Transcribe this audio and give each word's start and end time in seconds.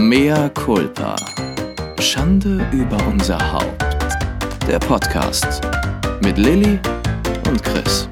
Mea 0.00 0.48
culpa. 0.54 1.14
Schande 2.00 2.66
über 2.72 2.96
unser 3.06 3.38
Haupt. 3.52 3.84
Der 4.66 4.78
Podcast 4.78 5.60
mit 6.22 6.38
Lilly 6.38 6.80
und 7.46 7.62
Chris. 7.62 8.08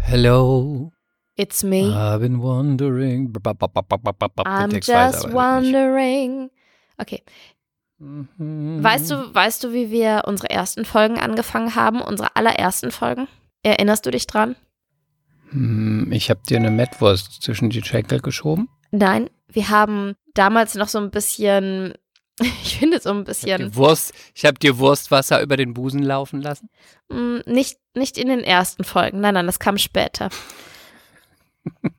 Hello, 0.00 0.90
It's 1.36 1.62
me. 1.62 1.84
I've 1.84 2.18
been 2.18 2.42
wondering. 2.42 3.32
I'm 3.32 4.72
just 4.74 5.32
wondering. 5.32 6.50
Okay. 6.98 7.22
Mhm. 7.98 8.82
Weißt 8.82 9.08
du, 9.10 9.32
weißt 9.32 9.62
du, 9.62 9.72
wie 9.72 9.92
wir 9.92 10.24
unsere 10.26 10.50
ersten 10.50 10.84
Folgen 10.84 11.18
angefangen 11.20 11.76
haben? 11.76 12.00
Unsere 12.02 12.34
allerersten 12.34 12.90
Folgen? 12.90 13.28
Erinnerst 13.62 14.04
du 14.04 14.10
dich 14.10 14.26
dran? 14.26 14.56
Hm, 15.50 16.10
Ich 16.12 16.28
habe 16.28 16.40
dir 16.48 16.56
eine 16.56 16.72
Mettwurst 16.72 17.40
zwischen 17.40 17.70
die 17.70 17.82
Schenkel 17.82 18.20
geschoben. 18.20 18.68
Nein, 18.90 19.30
wir 19.52 19.68
haben 19.68 20.14
damals 20.34 20.74
noch 20.74 20.88
so 20.88 20.98
ein 20.98 21.10
bisschen, 21.10 21.94
ich 22.40 22.78
finde 22.78 23.00
so 23.00 23.10
ein 23.10 23.14
Ich 23.14 23.18
habe 23.18 23.24
bisschen, 23.24 23.58
dir, 23.58 23.74
Wurst, 23.76 24.12
ich 24.34 24.44
hab 24.44 24.58
dir 24.58 24.78
Wurstwasser 24.78 25.42
über 25.42 25.56
den 25.56 25.74
Busen 25.74 26.02
laufen 26.02 26.40
lassen. 26.42 26.68
mh, 27.08 27.42
nicht, 27.46 27.78
nicht 27.94 28.18
in 28.18 28.28
den 28.28 28.44
ersten 28.44 28.84
Folgen. 28.84 29.20
Nein, 29.20 29.34
nein, 29.34 29.46
das 29.46 29.58
kam 29.58 29.78
später. 29.78 30.30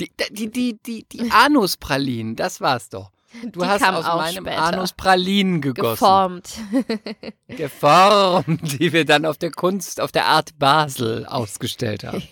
Die, 0.00 0.10
die, 0.32 0.50
die, 0.50 0.78
die, 0.82 1.04
die 1.08 1.30
Anuspralinen, 1.30 2.34
das 2.34 2.60
war's 2.60 2.88
doch. 2.88 3.12
Du 3.52 3.60
Die 3.60 3.66
hast 3.66 3.84
aus 3.84 4.04
auch 4.04 4.16
meinem 4.16 4.44
später. 4.44 4.58
Anus 4.62 4.92
Pralinen 4.94 5.60
gegossen. 5.60 5.92
Geformt. 5.92 6.50
Geformt, 7.48 8.80
die 8.80 8.92
wir 8.92 9.04
dann 9.04 9.24
auf 9.26 9.38
der 9.38 9.52
Kunst, 9.52 10.00
auf 10.00 10.10
der 10.10 10.26
Art 10.26 10.58
Basel 10.58 11.24
ausgestellt 11.26 12.02
haben. 12.04 12.22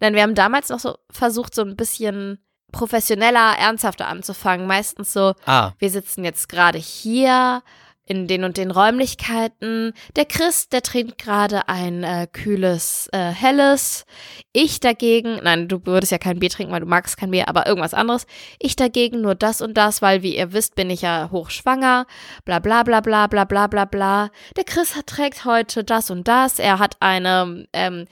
Nein, 0.00 0.14
wir 0.14 0.22
haben 0.22 0.36
damals 0.36 0.68
noch 0.68 0.78
so 0.78 0.96
versucht, 1.10 1.52
so 1.54 1.62
ein 1.62 1.74
bisschen 1.76 2.38
professioneller, 2.72 3.56
ernsthafter 3.58 4.08
anzufangen. 4.08 4.66
Meistens 4.66 5.12
so, 5.12 5.34
Ah, 5.46 5.72
wir 5.78 5.90
sitzen 5.90 6.24
jetzt 6.24 6.48
gerade 6.48 6.78
hier 6.78 7.62
in 8.04 8.26
den 8.26 8.44
und 8.44 8.56
den 8.56 8.70
Räumlichkeiten. 8.70 9.92
Der 10.16 10.24
Chris, 10.24 10.68
der 10.68 10.82
trinkt 10.82 11.18
gerade 11.18 11.68
ein 11.68 12.02
äh, 12.02 12.26
kühles, 12.30 13.08
äh, 13.12 13.30
helles. 13.30 14.04
Ich 14.52 14.80
dagegen, 14.80 15.38
nein, 15.42 15.68
du 15.68 15.86
würdest 15.86 16.10
ja 16.10 16.18
kein 16.18 16.40
Bier 16.40 16.50
trinken, 16.50 16.72
weil 16.72 16.80
du 16.80 16.86
magst 16.86 17.16
kein 17.16 17.30
Bier, 17.30 17.48
aber 17.48 17.66
irgendwas 17.66 17.94
anderes. 17.94 18.26
Ich 18.58 18.74
dagegen 18.74 19.20
nur 19.20 19.34
das 19.36 19.62
und 19.62 19.74
das, 19.74 20.02
weil, 20.02 20.22
wie 20.22 20.36
ihr 20.36 20.52
wisst, 20.52 20.74
bin 20.74 20.90
ich 20.90 21.02
ja 21.02 21.28
hochschwanger. 21.30 22.06
Bla 22.44 22.58
bla 22.58 22.82
bla 22.82 23.00
bla 23.00 23.28
bla 23.28 23.44
bla 23.44 23.66
bla 23.68 23.84
bla. 23.84 24.30
Der 24.56 24.64
Chris 24.64 24.96
hat, 24.96 25.06
trägt 25.06 25.44
heute 25.44 25.84
das 25.84 26.10
und 26.10 26.26
das. 26.26 26.58
Er 26.58 26.80
hat 26.80 26.96
eine, 27.00 27.66
ähm, 27.72 28.06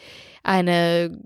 eine 0.44 1.18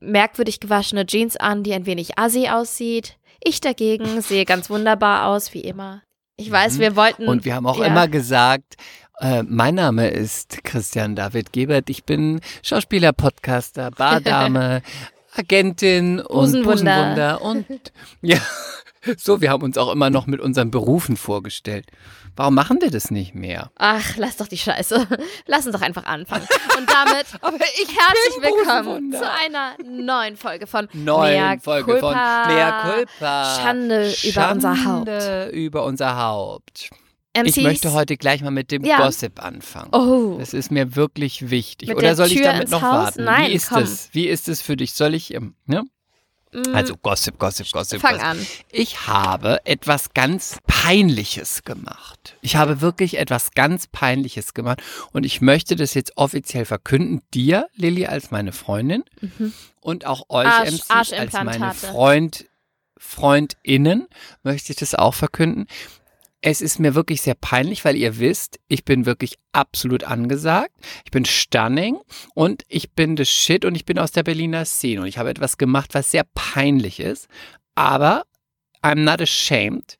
merkwürdig 0.00 0.60
gewaschene 0.60 1.06
Jeans 1.06 1.36
an, 1.36 1.62
die 1.62 1.72
ein 1.74 1.86
wenig 1.86 2.18
assi 2.18 2.48
aussieht. 2.48 3.16
Ich 3.42 3.60
dagegen 3.60 4.20
sehe 4.22 4.44
ganz 4.44 4.70
wunderbar 4.70 5.26
aus, 5.26 5.54
wie 5.54 5.60
immer. 5.60 6.02
Ich 6.36 6.50
weiß, 6.50 6.76
Mhm. 6.76 6.80
wir 6.80 6.96
wollten. 6.96 7.28
Und 7.28 7.44
wir 7.44 7.54
haben 7.54 7.66
auch 7.66 7.78
ja. 7.78 7.86
immer 7.86 8.08
gesagt, 8.08 8.76
äh, 9.20 9.42
mein 9.42 9.74
Name 9.74 10.08
ist 10.08 10.64
Christian 10.64 11.14
David 11.14 11.52
Gebert. 11.52 11.90
Ich 11.90 12.04
bin 12.04 12.40
Schauspieler, 12.62 13.12
Podcaster, 13.12 13.90
Bardame, 13.90 14.82
Agentin 15.36 16.18
und 16.20 16.64
Busenwunder. 16.64 17.38
Busenwunder. 17.38 17.42
Und 17.42 17.92
ja, 18.22 18.38
so, 19.18 19.40
wir 19.42 19.50
haben 19.50 19.62
uns 19.62 19.76
auch 19.76 19.92
immer 19.92 20.08
noch 20.10 20.26
mit 20.26 20.40
unseren 20.40 20.70
Berufen 20.70 21.16
vorgestellt. 21.18 21.86
Warum 22.36 22.54
machen 22.54 22.78
wir 22.80 22.90
das 22.90 23.10
nicht 23.10 23.34
mehr? 23.34 23.70
Ach, 23.76 24.16
lass 24.16 24.36
doch 24.36 24.48
die 24.48 24.56
Scheiße. 24.56 25.06
Lass 25.46 25.66
uns 25.66 25.74
doch 25.74 25.82
einfach 25.82 26.04
anfangen. 26.04 26.46
Und 26.78 26.88
damit 26.88 27.26
herzlich 27.42 28.40
willkommen 28.40 29.12
zu 29.12 29.30
einer 29.30 29.74
neuen 29.84 30.36
Folge 30.36 30.66
von 30.66 30.88
neuen 30.92 31.34
Mea 31.34 31.58
Folge 31.60 31.92
Culpa. 31.98 32.44
von 32.44 32.54
Mea 32.54 32.82
Culpa. 32.94 33.56
Schande 33.60 34.14
über 34.24 34.50
unser 34.52 34.70
Haupt. 34.70 35.08
Schande 35.08 35.48
über 35.52 35.84
unser 35.84 36.16
Haupt. 36.16 36.90
MCs. 37.36 37.56
Ich 37.56 37.62
möchte 37.62 37.92
heute 37.92 38.16
gleich 38.16 38.42
mal 38.42 38.50
mit 38.50 38.70
dem 38.70 38.84
Ja. 38.84 38.98
Gossip 38.98 39.42
anfangen. 39.44 39.90
Oh. 39.94 40.36
Das 40.38 40.52
ist 40.54 40.70
mir 40.70 40.96
wirklich 40.96 41.50
wichtig. 41.50 41.88
Mit 41.88 41.98
Oder 41.98 42.08
der 42.08 42.16
soll 42.16 42.26
ich 42.32 42.42
damit 42.42 42.70
noch 42.70 42.82
Haus? 42.82 42.92
warten? 42.92 43.24
Nein, 43.24 43.50
Wie 43.50 43.54
ist 43.54 43.68
komm. 43.68 43.82
es? 43.82 44.08
Wie 44.12 44.26
ist 44.26 44.48
es 44.48 44.62
für 44.62 44.76
dich? 44.76 44.94
Soll 44.94 45.14
ich, 45.14 45.34
ähm, 45.34 45.54
ne? 45.66 45.84
Mm, 46.52 46.74
Also 46.74 46.96
Gossip, 46.96 47.38
Gossip, 47.38 47.70
Gossip. 47.70 48.00
fang 48.00 48.14
Gossip. 48.14 48.26
an. 48.28 48.46
Ich 48.72 49.06
habe 49.06 49.64
etwas 49.66 50.12
ganz 50.14 50.58
Peinliches 50.66 51.62
gemacht. 51.64 52.36
Ich 52.40 52.56
habe 52.56 52.80
wirklich 52.80 53.18
etwas 53.18 53.52
ganz 53.52 53.86
Peinliches 53.86 54.52
gemacht 54.54 54.82
und 55.12 55.24
ich 55.24 55.40
möchte 55.40 55.76
das 55.76 55.94
jetzt 55.94 56.16
offiziell 56.16 56.64
verkünden. 56.64 57.22
Dir, 57.34 57.68
Lilly, 57.76 58.06
als 58.06 58.30
meine 58.32 58.52
Freundin 58.52 59.04
Mhm. 59.20 59.52
und 59.80 60.06
auch 60.06 60.24
euch, 60.28 60.46
Arsch- 60.46 61.12
MCs, 61.12 61.12
als 61.12 61.32
meine. 61.44 61.72
Freund, 61.74 62.46
FreundInnen, 62.98 64.08
möchte 64.42 64.72
ich 64.72 64.78
das 64.78 64.94
auch 64.94 65.14
verkünden. 65.14 65.66
Es 66.42 66.62
ist 66.62 66.78
mir 66.78 66.94
wirklich 66.94 67.20
sehr 67.20 67.34
peinlich, 67.34 67.84
weil 67.84 67.96
ihr 67.96 68.18
wisst, 68.18 68.58
ich 68.66 68.84
bin 68.86 69.04
wirklich 69.04 69.34
absolut 69.52 70.04
angesagt. 70.04 70.72
Ich 71.04 71.10
bin 71.10 71.26
stunning 71.26 71.98
und 72.34 72.62
ich 72.68 72.92
bin 72.92 73.16
the 73.16 73.26
shit 73.26 73.64
und 73.66 73.74
ich 73.74 73.84
bin 73.84 73.98
aus 73.98 74.12
der 74.12 74.22
Berliner 74.22 74.64
Szene 74.64 75.02
und 75.02 75.06
ich 75.06 75.18
habe 75.18 75.28
etwas 75.28 75.58
gemacht, 75.58 75.92
was 75.92 76.10
sehr 76.10 76.24
peinlich 76.34 76.98
ist. 76.98 77.28
Aber 77.74 78.24
I'm 78.82 79.00
not 79.00 79.20
ashamed. 79.20 79.98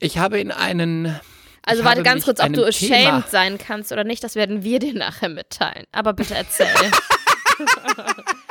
Ich 0.00 0.18
habe 0.18 0.40
in 0.40 0.50
einen 0.50 1.20
Also 1.62 1.84
warte 1.84 2.02
ganz 2.02 2.24
kurz, 2.24 2.40
ob 2.40 2.52
du 2.52 2.68
Thema- 2.70 2.96
ashamed 3.18 3.28
sein 3.30 3.58
kannst 3.58 3.92
oder 3.92 4.02
nicht, 4.02 4.24
das 4.24 4.34
werden 4.34 4.64
wir 4.64 4.80
dir 4.80 4.94
nachher 4.94 5.28
mitteilen. 5.28 5.86
Aber 5.92 6.12
bitte 6.12 6.34
erzähl. 6.34 6.66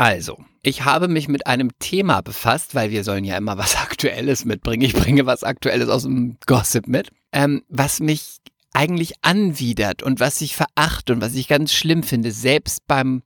Also, 0.00 0.38
ich 0.62 0.86
habe 0.86 1.08
mich 1.08 1.28
mit 1.28 1.46
einem 1.46 1.78
Thema 1.78 2.22
befasst, 2.22 2.74
weil 2.74 2.90
wir 2.90 3.04
sollen 3.04 3.22
ja 3.22 3.36
immer 3.36 3.58
was 3.58 3.76
Aktuelles 3.82 4.46
mitbringen. 4.46 4.80
Ich 4.80 4.94
bringe 4.94 5.26
was 5.26 5.44
Aktuelles 5.44 5.90
aus 5.90 6.04
dem 6.04 6.38
Gossip 6.46 6.88
mit, 6.88 7.10
ähm, 7.32 7.64
was 7.68 8.00
mich 8.00 8.38
eigentlich 8.72 9.12
anwidert 9.20 10.02
und 10.02 10.18
was 10.18 10.40
ich 10.40 10.56
verachte 10.56 11.12
und 11.12 11.20
was 11.20 11.34
ich 11.34 11.48
ganz 11.48 11.74
schlimm 11.74 12.02
finde. 12.02 12.32
Selbst 12.32 12.86
beim, 12.86 13.22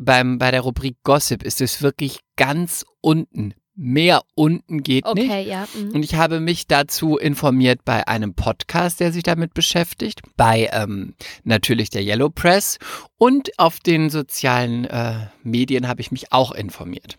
beim, 0.00 0.38
bei 0.38 0.50
der 0.50 0.62
Rubrik 0.62 0.96
Gossip 1.04 1.44
ist 1.44 1.60
es 1.60 1.82
wirklich 1.82 2.18
ganz 2.34 2.84
unten. 3.00 3.54
Mehr 3.80 4.22
unten 4.34 4.82
geht 4.82 5.04
nicht. 5.14 5.30
Okay, 5.30 5.48
ja. 5.48 5.68
mhm. 5.72 5.92
Und 5.92 6.02
ich 6.02 6.16
habe 6.16 6.40
mich 6.40 6.66
dazu 6.66 7.16
informiert 7.16 7.84
bei 7.84 8.08
einem 8.08 8.34
Podcast, 8.34 8.98
der 8.98 9.12
sich 9.12 9.22
damit 9.22 9.54
beschäftigt, 9.54 10.20
bei 10.36 10.68
ähm, 10.72 11.14
natürlich 11.44 11.88
der 11.88 12.02
Yellow 12.02 12.28
Press 12.28 12.78
und 13.18 13.56
auf 13.56 13.78
den 13.78 14.10
sozialen 14.10 14.84
äh, 14.86 15.28
Medien 15.44 15.86
habe 15.86 16.00
ich 16.00 16.10
mich 16.10 16.32
auch 16.32 16.50
informiert. 16.50 17.18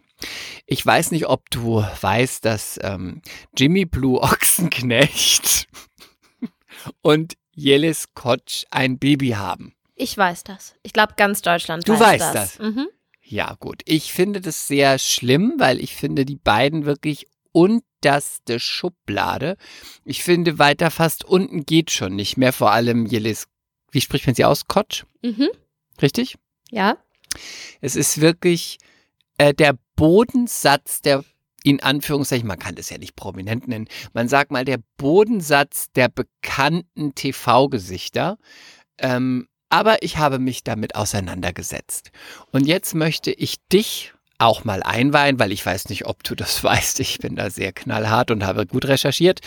Ich 0.65 0.85
weiß 0.85 1.11
nicht, 1.11 1.27
ob 1.27 1.49
du 1.49 1.81
weißt, 2.01 2.43
dass 2.43 2.77
ähm, 2.83 3.21
Jimmy 3.55 3.85
Blue 3.85 4.19
Ochsenknecht 4.21 5.69
und 7.01 7.37
Jelis 7.55 8.13
Kotsch 8.15 8.65
ein 8.69 8.99
Baby 8.99 9.29
haben. 9.29 9.73
Ich 9.95 10.17
weiß 10.17 10.43
das. 10.43 10.75
Ich 10.83 10.91
glaube, 10.91 11.13
ganz 11.15 11.41
Deutschland 11.41 11.87
Du 11.87 11.93
weiß 11.93 12.21
weißt 12.21 12.35
das. 12.35 12.57
das. 12.57 12.59
Mhm. 12.59 12.87
Ja, 13.31 13.55
gut. 13.59 13.83
Ich 13.85 14.11
finde 14.11 14.41
das 14.41 14.67
sehr 14.67 14.97
schlimm, 14.97 15.53
weil 15.59 15.79
ich 15.79 15.95
finde 15.95 16.25
die 16.25 16.35
beiden 16.35 16.85
wirklich 16.85 17.27
unterste 17.51 18.59
Schublade. 18.59 19.55
Ich 20.03 20.23
finde 20.23 20.57
weiter 20.57 20.89
fast 20.89 21.25
unten 21.25 21.63
geht 21.63 21.91
schon 21.91 22.15
nicht 22.15 22.37
mehr, 22.37 22.53
vor 22.53 22.71
allem 22.71 23.05
Jelis, 23.05 23.47
wie 23.91 24.01
spricht 24.01 24.25
man 24.25 24.33
sie 24.33 24.45
aus? 24.45 24.65
Kotsch? 24.67 25.03
Mhm. 25.21 25.49
Richtig? 26.01 26.37
Ja. 26.71 26.97
Es 27.81 27.95
ist 27.95 28.19
wirklich 28.19 28.79
äh, 29.37 29.53
der 29.53 29.77
Bodensatz 29.95 31.01
der, 31.01 31.23
in 31.63 31.83
Anführungszeichen, 31.83 32.47
man 32.47 32.57
kann 32.57 32.73
das 32.73 32.89
ja 32.89 32.97
nicht 32.97 33.15
prominent 33.15 33.67
nennen, 33.67 33.89
man 34.13 34.27
sagt 34.27 34.49
mal 34.49 34.65
der 34.65 34.79
Bodensatz 34.97 35.91
der 35.91 36.09
bekannten 36.09 37.13
TV-Gesichter. 37.13 38.39
Ähm, 38.97 39.48
aber 39.69 40.01
ich 40.03 40.17
habe 40.17 40.39
mich 40.39 40.63
damit 40.63 40.95
auseinandergesetzt. 40.95 42.11
Und 42.51 42.65
jetzt 42.65 42.93
möchte 42.95 43.31
ich 43.31 43.57
dich 43.71 44.13
auch 44.37 44.63
mal 44.63 44.81
einweihen, 44.83 45.37
weil 45.39 45.51
ich 45.51 45.65
weiß 45.65 45.89
nicht, 45.89 46.05
ob 46.05 46.23
du 46.23 46.35
das 46.35 46.63
weißt. 46.63 46.99
Ich 47.01 47.19
bin 47.19 47.35
da 47.35 47.49
sehr 47.49 47.71
knallhart 47.73 48.31
und 48.31 48.45
habe 48.45 48.65
gut 48.65 48.85
recherchiert. 48.85 49.41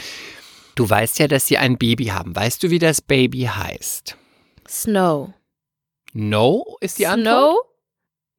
Du 0.75 0.89
weißt 0.89 1.19
ja, 1.19 1.29
dass 1.29 1.47
sie 1.47 1.59
ein 1.59 1.77
Baby 1.79 2.07
haben. 2.07 2.35
Weißt 2.35 2.63
du, 2.63 2.71
wie 2.71 2.79
das 2.79 3.01
Baby 3.03 3.43
heißt? 3.43 4.17
Snow. 4.69 5.31
No 6.13 6.77
ist 6.81 6.99
die 6.99 7.07
Antwort. 7.07 7.55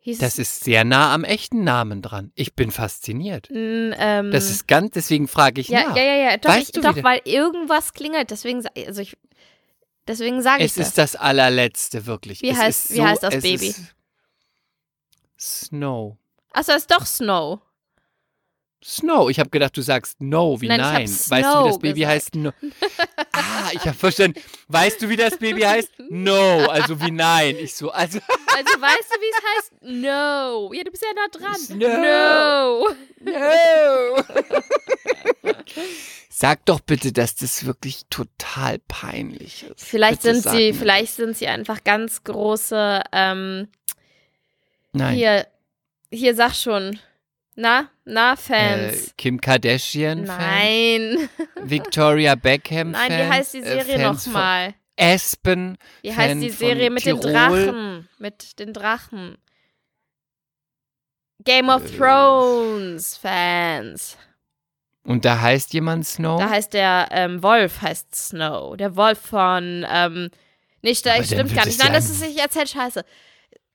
Snow? 0.05 0.19
Das 0.19 0.37
ist 0.37 0.63
sehr 0.65 0.83
nah 0.83 1.13
am 1.13 1.23
echten 1.23 1.63
Namen 1.63 2.01
dran. 2.01 2.31
Ich 2.35 2.55
bin 2.55 2.71
fasziniert. 2.71 3.49
N- 3.49 3.95
ähm, 3.97 4.31
Das 4.31 4.49
ist 4.49 4.67
ganz, 4.67 4.91
deswegen 4.91 5.29
frage 5.29 5.61
ich 5.61 5.69
ja, 5.69 5.87
nach. 5.89 5.95
ja, 5.95 6.03
ja, 6.03 6.15
ja. 6.31 6.37
Doch, 6.37 6.49
Weißt 6.49 6.61
ich, 6.69 6.71
du, 6.73 6.81
doch 6.81 7.01
weil 7.03 7.21
irgendwas 7.23 7.93
klingelt. 7.93 8.29
Deswegen, 8.29 8.63
also 8.85 9.01
ich, 9.01 9.15
deswegen 10.07 10.41
sage 10.41 10.63
ich 10.63 10.71
es 10.71 10.75
das. 10.75 10.87
ist 10.89 10.97
das 10.97 11.15
allerletzte, 11.15 12.05
wirklich. 12.05 12.41
Wie 12.41 12.49
es 12.49 12.57
heißt- 12.57 12.93
wie 12.95 13.01
heißt 13.01 13.23
das 13.23 13.35
es 13.35 13.43
Baby? 13.43 13.75
Snow. 15.39 16.17
Achso, 16.51 16.71
es 16.71 16.79
ist 16.83 16.91
doch 16.91 17.05
Snow. 17.05 17.59
Snow. 18.83 19.29
Ich 19.29 19.39
habe 19.39 19.49
gedacht, 19.49 19.75
du 19.77 19.81
sagst 19.81 20.21
No, 20.21 20.59
wie 20.59 20.67
Nein, 20.67 20.79
nein. 20.81 21.03
weißt 21.09 21.31
du, 21.31 21.37
wie 21.63 21.67
das 21.69 21.79
Baby 21.79 21.99
gesagt. 22.01 22.11
heißt? 22.13 22.35
No. 22.35 22.51
Ah, 23.31 23.69
ich 23.71 23.81
habe 23.81 23.93
verstanden. 23.93 24.39
Weißt 24.67 25.01
du, 25.01 25.09
wie 25.09 25.15
das 25.15 25.37
Baby 25.37 25.61
heißt? 25.61 25.89
No, 26.09 26.67
also 26.67 26.99
wie 27.01 27.11
nein. 27.11 27.55
Ich 27.57 27.75
so, 27.75 27.91
also 27.91 28.19
Also 28.55 28.81
weißt 28.81 29.09
du, 29.11 29.21
wie 29.21 29.31
es 29.31 29.43
heißt? 29.55 29.71
No. 29.81 30.73
Ja, 30.73 30.83
du 30.83 30.91
bist 30.91 31.03
ja 31.03 31.13
nah 31.13 31.27
dran. 31.31 31.59
No. 31.77 32.89
No. 33.19 34.23
Sag 36.29 36.65
doch 36.65 36.79
bitte, 36.81 37.11
dass 37.11 37.35
das 37.35 37.65
wirklich 37.65 38.01
total 38.09 38.79
peinlich 38.87 39.63
ist. 39.63 39.83
Vielleicht 39.85 40.23
Bitte 40.23 40.41
sind 40.41 40.51
sie, 40.51 40.71
mir. 40.71 40.73
vielleicht 40.73 41.13
sind 41.15 41.37
sie 41.37 41.47
einfach 41.47 41.83
ganz 41.83 42.23
große, 42.23 43.01
ähm, 43.11 43.67
Nein. 44.93 45.15
hier, 45.15 45.47
hier 46.11 46.35
sag 46.35 46.55
schon. 46.55 46.99
Na, 47.55 47.89
na, 48.03 48.33
Äh, 48.33 48.37
Fans. 48.37 49.13
Kim 49.15 49.39
Kardashian? 49.39 50.23
Nein. 50.23 51.29
Victoria 51.61 52.33
Beckham 52.33 52.91
Nein, 52.91 53.11
wie 53.11 53.31
heißt 53.31 53.53
die 53.53 53.61
Serie 53.61 53.99
nochmal? 54.01 54.73
Aspen. 54.99 55.77
Wie 56.01 56.11
Fan 56.11 56.17
heißt 56.17 56.41
die 56.43 56.49
Serie 56.49 56.89
mit 56.89 57.05
den 57.05 57.19
Tirol? 57.19 57.33
Drachen? 57.33 58.09
Mit 58.19 58.59
den 58.59 58.73
Drachen. 58.73 59.37
Game 61.43 61.69
of 61.69 61.83
Äh. 61.85 61.97
Thrones 61.97 63.17
Fans. 63.17 64.17
Und 65.05 65.25
da 65.25 65.41
heißt 65.41 65.73
jemand 65.73 66.07
Snow? 66.07 66.39
Da 66.39 66.49
heißt 66.49 66.73
der 66.73 67.09
ähm, 67.11 67.43
Wolf 67.43 67.81
heißt 67.81 68.15
Snow. 68.15 68.77
Der 68.77 68.95
Wolf 68.95 69.19
von 69.19 69.85
ähm, 69.89 70.29
nicht, 70.81 71.05
dann 71.05 71.23
stimmt 71.23 71.53
gar 71.53 71.65
nicht. 71.65 71.77
ja 71.79 71.85
Nein, 71.85 71.93
das 71.93 72.09
ist 72.09 72.21
ich 72.23 72.37
erzähl 72.39 72.67
Scheiße. 72.67 73.03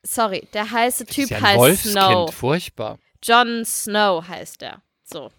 Sorry, 0.02 0.48
der 0.54 0.70
heiße 0.70 1.04
Typ 1.06 1.28
ja 1.30 1.40
heißt 1.40 1.58
Wolfskind, 1.58 1.92
Snow. 1.92 2.34
furchtbar. 2.34 2.98
John 3.22 3.64
Snow 3.64 4.26
heißt 4.26 4.62
er. 4.62 4.80
So. 5.04 5.30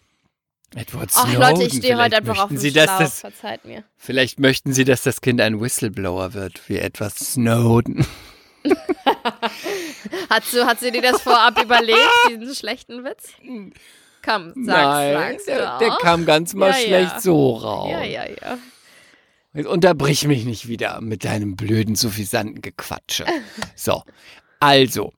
Edward 0.76 1.10
Ach 1.16 1.28
Snowden. 1.28 1.40
Leute, 1.40 1.64
ich 1.64 1.74
stehe 1.74 1.98
heute 1.98 2.18
einfach 2.18 2.40
auf 2.40 2.50
dem 2.50 2.58
Sie, 2.58 2.72
Schlauch. 2.72 3.00
das, 3.00 3.22
Verzeiht 3.22 3.66
mir. 3.66 3.84
Vielleicht 3.98 4.40
möchten 4.40 4.74
Sie, 4.74 4.84
dass 4.86 5.04
das 5.04 5.22
Kind 5.22 5.42
ein 5.42 5.60
Whistleblower 5.60 6.34
wird, 6.34 6.68
wie 6.70 6.78
Edward 6.78 7.18
Snowden. 7.18 8.06
Hat, 10.30 10.44
sie, 10.46 10.64
hat 10.66 10.80
sie 10.80 10.92
dir 10.92 11.02
das 11.02 11.22
vorab 11.22 11.62
überlegt, 11.64 11.98
diesen 12.30 12.54
schlechten 12.54 13.04
Witz? 13.04 13.30
Komm, 14.24 14.48
sag's, 14.50 14.56
Nein, 14.56 15.14
sag's 15.14 15.46
der, 15.46 15.78
der 15.80 15.90
kam 16.02 16.26
ganz 16.26 16.54
mal 16.54 16.72
Ja, 16.72 16.78
ja. 16.78 16.86
schlecht 16.86 17.22
so 17.22 17.56
raus. 17.56 17.90
Ja, 17.92 18.04
ja, 18.04 18.26
ja. 18.30 18.58
Jetzt 19.54 19.68
unterbrich 19.68 20.28
mich 20.28 20.46
nicht 20.46 20.68
wieder 20.68 21.02
mit 21.02 21.24
deinem 21.24 21.56
blöden, 21.56 21.96
suffisanten 21.96 22.62
Gequatsche. 22.62 23.26
So, 23.76 24.04
also, 24.60 25.14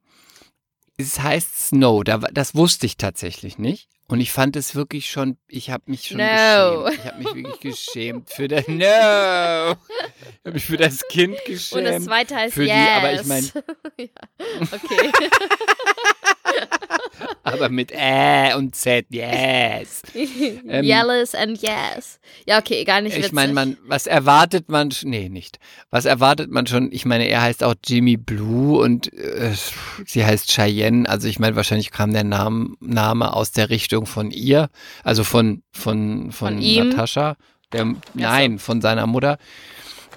es 0.98 1.20
heißt 1.20 1.68
Snow, 1.70 2.04
da, 2.04 2.20
das 2.20 2.54
wusste 2.54 2.86
ich 2.86 2.96
tatsächlich 2.98 3.58
nicht. 3.58 3.90
Und 4.12 4.20
ich 4.20 4.32
fand 4.34 4.58
es 4.58 4.76
wirklich 4.76 5.10
schon, 5.10 5.38
ich 5.48 5.70
habe 5.70 5.84
mich 5.88 6.08
schon 6.10 6.18
No. 6.18 6.84
geschämt. 6.84 7.00
Ich 7.00 7.06
habe 7.12 7.18
mich 7.24 7.34
wirklich 7.34 7.60
geschämt 7.62 8.30
für 8.30 8.48
das, 8.50 8.68
no! 8.68 8.76
Ich 8.78 8.84
habe 8.84 10.52
mich 10.54 10.66
für 10.66 10.76
das 10.78 11.08
Kind 11.08 11.38
geschämt. 11.46 11.80
Und 11.88 11.94
das 11.94 12.04
zweite 12.06 12.36
heißt 12.36 12.54
für 12.54 12.64
die- 12.64 12.68
Yes. 12.68 12.90
aber 12.98 13.14
ich 13.14 13.24
mein- 13.26 13.52
ja. 13.98 14.08
Okay. 14.74 15.12
aber 17.54 17.70
mit 17.70 17.92
Ä 17.92 18.56
und 18.56 18.76
Z, 18.76 19.06
yes. 19.10 20.02
Ähm, 20.68 20.86
Yellows 20.86 21.36
and 21.36 21.62
Yes. 21.62 22.20
Ja, 22.46 22.60
okay, 22.60 22.82
egal, 22.82 23.04
nicht 23.04 23.14
Ich 23.14 23.20
witzig. 23.20 23.34
meine, 23.34 23.54
man, 23.54 23.78
was 23.86 24.08
erwartet 24.08 24.70
man, 24.70 24.92
nee, 25.04 25.30
nicht. 25.30 25.60
Was 25.90 26.06
erwartet 26.06 26.50
man 26.52 26.68
schon? 26.68 26.92
Ich 26.92 27.06
meine, 27.06 27.28
er 27.28 27.42
heißt 27.42 27.64
auch 27.64 27.76
Jimmy 27.86 28.18
Blue 28.18 28.82
und 28.82 29.12
äh, 29.14 29.54
sie 30.06 30.26
heißt 30.26 30.50
Cheyenne. 30.52 31.08
Also 31.10 31.28
ich 31.28 31.40
meine, 31.40 31.56
wahrscheinlich 31.56 31.92
kam 31.92 32.14
der 32.14 32.24
Name, 32.24 32.76
Name 32.80 33.34
aus 33.34 33.52
der 33.52 33.70
Richtung 33.70 34.06
von 34.06 34.32
ihr, 34.32 34.70
also 35.04 35.24
von, 35.24 35.64
von, 35.72 36.32
von, 36.32 36.62
Von? 36.62 36.90
Natascha. 36.90 37.36
Der, 37.74 37.94
nein, 38.14 38.60
von 38.60 38.82
seiner 38.82 39.08
Mutter. 39.08 39.38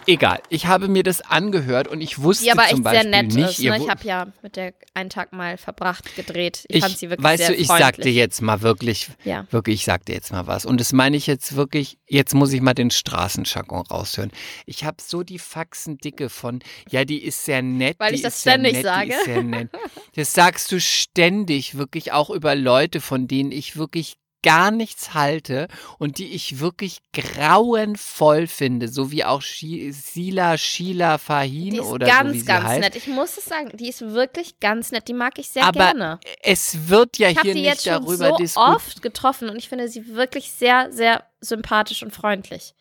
Egal, 0.06 0.40
ich 0.48 0.66
habe 0.66 0.88
mir 0.88 1.02
das 1.02 1.20
angehört 1.20 1.88
und 1.88 2.00
ich 2.00 2.20
wusste 2.22 2.44
die 2.44 2.52
aber 2.52 2.66
zum 2.68 2.78
echt 2.78 2.84
Beispiel 2.84 3.10
sehr 3.10 3.22
nett 3.22 3.34
nicht, 3.34 3.58
ist. 3.58 3.64
Ne? 3.64 3.78
Ich 3.78 3.88
habe 3.88 4.04
ja 4.04 4.26
mit 4.42 4.56
der 4.56 4.74
einen 4.94 5.10
Tag 5.10 5.32
mal 5.32 5.56
verbracht, 5.56 6.14
gedreht. 6.16 6.64
Ich, 6.68 6.76
ich, 6.76 6.82
fand 6.82 6.98
sie 6.98 7.10
wirklich 7.10 7.24
weißt 7.24 7.38
sehr 7.38 7.54
du, 7.54 7.60
ich 7.60 7.66
freundlich. 7.66 7.86
sag 7.86 8.02
dir 8.02 8.12
jetzt 8.12 8.42
mal 8.42 8.62
wirklich, 8.62 9.08
Ja. 9.24 9.46
Wirklich, 9.50 9.76
ich 9.76 9.84
sag 9.84 10.04
dir 10.04 10.14
jetzt 10.14 10.32
mal 10.32 10.46
was. 10.46 10.66
Und 10.66 10.80
das 10.80 10.92
meine 10.92 11.16
ich 11.16 11.26
jetzt 11.26 11.56
wirklich, 11.56 11.98
jetzt 12.06 12.34
muss 12.34 12.52
ich 12.52 12.60
mal 12.60 12.74
den 12.74 12.90
Straßenjargon 12.90 13.86
raushören. 13.86 14.30
Ich 14.66 14.84
habe 14.84 14.96
so 15.00 15.22
die 15.22 15.38
Faxen 15.38 15.98
dicke 15.98 16.28
von, 16.28 16.60
ja, 16.90 17.04
die 17.04 17.22
ist 17.22 17.44
sehr 17.44 17.62
nett. 17.62 17.98
Weil 17.98 18.14
ich 18.14 18.22
das 18.22 18.40
ständig 18.40 18.74
nett, 18.74 18.84
sage. 18.84 19.68
Das 20.14 20.32
sagst 20.32 20.70
du 20.70 20.80
ständig, 20.80 21.76
wirklich 21.76 22.12
auch 22.12 22.30
über 22.30 22.54
Leute, 22.54 23.00
von 23.00 23.26
denen 23.26 23.52
ich 23.52 23.76
wirklich 23.76 24.16
gar 24.44 24.70
nichts 24.70 25.14
halte 25.14 25.67
und 25.99 26.19
die 26.19 26.32
ich 26.32 26.61
wirklich 26.61 26.99
grauenvoll 27.12 28.46
finde, 28.46 28.88
so 28.88 29.11
wie 29.11 29.25
auch 29.25 29.43
Shi 29.43 29.91
Sila 29.93 30.56
Sheila 30.58 31.19
Fahin 31.19 31.70
Die 31.73 31.76
ist 31.79 31.87
oder 31.87 32.06
ganz, 32.06 32.29
so 32.29 32.35
wie 32.35 32.41
sie 32.41 32.46
ganz 32.46 32.64
heißt. 32.64 32.81
nett. 32.81 32.96
Ich 32.96 33.06
muss 33.08 33.37
es 33.37 33.44
sagen, 33.46 33.70
die 33.76 33.88
ist 33.88 34.02
wirklich 34.02 34.61
ganz 34.61 34.93
nett. 34.93 35.08
Die 35.08 35.14
mag 35.14 35.38
ich 35.38 35.49
sehr 35.49 35.64
Aber 35.64 35.79
gerne. 35.81 36.20
Es 36.43 36.88
wird 36.88 37.19
ja 37.19 37.31
Ich 37.31 37.41
hier 37.41 37.55
die 37.55 37.61
nicht 37.62 37.70
jetzt 37.70 37.85
schon 37.85 38.05
darüber 38.05 38.29
so 38.31 38.37
diskutiert. 38.37 38.76
oft 38.76 39.02
getroffen 39.02 39.49
und 39.49 39.56
ich 39.56 39.69
finde 39.69 39.88
sie 39.88 40.14
wirklich 40.14 40.50
sehr, 40.52 40.93
sehr 40.93 41.25
sympathisch 41.41 42.02
und 42.02 42.12
freundlich. 42.14 42.75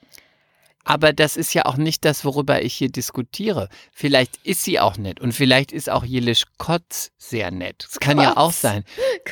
Aber 0.83 1.13
das 1.13 1.37
ist 1.37 1.53
ja 1.53 1.65
auch 1.65 1.77
nicht 1.77 2.03
das, 2.05 2.25
worüber 2.25 2.61
ich 2.61 2.73
hier 2.73 2.89
diskutiere. 2.89 3.69
Vielleicht 3.93 4.37
ist 4.43 4.63
sie 4.63 4.79
auch 4.79 4.97
nett 4.97 5.19
und 5.21 5.31
vielleicht 5.33 5.71
ist 5.71 5.89
auch 5.89 6.03
Jelisch 6.03 6.43
Kotz 6.57 7.11
sehr 7.17 7.51
nett. 7.51 7.85
Das 7.87 7.99
kann 7.99 8.19
ja 8.19 8.35
auch 8.35 8.47
Kotz? 8.47 8.61
sein. 8.61 8.83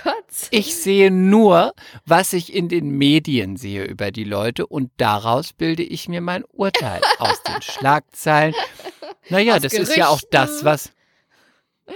Gott. 0.04 0.16
Ich 0.52 0.76
sehe 0.76 1.12
nur, 1.12 1.74
was 2.06 2.32
ich 2.34 2.54
in 2.54 2.70
den 2.70 2.90
Medien 2.92 3.58
sehe 3.58 3.84
über 3.84 4.12
die 4.12 4.24
Leute 4.24 4.66
und 4.66 4.92
daraus 4.98 5.52
bilde 5.52 5.84
ich 5.84 6.08
mir 6.08 6.22
mein 6.22 6.46
Urteil 6.46 7.02
aus 7.20 7.44
den 7.44 7.62
Schlagzeilen. 7.62 8.56
Naja, 9.30 9.56
Aus 9.56 9.62
das 9.62 9.74
ist 9.74 9.96
ja 9.96 10.08
auch 10.08 10.22
das, 10.32 10.62
Gerüchten. 10.62 10.66
was. 10.66 10.92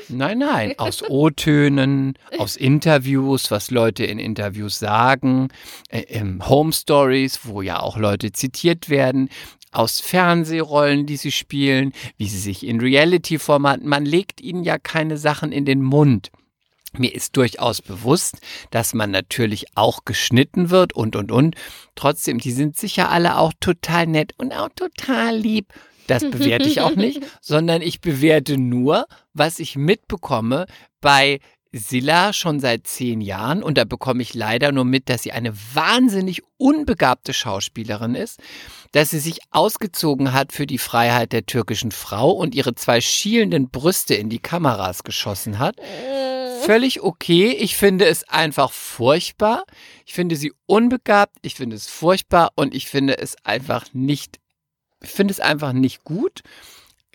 Nein, 0.09 0.39
nein, 0.39 0.73
aus 0.77 1.03
O-Tönen, 1.03 2.17
aus 2.37 2.55
Interviews, 2.55 3.51
was 3.51 3.71
Leute 3.71 4.05
in 4.05 4.19
Interviews 4.19 4.79
sagen, 4.79 5.49
äh, 5.89 6.23
Home 6.47 6.73
Stories, 6.73 7.41
wo 7.43 7.61
ja 7.61 7.79
auch 7.79 7.97
Leute 7.97 8.31
zitiert 8.31 8.89
werden, 8.89 9.29
aus 9.71 9.99
Fernsehrollen, 9.99 11.05
die 11.05 11.17
sie 11.17 11.31
spielen, 11.31 11.93
wie 12.17 12.27
sie 12.27 12.39
sich 12.39 12.65
in 12.65 12.79
Reality-Formaten, 12.79 13.87
man 13.87 14.05
legt 14.05 14.41
ihnen 14.41 14.63
ja 14.63 14.77
keine 14.77 15.17
Sachen 15.17 15.51
in 15.51 15.65
den 15.65 15.81
Mund. 15.81 16.31
Mir 16.97 17.13
ist 17.13 17.35
durchaus 17.35 17.81
bewusst, 17.81 18.37
dass 18.71 18.93
man 18.93 19.11
natürlich 19.11 19.65
auch 19.75 20.05
geschnitten 20.05 20.69
wird 20.69 20.93
und, 20.93 21.17
und, 21.17 21.31
und. 21.31 21.55
Trotzdem, 21.95 22.37
die 22.37 22.51
sind 22.51 22.77
sicher 22.77 23.09
alle 23.09 23.37
auch 23.37 23.51
total 23.59 24.07
nett 24.07 24.33
und 24.37 24.53
auch 24.53 24.69
total 24.75 25.35
lieb. 25.35 25.73
Das 26.07 26.23
bewerte 26.29 26.67
ich 26.67 26.81
auch 26.81 26.95
nicht, 26.95 27.21
sondern 27.41 27.81
ich 27.81 28.01
bewerte 28.01 28.57
nur, 28.57 29.05
was 29.33 29.59
ich 29.59 29.75
mitbekomme 29.75 30.65
bei 31.01 31.39
Silla 31.71 32.31
schon 32.31 32.59
seit 32.59 32.87
zehn 32.87 33.19
Jahren. 33.19 33.61
Und 33.61 33.77
da 33.77 33.83
bekomme 33.83 34.21
ich 34.21 34.33
leider 34.33 34.71
nur 34.71 34.85
mit, 34.85 35.09
dass 35.09 35.23
sie 35.23 35.33
eine 35.33 35.53
wahnsinnig 35.73 36.41
unbegabte 36.57 37.33
Schauspielerin 37.33 38.15
ist, 38.15 38.39
dass 38.93 39.09
sie 39.09 39.19
sich 39.19 39.39
ausgezogen 39.51 40.31
hat 40.31 40.53
für 40.53 40.67
die 40.67 40.77
Freiheit 40.77 41.33
der 41.33 41.45
türkischen 41.45 41.91
Frau 41.91 42.31
und 42.31 42.55
ihre 42.55 42.75
zwei 42.75 43.01
schielenden 43.01 43.69
Brüste 43.69 44.15
in 44.15 44.29
die 44.29 44.39
Kameras 44.39 45.03
geschossen 45.03 45.59
hat 45.59 45.75
völlig 46.65 47.01
okay. 47.01 47.51
Ich 47.51 47.77
finde 47.77 48.05
es 48.05 48.27
einfach 48.27 48.71
furchtbar. 48.71 49.65
Ich 50.05 50.13
finde 50.13 50.35
sie 50.35 50.51
unbegabt. 50.65 51.37
Ich 51.43 51.55
finde 51.55 51.75
es 51.75 51.87
furchtbar 51.87 52.51
und 52.55 52.73
ich 52.73 52.87
finde 52.87 53.17
es 53.17 53.35
einfach 53.43 53.85
nicht, 53.93 54.37
ich 54.37 54.44
finde 55.07 55.31
es 55.31 55.39
einfach 55.39 55.73
nicht 55.73 56.03
gut. 56.03 56.41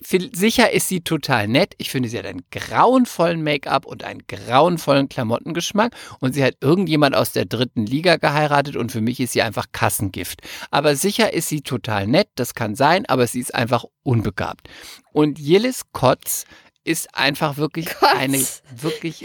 Sicher 0.03 0.73
ist 0.73 0.89
sie 0.89 1.03
total 1.03 1.47
nett. 1.47 1.75
Ich 1.77 1.91
finde, 1.91 2.09
sie 2.09 2.19
hat 2.19 2.25
einen 2.25 2.45
grauenvollen 2.51 3.43
Make-up 3.43 3.85
und 3.85 4.03
einen 4.03 4.23
grauenvollen 4.27 5.11
Klamottengeschmack. 5.11 5.95
Und 6.21 6.33
sie 6.35 6.43
hat 6.43 6.55
irgendjemand 6.63 7.15
aus 7.15 7.33
der 7.33 7.45
dritten 7.45 7.85
Liga 7.85 8.17
geheiratet 8.17 8.77
und 8.77 8.91
für 8.93 9.03
mich 9.03 9.21
ist 9.21 9.33
sie 9.33 9.43
einfach 9.43 9.67
Kassengift. 9.73 10.41
Aber 10.71 10.97
sicher 10.97 11.35
ist 11.35 11.49
sie 11.49 11.61
total 11.61 12.07
nett, 12.07 12.29
das 12.35 12.55
kann 12.55 12.75
sein, 12.75 13.05
aber 13.07 13.27
sie 13.27 13.41
ist 13.41 13.55
einfach 13.55 13.85
unbegabt. 14.03 14.69
Und 15.13 15.39
Yillis 15.39 15.83
Kotz 15.93 16.45
ist 16.83 17.15
einfach 17.15 17.59
wirklich 17.59 17.87
Kotz. 17.87 18.15
eine, 18.17 18.43
wirklich, 18.75 19.25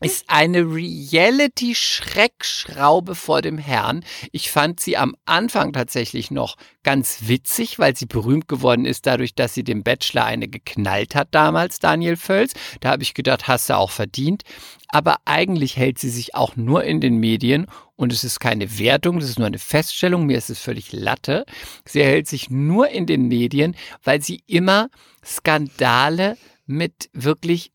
ist 0.00 0.24
eine 0.28 0.62
Reality-Schreckschraube 0.62 3.14
vor 3.14 3.42
dem 3.42 3.58
Herrn. 3.58 4.04
Ich 4.32 4.50
fand 4.50 4.80
sie 4.80 4.96
am 4.96 5.14
Anfang 5.24 5.72
tatsächlich 5.72 6.30
noch 6.30 6.56
ganz 6.82 7.28
witzig, 7.28 7.78
weil 7.78 7.96
sie 7.96 8.06
berühmt 8.06 8.48
geworden 8.48 8.84
ist 8.84 9.06
dadurch, 9.06 9.34
dass 9.34 9.54
sie 9.54 9.64
dem 9.64 9.82
Bachelor 9.82 10.24
eine 10.24 10.48
geknallt 10.48 11.14
hat 11.14 11.28
damals, 11.32 11.78
Daniel 11.78 12.16
Völz. 12.16 12.52
Da 12.80 12.90
habe 12.90 13.02
ich 13.02 13.14
gedacht, 13.14 13.48
hast 13.48 13.70
du 13.70 13.76
auch 13.76 13.90
verdient. 13.90 14.42
Aber 14.88 15.16
eigentlich 15.24 15.76
hält 15.76 15.98
sie 15.98 16.10
sich 16.10 16.34
auch 16.34 16.56
nur 16.56 16.84
in 16.84 17.00
den 17.00 17.18
Medien 17.18 17.66
und 17.96 18.12
es 18.12 18.24
ist 18.24 18.40
keine 18.40 18.78
Wertung, 18.78 19.20
das 19.20 19.28
ist 19.28 19.38
nur 19.38 19.46
eine 19.46 19.58
Feststellung, 19.58 20.26
mir 20.26 20.38
ist 20.38 20.50
es 20.50 20.60
völlig 20.60 20.92
Latte. 20.92 21.44
Sie 21.84 22.02
hält 22.02 22.28
sich 22.28 22.50
nur 22.50 22.88
in 22.88 23.06
den 23.06 23.28
Medien, 23.28 23.76
weil 24.02 24.22
sie 24.22 24.42
immer 24.46 24.88
Skandale 25.24 26.36
mit 26.66 27.10
wirklich 27.12 27.70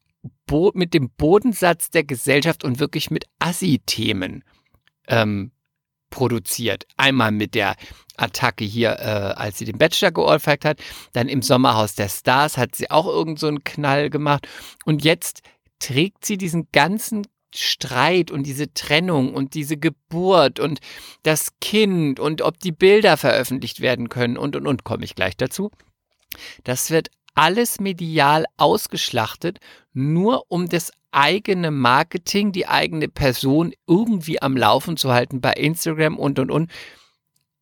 Bo 0.45 0.71
mit 0.73 0.93
dem 0.93 1.09
Bodensatz 1.11 1.89
der 1.89 2.03
Gesellschaft 2.03 2.63
und 2.63 2.79
wirklich 2.79 3.11
mit 3.11 3.25
Assi-Themen 3.39 4.43
ähm, 5.07 5.51
produziert. 6.09 6.85
Einmal 6.97 7.31
mit 7.31 7.55
der 7.55 7.75
Attacke 8.17 8.65
hier, 8.65 8.99
äh, 8.99 9.33
als 9.35 9.57
sie 9.57 9.65
den 9.65 9.77
Bachelor 9.77 10.11
geohrfeigt 10.11 10.65
hat. 10.65 10.79
Dann 11.13 11.29
im 11.29 11.41
Sommerhaus 11.41 11.95
der 11.95 12.09
Stars 12.09 12.57
hat 12.57 12.75
sie 12.75 12.89
auch 12.91 13.07
irgend 13.07 13.39
so 13.39 13.47
einen 13.47 13.63
Knall 13.63 14.09
gemacht. 14.09 14.47
Und 14.85 15.03
jetzt 15.03 15.41
trägt 15.79 16.25
sie 16.25 16.37
diesen 16.37 16.67
ganzen 16.71 17.25
Streit 17.55 18.29
und 18.29 18.43
diese 18.43 18.73
Trennung 18.73 19.33
und 19.33 19.53
diese 19.55 19.77
Geburt 19.77 20.59
und 20.59 20.79
das 21.23 21.59
Kind 21.61 22.19
und 22.19 22.41
ob 22.41 22.59
die 22.59 22.71
Bilder 22.71 23.17
veröffentlicht 23.17 23.79
werden 23.79 24.09
können 24.09 24.37
und 24.37 24.55
und 24.55 24.67
und 24.67 24.83
komme 24.83 25.03
ich 25.03 25.15
gleich 25.15 25.35
dazu. 25.35 25.71
Das 26.63 26.91
wird 26.91 27.09
alles 27.35 27.79
medial 27.79 28.45
ausgeschlachtet, 28.57 29.59
nur 29.93 30.45
um 30.49 30.67
das 30.67 30.91
eigene 31.11 31.71
Marketing, 31.71 32.51
die 32.51 32.67
eigene 32.67 33.07
Person 33.07 33.73
irgendwie 33.87 34.41
am 34.41 34.55
Laufen 34.55 34.97
zu 34.97 35.11
halten 35.11 35.41
bei 35.41 35.53
Instagram 35.53 36.17
und 36.17 36.39
und 36.39 36.51
und. 36.51 36.71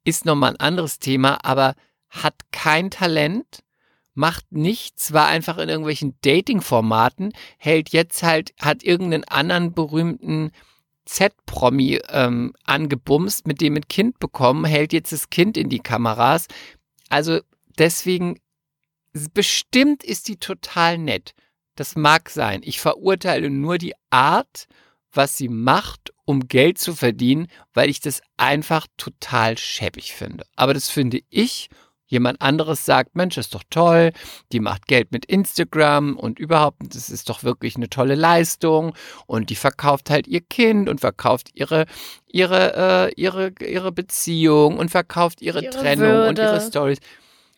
Ist 0.04 0.26
nochmal 0.26 0.52
ein 0.52 0.60
anderes 0.60 1.00
Thema, 1.00 1.44
aber 1.44 1.76
hat 2.10 2.36
kein 2.52 2.92
Talent, 2.92 3.64
macht 4.14 4.52
nichts, 4.52 5.14
war 5.14 5.28
einfach 5.28 5.58
in 5.58 5.70
irgendwelchen 5.70 6.16
Dating-Formaten, 6.22 7.34
hält 7.58 7.90
jetzt 7.90 8.24
halt, 8.24 8.54
hat 8.60 8.84
irgendeinen 8.84 9.26
anderen 9.26 9.74
berühmten 9.74 10.52
Z-Promi 11.06 12.02
ähm, 12.10 12.54
angebumst, 12.66 13.48
mit 13.48 13.62
dem 13.62 13.76
ein 13.76 13.88
Kind 13.88 14.20
bekommen, 14.20 14.66
hält 14.66 14.94
jetzt 14.94 15.12
das 15.12 15.30
Kind 15.30 15.58
in 15.58 15.70
die 15.70 15.80
Kameras. 15.80 16.48
Also 17.10 17.40
deswegen, 17.78 18.40
bestimmt 19.34 20.04
ist 20.04 20.28
die 20.28 20.38
total 20.38 20.98
nett. 20.98 21.34
Das 21.76 21.96
mag 21.96 22.30
sein. 22.30 22.62
Ich 22.64 22.80
verurteile 22.80 23.50
nur 23.50 23.78
die 23.78 23.94
Art, 24.10 24.68
was 25.12 25.38
sie 25.38 25.50
macht, 25.50 26.14
um 26.26 26.48
Geld 26.48 26.78
zu 26.78 26.96
verdienen, 26.96 27.48
weil 27.74 27.90
ich 27.90 28.00
das 28.00 28.22
einfach 28.36 28.88
total 28.98 29.58
schäbig 29.58 30.14
finde. 30.14 30.46
Aber 30.56 30.74
das 30.74 30.90
finde 30.90 31.22
ich 31.30 31.70
Jemand 32.08 32.42
anderes 32.42 32.86
sagt, 32.86 33.16
Mensch, 33.16 33.38
ist 33.38 33.54
doch 33.54 33.64
toll, 33.70 34.14
die 34.54 34.62
macht 34.62 34.88
Geld 34.88 35.12
mit 35.12 35.26
Instagram 35.26 36.16
und 36.16 36.40
überhaupt, 36.40 36.78
das 36.94 37.10
ist 37.10 37.30
doch 37.30 37.44
wirklich 37.44 37.76
eine 37.76 37.90
tolle 37.90 38.16
Leistung 38.16 38.94
und 39.26 39.50
die 39.50 39.56
verkauft 39.56 40.10
halt 40.10 40.26
ihr 40.26 40.40
Kind 40.40 40.88
und 40.88 41.02
verkauft 41.02 41.50
ihre, 41.54 41.86
ihre, 42.26 43.10
äh, 43.10 43.22
ihre, 43.22 43.52
ihre 43.60 43.92
Beziehung 43.92 44.78
und 44.78 44.90
verkauft 44.90 45.42
ihre, 45.42 45.62
ihre 45.62 45.70
Trennung 45.70 46.08
Würde. 46.08 46.30
und 46.30 46.40
ihre 46.40 46.62
Stories 46.62 47.00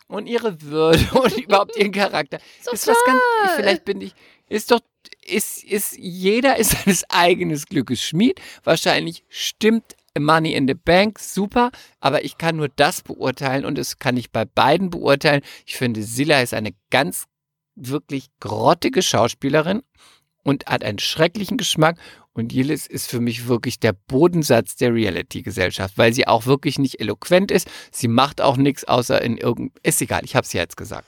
und 0.10 0.28
ihre 0.28 0.62
Würde 0.62 1.08
und 1.14 1.38
überhaupt 1.38 1.78
ihren 1.78 1.94
Charakter. 1.94 2.40
So 2.62 2.72
ist 2.72 2.88
was 2.88 2.98
ganz, 3.06 3.22
vielleicht 3.56 3.86
bin 3.86 4.02
ich, 4.02 4.14
ist 4.50 4.72
doch, 4.72 4.82
ist, 5.26 5.64
ist, 5.64 5.98
jeder 5.98 6.58
ist 6.58 6.72
seines 6.84 7.10
eigenen 7.10 7.58
Glückes 7.58 8.02
Schmied. 8.04 8.42
Wahrscheinlich 8.64 9.24
stimmt 9.30 9.96
Money 10.18 10.54
in 10.54 10.68
the 10.68 10.74
Bank, 10.74 11.20
super, 11.20 11.72
aber 12.02 12.26
ich 12.26 12.38
kann 12.38 12.58
nur 12.58 12.68
das 12.68 13.04
beurteilen 13.04 13.64
und 13.64 13.78
das 13.78 14.00
kann 14.00 14.18
ich 14.18 14.32
bei 14.32 14.44
beiden 14.44 14.90
beurteilen. 14.90 15.42
Ich 15.66 15.78
finde, 15.78 16.04
Silla 16.04 16.42
ist 16.42 16.54
eine 16.54 16.74
ganz 16.90 17.28
wirklich 17.76 18.28
grottige 18.42 19.02
Schauspielerin 19.02 19.84
und 20.44 20.66
hat 20.66 20.84
einen 20.84 21.00
schrecklichen 21.00 21.58
Geschmack. 21.58 21.98
Und 22.34 22.54
Yildiz 22.54 22.86
ist 22.86 23.10
für 23.10 23.20
mich 23.20 23.48
wirklich 23.48 23.80
der 23.80 23.94
Bodensatz 23.94 24.76
der 24.76 24.94
Reality-Gesellschaft, 24.94 25.98
weil 25.98 26.14
sie 26.14 26.28
auch 26.28 26.46
wirklich 26.46 26.80
nicht 26.80 27.02
eloquent 27.02 27.52
ist. 27.52 27.70
Sie 27.92 28.08
macht 28.08 28.42
auch 28.42 28.58
nichts 28.58 28.86
außer 28.86 29.22
in 29.22 29.38
irgendeinem. 29.38 29.82
Ist 29.84 30.02
egal, 30.02 30.22
ich 30.24 30.36
habe 30.36 30.46
es 30.46 30.54
jetzt 30.54 30.78
gesagt. 30.78 31.08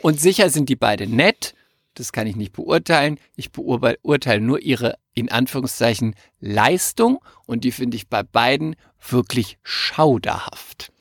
Und 0.00 0.20
sicher 0.20 0.48
sind 0.48 0.68
die 0.68 0.76
beide 0.76 1.06
nett 1.06 1.54
das 1.94 2.12
kann 2.12 2.26
ich 2.26 2.36
nicht 2.36 2.52
beurteilen. 2.52 3.18
Ich 3.36 3.52
beurteile 3.52 4.40
nur 4.40 4.60
ihre, 4.60 4.96
in 5.14 5.30
Anführungszeichen, 5.30 6.14
Leistung 6.40 7.22
und 7.46 7.64
die 7.64 7.72
finde 7.72 7.96
ich 7.96 8.08
bei 8.08 8.22
beiden 8.22 8.76
wirklich 9.08 9.58
schauderhaft. 9.62 10.92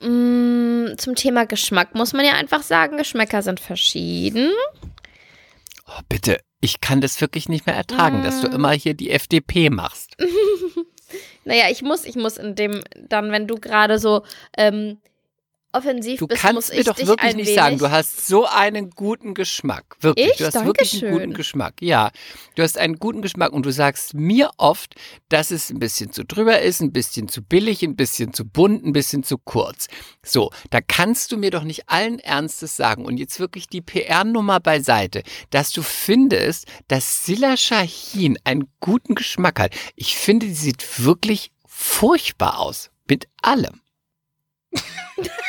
Mm, 0.00 0.96
zum 0.96 1.14
Thema 1.14 1.46
Geschmack 1.46 1.94
muss 1.94 2.12
man 2.12 2.24
ja 2.24 2.32
einfach 2.32 2.62
sagen, 2.62 2.96
Geschmäcker 2.96 3.42
sind 3.42 3.60
verschieden. 3.60 4.50
Oh, 5.88 6.00
bitte, 6.08 6.40
ich 6.60 6.80
kann 6.80 7.00
das 7.00 7.20
wirklich 7.20 7.48
nicht 7.48 7.66
mehr 7.66 7.76
ertragen, 7.76 8.20
mm. 8.20 8.24
dass 8.24 8.40
du 8.40 8.48
mm. 8.48 8.52
immer 8.52 8.72
hier 8.72 8.94
die 8.94 9.10
FDP 9.10 9.70
machst. 9.70 10.16
naja, 11.44 11.66
ich 11.70 11.82
muss, 11.82 12.04
ich 12.04 12.16
muss 12.16 12.36
in 12.36 12.54
dem, 12.54 12.82
dann, 12.96 13.30
wenn 13.30 13.46
du 13.46 13.56
gerade 13.56 13.98
so 13.98 14.22
ähm, 14.56 14.98
offensiv 15.76 16.18
du 16.18 16.26
bist, 16.26 16.42
kannst 16.42 16.74
mir 16.74 16.84
doch 16.84 16.98
wirklich 16.98 17.34
nicht 17.34 17.54
sagen, 17.54 17.78
du 17.78 17.90
hast 17.90 18.26
so 18.26 18.46
einen 18.46 18.90
guten 18.90 19.34
Geschmack. 19.34 19.96
Wirklich. 20.00 20.30
Ich? 20.30 20.36
Du 20.36 20.46
hast 20.46 20.54
Dankeschön. 20.54 20.66
wirklich 20.66 21.04
einen 21.04 21.12
guten 21.12 21.34
Geschmack. 21.34 21.74
Ja. 21.80 22.10
Du 22.54 22.62
hast 22.62 22.78
einen 22.78 22.98
guten 22.98 23.22
Geschmack 23.22 23.52
und 23.52 23.66
du 23.66 23.72
sagst 23.72 24.14
mir 24.14 24.50
oft, 24.56 24.94
dass 25.28 25.50
es 25.50 25.70
ein 25.70 25.78
bisschen 25.78 26.12
zu 26.12 26.24
drüber 26.24 26.60
ist, 26.60 26.80
ein 26.80 26.92
bisschen 26.92 27.28
zu 27.28 27.42
billig, 27.42 27.82
ein 27.82 27.96
bisschen 27.96 28.32
zu 28.32 28.44
bunt, 28.44 28.84
ein 28.84 28.92
bisschen 28.92 29.22
zu 29.22 29.38
kurz. 29.38 29.88
So, 30.24 30.50
da 30.70 30.80
kannst 30.80 31.32
du 31.32 31.36
mir 31.36 31.50
doch 31.50 31.64
nicht 31.64 31.88
allen 31.88 32.18
Ernstes 32.18 32.76
sagen 32.76 33.04
und 33.04 33.18
jetzt 33.18 33.40
wirklich 33.40 33.68
die 33.68 33.80
PR-Nummer 33.80 34.60
beiseite, 34.60 35.22
dass 35.50 35.70
du 35.70 35.82
findest, 35.82 36.66
dass 36.88 37.24
Silla 37.24 37.56
Shahin 37.56 38.38
einen 38.44 38.68
guten 38.80 39.14
Geschmack 39.14 39.58
hat. 39.60 39.74
Ich 39.94 40.16
finde, 40.16 40.46
sie 40.46 40.54
sieht 40.54 41.04
wirklich 41.04 41.52
furchtbar 41.66 42.58
aus. 42.58 42.90
Mit 43.08 43.28
allem. 43.40 43.80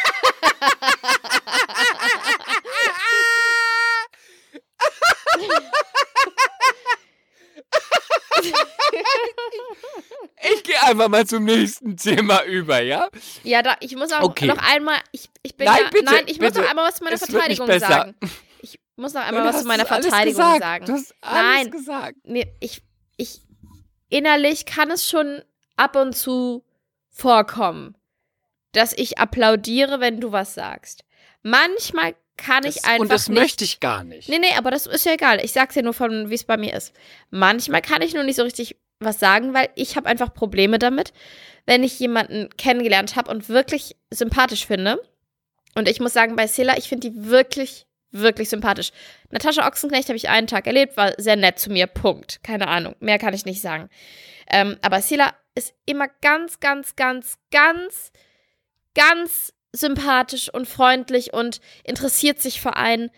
Ich 10.49 10.63
gehe 10.63 10.81
einfach 10.83 11.09
mal 11.09 11.25
zum 11.25 11.43
nächsten 11.43 11.97
Thema 11.97 12.43
über, 12.43 12.81
ja? 12.81 13.09
Ja, 13.43 13.61
da, 13.61 13.75
ich 13.79 13.95
muss 13.95 14.11
auch 14.11 14.23
okay. 14.23 14.45
noch 14.45 14.57
einmal, 14.57 14.97
ich, 15.11 15.29
ich 15.43 15.55
bin 15.57 15.65
nein, 15.65 15.81
ja, 15.83 15.89
bitte, 15.89 16.05
nein, 16.05 16.23
ich 16.27 16.39
bitte. 16.39 16.59
muss 16.59 16.63
noch 16.63 16.69
einmal 16.69 16.87
was 16.87 16.95
zu 16.95 17.03
meiner 17.03 17.15
es 17.15 17.25
Verteidigung 17.25 17.79
sagen. 17.79 18.15
Ich 18.61 18.79
muss 18.95 19.13
noch 19.13 19.21
einmal 19.21 19.45
was 19.45 19.61
zu 19.61 19.67
meiner 19.67 19.85
Verteidigung 19.85 20.41
sagen. 20.41 20.85
Du 20.85 20.93
hast 20.93 21.13
alles 21.21 21.43
nein, 21.43 21.71
gesagt. 21.71 22.15
Mir, 22.23 22.47
ich, 22.59 22.81
ich, 23.17 23.41
innerlich 24.09 24.65
kann 24.65 24.91
es 24.91 25.09
schon 25.09 25.41
ab 25.75 25.95
und 25.95 26.15
zu 26.15 26.63
vorkommen, 27.09 27.96
dass 28.77 28.93
ich 28.93 29.17
applaudiere, 29.17 29.99
wenn 29.99 30.19
du 30.19 30.31
was 30.31 30.53
sagst. 30.53 31.03
Manchmal 31.43 32.15
kann 32.37 32.63
das, 32.63 32.77
ich 32.77 32.85
einfach. 32.85 32.99
Und 32.99 33.11
das 33.11 33.27
nicht, 33.27 33.39
möchte 33.39 33.63
ich 33.63 33.79
gar 33.79 34.03
nicht. 34.03 34.29
Nee, 34.29 34.39
nee, 34.39 34.53
aber 34.57 34.71
das 34.71 34.85
ist 34.85 35.05
ja 35.05 35.13
egal. 35.13 35.43
Ich 35.43 35.51
sag's 35.51 35.75
ja 35.75 35.81
nur 35.81 35.93
von, 35.93 36.29
wie 36.29 36.35
es 36.35 36.43
bei 36.43 36.57
mir 36.57 36.73
ist. 36.73 36.93
Manchmal 37.29 37.81
kann 37.81 38.01
ich 38.01 38.13
nur 38.13 38.23
nicht 38.23 38.35
so 38.35 38.43
richtig 38.43 38.77
was 38.99 39.19
sagen, 39.19 39.53
weil 39.53 39.69
ich 39.75 39.95
habe 39.95 40.07
einfach 40.07 40.33
Probleme 40.33 40.79
damit, 40.79 41.13
wenn 41.65 41.83
ich 41.83 41.99
jemanden 41.99 42.49
kennengelernt 42.57 43.15
habe 43.15 43.29
und 43.29 43.49
wirklich 43.49 43.95
sympathisch 44.09 44.65
finde. 44.65 45.01
Und 45.75 45.87
ich 45.87 45.99
muss 45.99 46.13
sagen, 46.13 46.35
bei 46.35 46.47
Sela, 46.47 46.77
ich 46.77 46.89
finde 46.89 47.09
die 47.09 47.25
wirklich, 47.25 47.85
wirklich 48.11 48.49
sympathisch. 48.49 48.91
Natascha 49.29 49.67
Ochsenknecht 49.67 50.07
habe 50.09 50.17
ich 50.17 50.29
einen 50.29 50.47
Tag 50.47 50.65
erlebt, 50.65 50.97
war 50.97 51.13
sehr 51.17 51.35
nett 51.35 51.59
zu 51.59 51.71
mir. 51.71 51.85
Punkt. 51.87 52.39
Keine 52.43 52.67
Ahnung. 52.67 52.95
Mehr 52.99 53.19
kann 53.19 53.33
ich 53.33 53.45
nicht 53.45 53.61
sagen. 53.61 53.89
Ähm, 54.49 54.77
aber 54.81 55.01
Sela 55.01 55.35
ist 55.53 55.75
immer 55.85 56.07
ganz, 56.21 56.59
ganz, 56.59 56.95
ganz, 56.95 57.37
ganz, 57.51 58.11
ganz 58.97 59.53
sympathisch 59.73 60.53
und 60.53 60.67
freundlich 60.67 61.33
und 61.33 61.61
interessiert 61.83 62.41
sich 62.41 62.59
für 62.59 62.75
einen. 62.75 63.11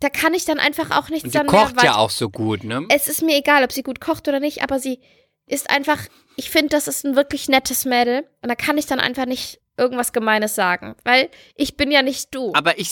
Da 0.00 0.08
kann 0.08 0.34
ich 0.34 0.44
dann 0.44 0.58
einfach 0.58 0.90
auch 0.90 1.10
nichts 1.10 1.26
und 1.26 1.32
sie 1.32 1.44
kocht 1.44 1.76
mehr, 1.76 1.84
ja 1.84 1.96
auch 1.96 2.10
so 2.10 2.28
gut, 2.28 2.64
ne? 2.64 2.86
Es 2.88 3.06
ist 3.08 3.22
mir 3.22 3.36
egal, 3.36 3.62
ob 3.62 3.70
sie 3.70 3.82
gut 3.82 4.00
kocht 4.00 4.26
oder 4.26 4.40
nicht, 4.40 4.62
aber 4.62 4.80
sie 4.80 5.00
ist 5.46 5.70
einfach, 5.70 5.98
ich 6.36 6.50
finde, 6.50 6.70
das 6.70 6.88
ist 6.88 7.04
ein 7.04 7.14
wirklich 7.14 7.48
nettes 7.48 7.84
Mädel 7.84 8.26
und 8.40 8.48
da 8.48 8.54
kann 8.56 8.78
ich 8.78 8.86
dann 8.86 8.98
einfach 8.98 9.26
nicht 9.26 9.60
irgendwas 9.76 10.12
Gemeines 10.12 10.54
sagen, 10.54 10.96
weil 11.04 11.30
ich 11.54 11.76
bin 11.76 11.90
ja 11.90 12.02
nicht 12.02 12.34
du. 12.34 12.52
Aber 12.54 12.78
ich, 12.78 12.90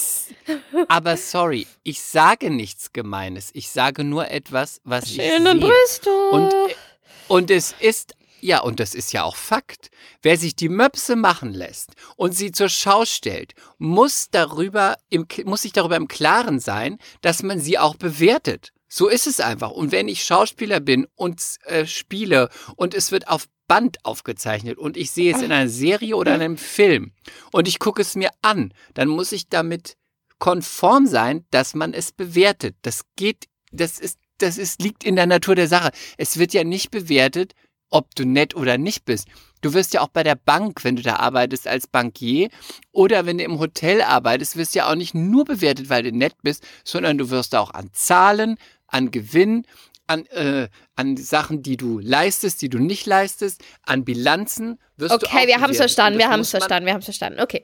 aber 0.89 1.17
sorry, 1.17 1.67
ich 1.83 2.01
sage 2.01 2.51
nichts 2.51 2.93
Gemeines. 2.93 3.51
Ich 3.55 3.71
sage 3.71 4.05
nur 4.05 4.31
etwas, 4.31 4.81
was 4.85 5.11
Schöne 5.11 5.25
ich 5.25 5.43
sehe. 5.43 5.55
Brüste. 5.57 6.11
Und, 6.31 6.53
und 7.29 7.51
es 7.51 7.75
ist 7.81 8.15
ja, 8.41 8.61
und 8.61 8.81
das 8.81 8.95
ist 8.95 9.13
ja 9.13 9.23
auch 9.25 9.37
Fakt. 9.37 9.91
Wer 10.23 10.37
sich 10.37 10.57
die 10.57 10.69
Möpse 10.69 11.17
machen 11.17 11.53
lässt 11.53 11.93
und 12.17 12.35
sie 12.35 12.53
zur 12.53 12.69
Schau 12.69 13.05
stellt, 13.05 13.55
muss, 13.79 14.29
darüber 14.31 14.97
im, 15.09 15.27
muss 15.45 15.63
sich 15.63 15.73
darüber 15.73 15.97
im 15.97 16.09
Klaren 16.09 16.61
sein, 16.61 16.99
dass 17.21 17.43
man 17.43 17.61
sie 17.61 17.79
auch 17.79 17.97
bewertet. 17.97 18.73
So 18.89 19.09
ist 19.09 19.27
es 19.27 19.39
einfach. 19.39 19.71
Und 19.71 19.93
wenn 19.93 20.09
ich 20.09 20.25
Schauspieler 20.25 20.81
bin 20.81 21.07
und 21.15 21.41
äh, 21.67 21.87
spiele 21.87 22.49
und 22.77 22.93
es 22.93 23.13
wird 23.13 23.29
auf 23.29 23.47
Band 23.69 24.05
aufgezeichnet 24.05 24.79
und 24.79 24.97
ich 24.97 25.13
sehe 25.13 25.33
es 25.33 25.43
in 25.43 25.53
einer 25.53 25.69
Serie 25.69 26.17
oder 26.17 26.35
in 26.35 26.41
einem 26.41 26.57
Film 26.57 27.13
und 27.53 27.69
ich 27.69 27.79
gucke 27.79 28.03
es 28.03 28.17
mir 28.17 28.31
an, 28.43 28.75
dann 28.95 29.07
muss 29.07 29.31
ich 29.31 29.49
damit 29.49 29.97
konform 30.41 31.07
sein, 31.07 31.47
dass 31.53 31.75
man 31.75 31.95
es 31.95 32.11
bewertet. 32.11 32.75
Das 32.83 33.03
geht, 33.15 33.47
das 33.71 34.01
ist, 34.01 34.19
das 34.39 34.59
ist, 34.59 34.83
liegt 34.83 35.05
in 35.05 35.15
der 35.15 35.27
Natur 35.27 35.55
der 35.55 35.69
Sache. 35.69 35.93
Es 36.17 36.39
wird 36.39 36.53
ja 36.53 36.65
nicht 36.65 36.91
bewertet, 36.91 37.55
ob 37.91 38.15
du 38.15 38.25
nett 38.25 38.55
oder 38.55 38.79
nicht 38.79 39.05
bist. 39.05 39.29
Du 39.61 39.75
wirst 39.75 39.93
ja 39.93 40.01
auch 40.01 40.09
bei 40.09 40.23
der 40.23 40.37
Bank, 40.37 40.85
wenn 40.85 40.97
du 40.97 41.03
da 41.03 41.17
arbeitest 41.17 41.67
als 41.67 41.87
Bankier 41.87 42.49
oder 42.93 43.27
wenn 43.27 43.39
du 43.39 43.45
im 43.45 43.59
Hotel 43.59 44.01
arbeitest, 44.01 44.57
wirst 44.57 44.75
ja 44.75 44.91
auch 44.91 44.95
nicht 44.95 45.15
nur 45.15 45.45
bewertet, 45.45 45.91
weil 45.91 46.03
du 46.03 46.13
nett 46.13 46.35
bist, 46.43 46.67
sondern 46.85 47.19
du 47.19 47.31
wirst 47.31 47.55
auch 47.55 47.71
an 47.75 47.91
Zahlen, 47.93 48.57
an 48.87 49.11
Gewinn, 49.11 49.67
an, 50.07 50.27
äh, 50.27 50.69
an 50.97 51.17
Sachen, 51.17 51.63
die 51.63 51.77
du 51.77 51.99
leistest, 51.99 52.63
die 52.63 52.69
du 52.69 52.79
nicht 52.79 53.07
leistest, 53.07 53.63
an 53.83 54.05
Bilanzen 54.05 54.79
wirst 54.97 55.23
du 55.23 55.27
Okay, 55.27 55.47
wir 55.47 55.61
haben 55.61 55.71
es 55.71 55.77
verstanden, 55.77 56.19
wir 56.19 56.27
das 56.27 56.33
haben 56.33 56.41
es 56.41 56.51
verstanden, 56.51 56.87
wir 56.87 56.93
haben 56.95 57.01
es 57.01 57.05
verstanden. 57.05 57.41
Okay. 57.41 57.63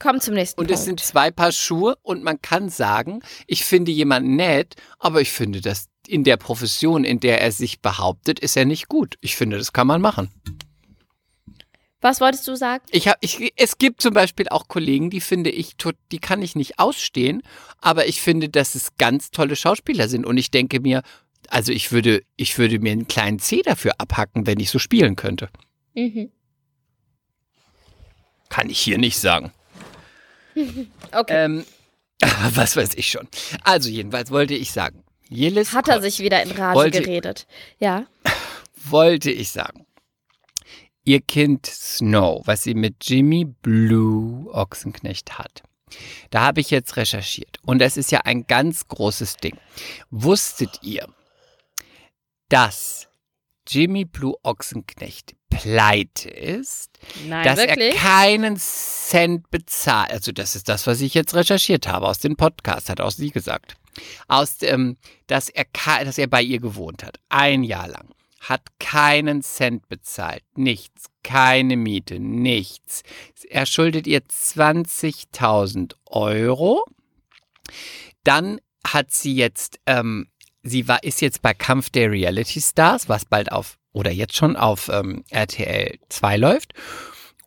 Komm 0.00 0.20
zum 0.20 0.34
nächsten 0.34 0.60
Und 0.60 0.66
Punkt. 0.66 0.78
es 0.78 0.84
sind 0.84 1.00
zwei 1.00 1.30
Paar 1.30 1.52
Schuhe 1.52 1.96
und 2.02 2.24
man 2.24 2.42
kann 2.42 2.68
sagen, 2.68 3.20
ich 3.46 3.64
finde 3.64 3.92
jemanden 3.92 4.36
nett, 4.36 4.74
aber 4.98 5.20
ich 5.20 5.30
finde, 5.30 5.60
dass 5.60 5.86
in 6.08 6.24
der 6.24 6.36
Profession, 6.36 7.04
in 7.04 7.20
der 7.20 7.40
er 7.40 7.52
sich 7.52 7.80
behauptet, 7.80 8.38
ist 8.38 8.56
er 8.56 8.64
nicht 8.64 8.88
gut. 8.88 9.16
Ich 9.20 9.36
finde, 9.36 9.58
das 9.58 9.72
kann 9.72 9.86
man 9.86 10.00
machen. 10.00 10.30
Was 12.00 12.20
wolltest 12.20 12.46
du 12.46 12.54
sagen? 12.54 12.84
Ich 12.90 13.08
hab, 13.08 13.16
ich, 13.22 13.54
es 13.56 13.78
gibt 13.78 14.02
zum 14.02 14.12
Beispiel 14.12 14.46
auch 14.50 14.68
Kollegen, 14.68 15.08
die 15.08 15.22
finde 15.22 15.48
ich, 15.48 15.74
die 16.12 16.18
kann 16.18 16.42
ich 16.42 16.54
nicht 16.54 16.78
ausstehen, 16.78 17.42
aber 17.80 18.06
ich 18.06 18.20
finde, 18.20 18.50
dass 18.50 18.74
es 18.74 18.98
ganz 18.98 19.30
tolle 19.30 19.56
Schauspieler 19.56 20.08
sind 20.08 20.26
und 20.26 20.36
ich 20.36 20.50
denke 20.50 20.80
mir, 20.80 21.02
also 21.48 21.72
ich 21.72 21.92
würde, 21.92 22.22
ich 22.36 22.58
würde 22.58 22.78
mir 22.78 22.92
einen 22.92 23.08
kleinen 23.08 23.38
C 23.38 23.62
dafür 23.62 23.92
abhacken, 23.96 24.46
wenn 24.46 24.60
ich 24.60 24.68
so 24.68 24.78
spielen 24.78 25.16
könnte. 25.16 25.48
Mhm. 25.94 26.30
Kann 28.50 28.68
ich 28.68 28.80
hier 28.80 28.98
nicht 28.98 29.18
sagen. 29.18 29.52
Okay. 31.12 31.44
Ähm, 31.44 31.64
was 32.54 32.76
weiß 32.76 32.94
ich 32.94 33.08
schon. 33.08 33.28
Also 33.62 33.88
jedenfalls 33.88 34.30
wollte 34.30 34.54
ich 34.54 34.72
sagen, 34.72 35.03
Jelis 35.28 35.72
Hat 35.72 35.88
er 35.88 36.00
sich 36.02 36.20
wieder 36.20 36.42
in 36.42 36.50
Rage 36.52 36.74
wollte- 36.76 37.00
geredet. 37.02 37.46
Ja. 37.78 38.06
wollte 38.84 39.30
ich 39.30 39.50
sagen. 39.50 39.86
Ihr 41.04 41.20
Kind 41.20 41.66
Snow, 41.66 42.42
was 42.46 42.62
sie 42.62 42.74
mit 42.74 42.96
Jimmy 43.02 43.44
Blue 43.44 44.50
Ochsenknecht 44.54 45.38
hat. 45.38 45.62
Da 46.30 46.40
habe 46.40 46.60
ich 46.60 46.70
jetzt 46.70 46.96
recherchiert. 46.96 47.58
Und 47.62 47.78
das 47.80 47.96
ist 47.96 48.10
ja 48.10 48.20
ein 48.24 48.46
ganz 48.46 48.88
großes 48.88 49.36
Ding. 49.36 49.56
Wusstet 50.10 50.78
ihr, 50.82 51.06
dass 52.48 53.08
Jimmy 53.68 54.04
Blue 54.04 54.34
Ochsenknecht 54.42 55.34
pleite 55.50 56.30
ist? 56.30 56.90
Nein, 57.26 57.44
dass 57.44 57.58
wirklich? 57.58 57.94
er 57.94 58.00
keinen 58.00 58.56
Cent 58.56 59.50
bezahlt. 59.50 60.10
Also 60.10 60.32
das 60.32 60.56
ist 60.56 60.68
das, 60.68 60.86
was 60.86 61.00
ich 61.00 61.14
jetzt 61.14 61.34
recherchiert 61.34 61.86
habe 61.86 62.08
aus 62.08 62.18
dem 62.18 62.36
Podcast, 62.36 62.88
hat 62.88 63.00
auch 63.00 63.10
sie 63.10 63.30
gesagt. 63.30 63.76
Aus 64.28 64.58
dem, 64.58 64.96
dass 65.26 65.48
er, 65.48 65.66
dass 66.04 66.18
er 66.18 66.26
bei 66.26 66.42
ihr 66.42 66.60
gewohnt 66.60 67.04
hat, 67.04 67.18
ein 67.28 67.62
Jahr 67.62 67.88
lang, 67.88 68.08
hat 68.40 68.62
keinen 68.78 69.42
Cent 69.42 69.88
bezahlt, 69.88 70.42
nichts, 70.54 71.06
keine 71.22 71.76
Miete, 71.76 72.20
nichts. 72.20 73.02
Er 73.48 73.66
schuldet 73.66 74.06
ihr 74.06 74.20
20.000 74.20 75.94
Euro. 76.06 76.84
Dann 78.22 78.60
hat 78.86 79.12
sie 79.12 79.34
jetzt, 79.34 79.78
ähm, 79.86 80.28
sie 80.62 80.88
war, 80.88 81.02
ist 81.02 81.20
jetzt 81.20 81.42
bei 81.42 81.54
Kampf 81.54 81.90
der 81.90 82.10
Reality 82.10 82.60
Stars, 82.60 83.08
was 83.08 83.24
bald 83.24 83.50
auf 83.50 83.78
oder 83.92 84.10
jetzt 84.10 84.36
schon 84.36 84.56
auf 84.56 84.88
ähm, 84.88 85.24
RTL 85.30 85.98
2 86.08 86.36
läuft. 86.36 86.74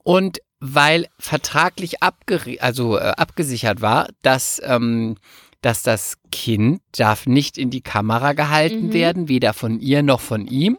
Und 0.04 0.40
weil 0.60 1.08
vertraglich 1.20 2.02
abgere 2.02 2.60
also, 2.62 2.98
äh, 2.98 3.14
abgesichert 3.18 3.82
war, 3.82 4.08
dass, 4.24 4.60
ähm, 4.64 5.18
dass 5.62 5.84
das 5.84 6.18
Kind 6.32 6.82
darf 6.98 7.26
nicht 7.26 7.58
in 7.58 7.70
die 7.70 7.82
Kamera 7.82 8.34
gehalten 8.34 8.88
Mhm. 8.88 8.94
werden, 8.94 9.28
weder 9.28 9.54
von 9.54 9.80
ihr 9.80 10.04
noch 10.04 10.20
von 10.22 10.48
ihm, 10.48 10.78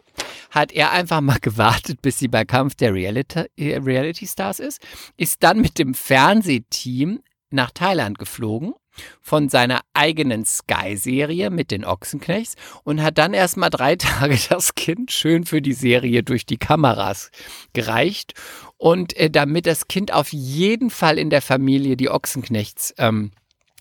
hat 0.51 0.71
er 0.71 0.91
einfach 0.91 1.21
mal 1.21 1.37
gewartet, 1.41 2.01
bis 2.01 2.19
sie 2.19 2.27
bei 2.27 2.45
Kampf 2.45 2.75
der 2.75 2.93
Reality, 2.93 3.45
äh, 3.57 3.77
Reality 3.77 4.25
Stars 4.27 4.59
ist, 4.59 4.81
ist 5.17 5.43
dann 5.43 5.59
mit 5.61 5.77
dem 5.79 5.93
Fernsehteam 5.93 7.19
nach 7.51 7.71
Thailand 7.71 8.17
geflogen 8.19 8.73
von 9.21 9.47
seiner 9.49 9.81
eigenen 9.93 10.43
Sky-Serie 10.45 11.49
mit 11.51 11.71
den 11.71 11.85
Ochsenknechts 11.85 12.55
und 12.83 13.01
hat 13.01 13.17
dann 13.17 13.33
erstmal 13.33 13.69
drei 13.69 13.95
Tage 13.97 14.37
das 14.49 14.75
Kind 14.75 15.11
schön 15.11 15.45
für 15.45 15.61
die 15.61 15.73
Serie 15.73 16.23
durch 16.23 16.45
die 16.45 16.57
Kameras 16.57 17.31
gereicht. 17.73 18.33
Und 18.77 19.15
äh, 19.17 19.29
damit 19.29 19.65
das 19.67 19.87
Kind 19.87 20.13
auf 20.13 20.31
jeden 20.33 20.89
Fall 20.89 21.17
in 21.17 21.29
der 21.29 21.41
Familie 21.41 21.97
die 21.97 22.09
Ochsenknechts 22.09 22.93
ähm, 22.97 23.31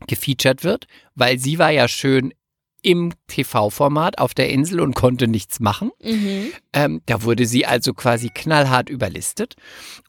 gefeatured 0.07 0.65
wird, 0.65 0.87
weil 1.15 1.39
sie 1.39 1.59
war 1.59 1.71
ja 1.71 1.89
schön 1.89 2.33
im 2.83 3.13
TV-Format 3.27 4.19
auf 4.19 4.35
der 4.35 4.51
Insel 4.51 4.81
und 4.81 4.95
konnte 4.95 5.27
nichts 5.27 5.61
machen. 5.61 5.91
Mhm. 6.03 6.53
Ähm, 6.73 7.03
da 7.07 7.23
wurde 7.23 7.47
sie 7.47 7.67
also 7.67 7.93
quasi 7.93 8.31
knallhart 8.33 8.89
überlistet. 8.89 9.57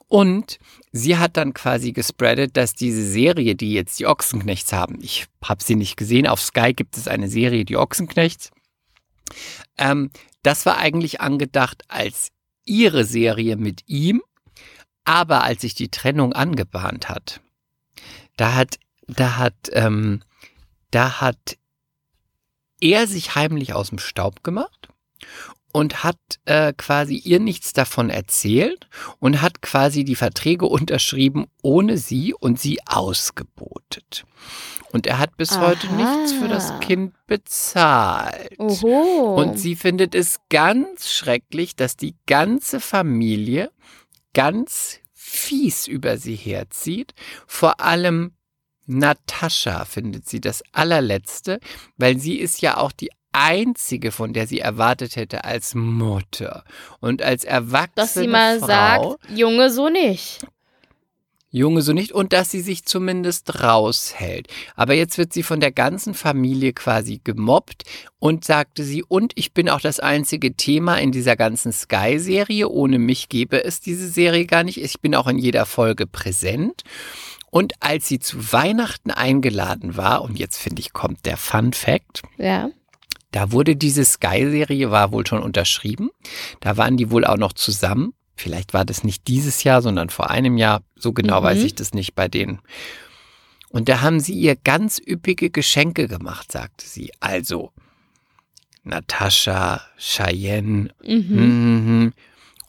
Und 0.08 0.58
sie 0.92 1.18
hat 1.18 1.38
dann 1.38 1.54
quasi 1.54 1.92
gespreadet, 1.92 2.58
dass 2.58 2.74
diese 2.74 3.04
Serie, 3.04 3.56
die 3.56 3.74
jetzt 3.74 4.00
die 4.00 4.08
Ochsenknechts 4.08 4.74
haben, 4.74 5.00
ich 5.02 5.28
habe 5.44 5.64
sie 5.64 5.76
nicht 5.76 5.98
gesehen, 5.98 6.28
auf 6.28 6.42
Sky 6.42 6.74
gibt 6.74 6.98
es 6.98 7.08
eine 7.08 7.28
Serie, 7.28 7.66
die 7.66 7.78
Ochsenknechts. 7.78 8.52
Ähm, 9.78 10.10
das 10.42 10.66
war 10.66 10.78
eigentlich 10.78 11.22
angedacht 11.22 11.84
als 11.88 12.30
ihre 12.66 13.04
Serie 13.04 13.56
mit 13.56 13.84
ihm, 13.88 14.22
aber 15.06 15.44
als 15.44 15.62
sich 15.62 15.76
die 15.76 15.90
Trennung 15.90 16.34
angebahnt 16.34 17.10
hat, 17.10 17.42
da 18.38 18.56
hat, 18.56 18.80
da 19.16 19.38
hat, 19.38 19.70
ähm, 19.74 20.22
da 20.92 21.22
hat 21.22 21.58
er 22.80 23.08
sich 23.08 23.36
heimlich 23.36 23.74
aus 23.74 23.90
dem 23.90 24.00
Staub 24.00 24.44
gemacht 24.44 24.90
und 25.72 26.04
hat 26.04 26.18
äh, 26.46 26.74
quasi 26.74 27.16
ihr 27.16 27.40
nichts 27.40 27.74
davon 27.74 28.10
erzählt 28.10 28.88
und 29.20 29.42
hat 29.42 29.62
quasi 29.62 30.04
die 30.04 30.16
Verträge 30.16 30.66
unterschrieben 30.66 31.48
ohne 31.62 31.98
sie 31.98 32.34
und 32.34 32.60
sie 32.60 32.80
ausgebotet. 32.88 34.26
Und 34.92 35.06
er 35.06 35.20
hat 35.20 35.38
bis 35.38 35.60
heute 35.60 35.88
Aha. 35.88 35.96
nichts 35.96 36.34
für 36.34 36.48
das 36.48 36.80
Kind 36.80 37.14
bezahlt. 37.28 38.58
Oho. 38.58 39.36
Und 39.36 39.60
sie 39.60 39.76
findet 39.76 40.16
es 40.16 40.40
ganz 40.50 41.12
schrecklich, 41.12 41.76
dass 41.76 41.96
die 41.96 42.16
ganze 42.26 42.80
Familie 42.80 43.72
ganz 44.34 45.00
fies 45.14 45.86
über 45.86 46.18
sie 46.18 46.36
herzieht. 46.36 47.14
Vor 47.46 47.82
allem 47.82 48.32
Natascha 48.90 49.86
findet 49.86 50.28
sie 50.28 50.42
das 50.42 50.64
allerletzte, 50.72 51.60
weil 51.98 52.18
sie 52.18 52.38
ist 52.38 52.62
ja 52.62 52.78
auch 52.78 52.92
die 52.92 53.12
einzige, 53.32 54.12
von 54.12 54.34
der 54.34 54.48
sie 54.48 54.60
erwartet 54.60 55.16
hätte 55.16 55.44
als 55.44 55.76
Mutter 55.76 56.64
und 57.00 57.22
als 57.22 57.44
erwachsene 57.44 57.92
Dass 57.96 58.14
sie 58.16 58.28
mal 58.28 58.60
Frau. 58.60 58.68
sagt, 58.68 59.30
Junge, 59.30 59.70
so 59.70 59.90
nicht. 59.90 60.46
Junge 61.52 61.82
so 61.82 61.94
nicht 61.94 62.12
und 62.12 62.32
dass 62.32 62.52
sie 62.52 62.62
sich 62.62 62.86
zumindest 62.86 63.64
raushält. 63.64 64.48
Aber 64.76 64.94
jetzt 64.94 65.18
wird 65.18 65.34
sie 65.34 65.42
von 65.42 65.60
der 65.60 65.72
ganzen 65.72 66.14
Familie 66.14 66.74
quasi 66.74 67.22
gemobbt 67.24 67.86
und 68.20 68.46
sagte 68.46 68.84
sie, 68.84 69.04
und 69.04 69.32
ich 69.36 69.52
bin 69.54 69.68
auch 69.68 69.82
das 69.82 70.00
einzige 70.00 70.54
Thema 70.54 70.98
in 70.98 71.12
dieser 71.12 71.36
ganzen 71.36 71.72
Sky-Serie. 71.72 72.70
Ohne 72.70 73.00
mich 73.00 73.30
gäbe 73.30 73.64
es 73.64 73.80
diese 73.80 74.08
Serie 74.10 74.46
gar 74.46 74.64
nicht. 74.64 74.80
Ich 74.80 75.00
bin 75.02 75.16
auch 75.16 75.26
in 75.26 75.40
jeder 75.40 75.66
Folge 75.66 76.06
präsent. 76.06 76.84
Und 77.52 77.74
als 77.80 78.08
sie 78.08 78.20
zu 78.20 78.52
Weihnachten 78.54 79.12
eingeladen 79.12 79.98
war, 79.98 80.22
und 80.22 80.38
jetzt 80.38 80.58
finde 80.58 80.82
ich, 80.82 80.94
kommt 80.94 81.26
der 81.26 81.38
Fun 81.38 81.74
Fact, 81.74 82.22
Ja. 82.38 82.70
da 83.32 83.52
wurde 83.52 83.76
diese 83.76 84.06
Sky-Serie, 84.06 84.92
war 84.92 85.12
wohl 85.12 85.26
schon 85.26 85.42
unterschrieben. 85.42 86.10
Da 86.60 86.78
waren 86.78 86.96
die 86.98 87.10
wohl 87.12 87.26
auch 87.26 87.38
noch 87.38 87.54
zusammen. 87.54 88.14
Vielleicht 88.36 88.74
war 88.74 88.86
das 88.86 89.04
nicht 89.04 89.28
dieses 89.28 89.64
Jahr, 89.64 89.82
sondern 89.82 90.10
vor 90.10 90.30
einem 90.30 90.58
Jahr. 90.58 90.82
So 90.96 91.12
genau 91.12 91.42
Mhm. 91.42 91.46
weiß 91.46 91.64
ich 91.64 91.76
das 91.76 91.94
nicht 91.94 92.16
bei 92.16 92.28
denen. 92.28 92.60
Und 93.70 93.90
da 93.90 94.02
haben 94.02 94.20
sie 94.20 94.34
ihr 94.34 94.56
ganz 94.56 95.00
üppige 95.06 95.50
Geschenke 95.50 96.08
gemacht, 96.08 96.52
sagte 96.52 96.86
sie. 96.88 97.12
Also 97.20 97.72
Natascha, 98.84 99.82
Cheyenne, 99.98 100.90
Mhm. 101.06 102.14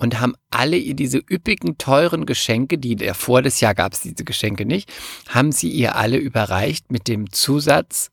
Und 0.00 0.18
haben 0.18 0.34
alle 0.50 0.76
ihr 0.76 0.94
diese 0.94 1.18
üppigen, 1.18 1.78
teuren 1.78 2.26
Geschenke, 2.26 2.78
die 2.78 2.96
davor 2.96 3.42
das 3.42 3.60
Jahr 3.60 3.74
gab 3.74 3.92
es 3.92 4.00
diese 4.00 4.24
Geschenke 4.24 4.64
nicht, 4.64 4.90
haben 5.28 5.52
sie 5.52 5.68
ihr 5.68 5.94
alle 5.94 6.16
überreicht 6.16 6.90
mit 6.90 7.06
dem 7.06 7.30
Zusatz 7.30 8.10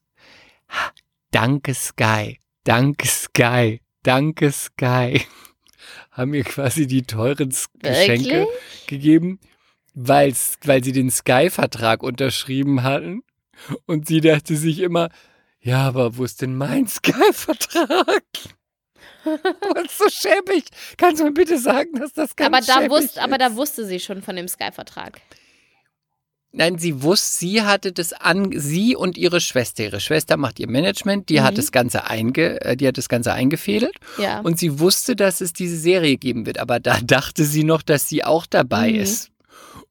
Danke 1.32 1.74
Sky, 1.74 2.40
danke 2.64 3.08
Sky, 3.08 3.82
danke 4.04 4.52
Sky. 4.52 5.22
Haben 6.12 6.34
ihr 6.34 6.44
quasi 6.44 6.88
die 6.88 7.04
teuren 7.04 7.50
Geschenke 7.80 8.30
Wirklich? 8.30 8.88
gegeben, 8.88 9.40
weil 9.94 10.34
sie 10.34 10.92
den 10.92 11.12
Sky-Vertrag 11.12 12.04
unterschrieben 12.04 12.84
hatten. 12.84 13.22
Und 13.86 14.08
sie 14.08 14.22
dachte 14.22 14.56
sich 14.56 14.80
immer, 14.80 15.10
ja, 15.60 15.88
aber 15.88 16.18
wo 16.18 16.24
ist 16.24 16.42
denn 16.42 16.56
mein 16.56 16.88
Sky-Vertrag? 16.88 18.24
Ist 19.86 19.98
so 19.98 20.10
schäbig. 20.10 20.66
Kannst 20.98 21.20
du 21.22 21.26
mir 21.26 21.32
bitte 21.34 21.58
sagen, 21.58 21.94
dass 22.00 22.14
das 22.14 22.36
ganz 22.36 22.48
Aber 22.56 22.66
da, 22.66 22.74
schäbig 22.82 22.90
wusste, 22.92 23.22
aber 23.22 23.38
da 23.38 23.48
ist? 23.48 23.56
wusste 23.56 23.86
sie 23.86 24.00
schon 24.00 24.22
von 24.22 24.36
dem 24.36 24.48
Sky-Vertrag. 24.48 25.22
Nein, 26.54 26.78
sie 26.80 27.04
wusste, 27.04 27.40
sie 27.40 27.62
hatte 27.62 27.92
das 27.92 28.14
an, 28.14 28.52
sie 28.56 28.96
und 28.96 29.18
ihre 29.18 29.42
Schwester. 29.42 29.84
Ihre 29.84 30.00
Schwester 30.00 30.38
macht 30.38 30.60
ihr 30.60 30.70
Management, 30.70 31.30
die 31.30 31.40
Mhm. 31.40 31.44
hat 31.44 31.58
das 31.58 31.72
Ganze 31.72 32.06
einge, 32.10 32.62
äh, 32.62 32.76
die 32.78 32.88
hat 32.88 32.98
das 32.98 33.10
Ganze 33.10 33.34
eingefädelt 33.34 33.96
Ja. 34.18 34.40
und 34.40 34.58
sie 34.58 34.80
wusste, 34.80 35.16
dass 35.16 35.42
es 35.42 35.54
diese 35.54 35.78
Serie 35.78 36.18
geben 36.18 36.46
wird, 36.46 36.58
aber 36.58 36.80
da 36.80 36.98
dachte 37.04 37.44
sie 37.44 37.64
noch, 37.64 37.82
dass 37.82 38.08
sie 38.08 38.24
auch 38.24 38.46
dabei 38.46 38.92
Mhm. 38.94 39.00
ist. 39.00 39.30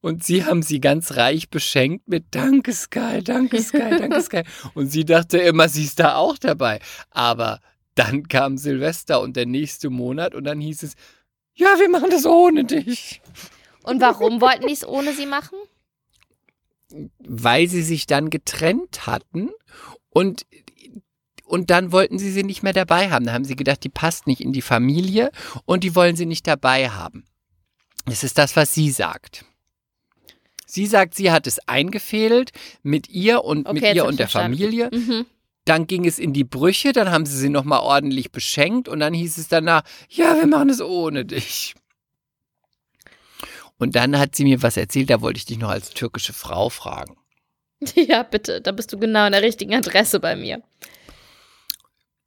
Und 0.01 0.25
sie 0.25 0.45
haben 0.45 0.63
sie 0.63 0.81
ganz 0.81 1.17
reich 1.17 1.51
beschenkt 1.51 2.09
mit 2.09 2.27
Danke 2.31 2.73
Sky, 2.73 3.23
Danke 3.23 3.61
Sky, 3.61 3.91
Danke 3.99 4.21
Sky. 4.23 4.43
Und 4.75 4.89
sie 4.91 5.05
dachte 5.05 5.39
immer, 5.39 5.69
sie 5.69 5.85
ist 5.85 5.99
da 6.01 6.17
auch 6.17 6.39
dabei. 6.39 6.81
Aber 7.11 7.61
Dann 7.97 8.29
kam 8.29 8.59
Silvester 8.59 9.21
und 9.21 9.37
der 9.37 9.47
nächste 9.47 9.91
Monat 9.91 10.35
und 10.35 10.45
dann 10.45 10.61
hieß 10.61 10.85
es, 10.85 10.95
ja, 11.55 11.79
wir 11.79 11.89
machen 11.89 12.11
das 12.11 12.25
ohne 12.27 12.65
dich. 12.65 13.21
Und 13.83 14.01
warum 14.01 14.41
wollten 14.41 14.67
die 14.67 14.75
es 14.75 14.87
ohne 14.87 15.13
sie 15.15 15.27
machen? 15.27 15.59
Weil 17.19 17.67
sie 17.69 17.83
sich 17.83 18.07
dann 18.07 18.31
getrennt 18.31 19.07
hatten 19.07 19.51
und, 20.11 20.47
und 21.45 21.71
dann 21.71 21.91
wollten 21.91 22.19
sie 22.19 22.31
sie 22.31 22.43
nicht 22.45 22.63
mehr 22.63 22.75
dabei 22.75 23.11
haben. 23.11 23.25
Da 23.27 23.33
haben 23.33 23.45
sie 23.45 23.57
gedacht, 23.57 23.83
die 23.83 23.89
passt 23.89 24.27
nicht 24.27 24.41
in 24.41 24.53
die 24.53 24.63
Familie 24.63 25.31
und 25.65 25.83
die 25.83 25.95
wollen 25.95 26.15
sie 26.17 26.27
nicht 26.27 26.47
dabei 26.47 26.91
haben. 26.91 27.25
Das 28.05 28.23
ist 28.23 28.39
das, 28.39 28.55
was 28.55 28.75
sie 28.75 28.91
sagt. 28.91 29.45
Sie 30.67 30.87
sagt, 30.87 31.15
sie 31.15 31.31
hat 31.31 31.47
es 31.47 31.59
eingefädelt 31.69 32.51
mit 32.83 33.09
ihr 33.09 33.45
und 33.45 33.67
Okay, 33.67 33.81
mit 33.81 33.95
ihr 33.95 34.05
und 34.05 34.19
der 34.19 34.29
verstanden. 34.29 34.59
Familie. 34.59 34.91
Mhm. 34.93 35.27
Dann 35.67 35.87
ging 35.87 36.07
es 36.07 36.19
in 36.19 36.33
die 36.33 36.45
Brüche, 36.45 36.93
dann 36.93 37.11
haben 37.11 37.27
sie 37.27 37.37
sie 37.37 37.49
nochmal 37.51 37.81
ordentlich 37.81 38.33
beschenkt 38.33 38.89
und 38.89 39.01
dann 39.01 39.13
hieß 39.13 39.37
es 39.37 39.49
danach, 39.49 39.83
ja, 40.09 40.37
wir 40.37 40.47
machen 40.47 40.71
es 40.71 40.81
ohne 40.81 41.27
dich. 41.27 41.75
Und 43.77 43.95
dann 43.95 44.19
hat 44.19 44.35
sie 44.35 44.45
mir 44.45 44.63
was 44.63 44.77
erzählt, 44.77 45.11
da 45.11 45.21
wollte 45.21 45.39
ich 45.39 45.45
dich 45.45 45.59
noch 45.59 45.69
als 45.69 45.91
türkische 45.91 46.33
Frau 46.33 46.71
fragen. 46.71 47.17
Ja, 47.95 48.23
bitte, 48.23 48.63
da 48.63 48.73
bist 48.73 48.93
du 48.95 48.99
genau 48.99 49.27
an 49.27 49.33
der 49.33 49.43
richtigen 49.43 49.75
Adresse 49.75 50.19
bei 50.19 50.35
mir. 50.35 50.63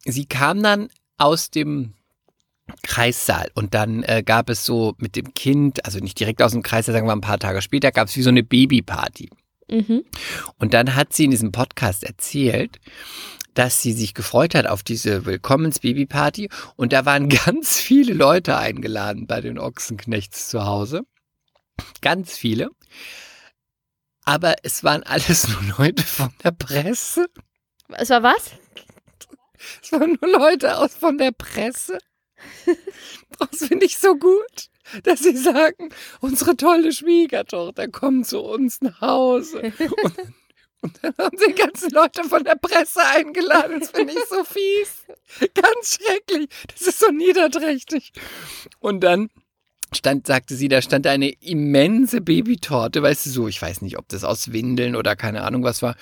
Sie 0.06 0.28
kam 0.28 0.62
dann 0.62 0.90
aus 1.18 1.50
dem 1.50 1.96
Kreissaal 2.84 3.50
und 3.56 3.74
dann 3.74 4.04
äh, 4.04 4.22
gab 4.24 4.50
es 4.50 4.64
so 4.64 4.94
mit 5.00 5.16
dem 5.16 5.34
Kind, 5.34 5.86
also 5.86 5.98
nicht 6.00 6.20
direkt 6.20 6.44
aus 6.44 6.52
dem 6.52 6.62
Kreissaal, 6.62 6.94
sagen 6.94 7.08
wir 7.08 7.14
ein 7.14 7.22
paar 7.22 7.40
Tage 7.40 7.64
später, 7.64 7.92
gab 7.92 8.10
es 8.10 8.16
wie 8.16 8.22
so 8.22 8.30
eine 8.30 8.44
Babyparty. 8.44 9.30
Mhm. 9.70 10.04
Und 10.58 10.74
dann 10.74 10.96
hat 10.96 11.14
sie 11.14 11.26
in 11.26 11.32
diesem 11.32 11.52
Podcast 11.52 12.04
erzählt, 12.04 12.80
dass 13.54 13.82
sie 13.82 13.94
sich 13.94 14.14
gefreut 14.14 14.56
hat 14.56 14.68
auf 14.68 14.84
diese 14.84 15.26
Willkommens-Baby-Party 15.26 16.50
und 16.76 16.94
da 16.94 17.06
waren 17.06 17.30
ganz 17.46 17.78
viele 17.78 18.14
Leute 18.14 18.58
eingeladen 18.58 19.28
bei 19.28 19.42
den 19.42 19.60
Ochsenknechts 19.60 20.50
zu 20.50 20.66
Hause. 20.66 21.02
Ganz 22.02 22.38
viele. 22.38 22.70
Aber 24.24 24.56
es 24.64 24.84
waren 24.84 25.04
alles 25.04 25.48
nur 25.62 25.78
Leute 25.78 26.04
von 26.04 26.32
der 26.44 26.52
Presse. 26.52 27.28
Es 27.90 28.10
war 28.10 28.24
was? 28.24 28.52
Es 29.82 29.92
waren 29.92 30.18
nur 30.22 30.32
Leute 30.32 30.78
aus 30.78 30.96
von 30.96 31.18
der 31.18 31.32
Presse. 31.32 31.98
Das 33.38 33.68
finde 33.68 33.86
ich 33.86 33.98
so 33.98 34.18
gut, 34.18 34.70
dass 35.04 35.20
sie 35.20 35.36
sagen, 35.36 35.90
unsere 36.20 36.56
tolle 36.56 36.92
Schwiegertochter 36.92 37.88
kommt 37.88 38.28
zu 38.28 38.42
uns 38.42 38.82
nach 38.82 39.02
Hause. 39.02 39.74
Und, 40.04 40.18
und 40.82 40.98
dann 41.02 41.14
haben 41.18 41.38
sie 41.38 41.48
die 41.54 41.62
ganzen 41.62 41.92
Leute 41.92 42.24
von 42.24 42.42
der 42.46 42.56
Presse 42.56 43.02
eingeladen. 43.14 43.82
Das 43.82 43.92
finde 43.92 44.14
ich 44.14 44.26
so 44.30 44.44
fies. 44.46 45.06
Ganz 45.54 46.00
schrecklich. 46.00 46.48
Das 46.68 46.88
ist 46.88 47.02
so 47.02 47.12
niederträchtig. 47.12 48.14
Und 48.80 49.02
dann 49.02 49.30
stand, 49.94 50.28
sagte 50.28 50.56
sie, 50.56 50.70
da 50.70 50.82
stand 50.82 51.06
eine 51.08 51.32
immense 51.42 52.22
Babytorte, 52.22 53.02
weißt 53.04 53.26
du 53.26 53.30
so, 53.30 53.48
ich 53.48 53.62
weiß 53.62 53.82
nicht, 53.82 53.98
ob 53.98 54.08
das 54.08 54.24
aus 54.24 54.54
Windeln 54.54 54.96
oder 54.96 55.16
keine 55.18 55.44
Ahnung 55.44 55.64
was 55.64 55.82
war. 55.82 55.96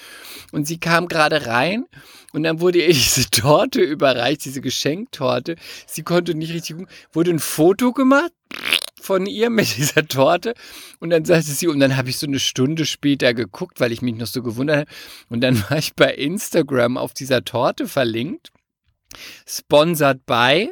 Und 0.51 0.67
sie 0.67 0.79
kam 0.79 1.07
gerade 1.07 1.47
rein 1.47 1.85
und 2.33 2.43
dann 2.43 2.59
wurde 2.59 2.79
ihr 2.79 2.93
diese 2.93 3.29
Torte 3.31 3.81
überreicht, 3.81 4.45
diese 4.45 4.61
Geschenktorte. 4.61 5.55
Sie 5.87 6.03
konnte 6.03 6.35
nicht 6.35 6.53
richtig 6.53 6.77
gucken, 6.77 6.93
wurde 7.13 7.31
ein 7.31 7.39
Foto 7.39 7.93
gemacht 7.93 8.31
von 8.99 9.25
ihr 9.25 9.49
mit 9.49 9.77
dieser 9.77 10.07
Torte 10.07 10.53
und 10.99 11.09
dann 11.09 11.25
sagte 11.25 11.51
sie, 11.51 11.67
und 11.67 11.79
dann 11.79 11.97
habe 11.97 12.09
ich 12.09 12.17
so 12.17 12.27
eine 12.27 12.39
Stunde 12.39 12.85
später 12.85 13.33
geguckt, 13.33 13.79
weil 13.79 13.91
ich 13.91 14.01
mich 14.01 14.15
noch 14.15 14.27
so 14.27 14.41
gewundert 14.41 14.79
habe 14.79 14.89
und 15.29 15.41
dann 15.41 15.63
war 15.69 15.77
ich 15.77 15.95
bei 15.95 16.13
Instagram 16.13 16.97
auf 16.97 17.13
dieser 17.13 17.45
Torte 17.45 17.87
verlinkt, 17.87 18.51
sponsored 19.47 20.25
by, 20.25 20.71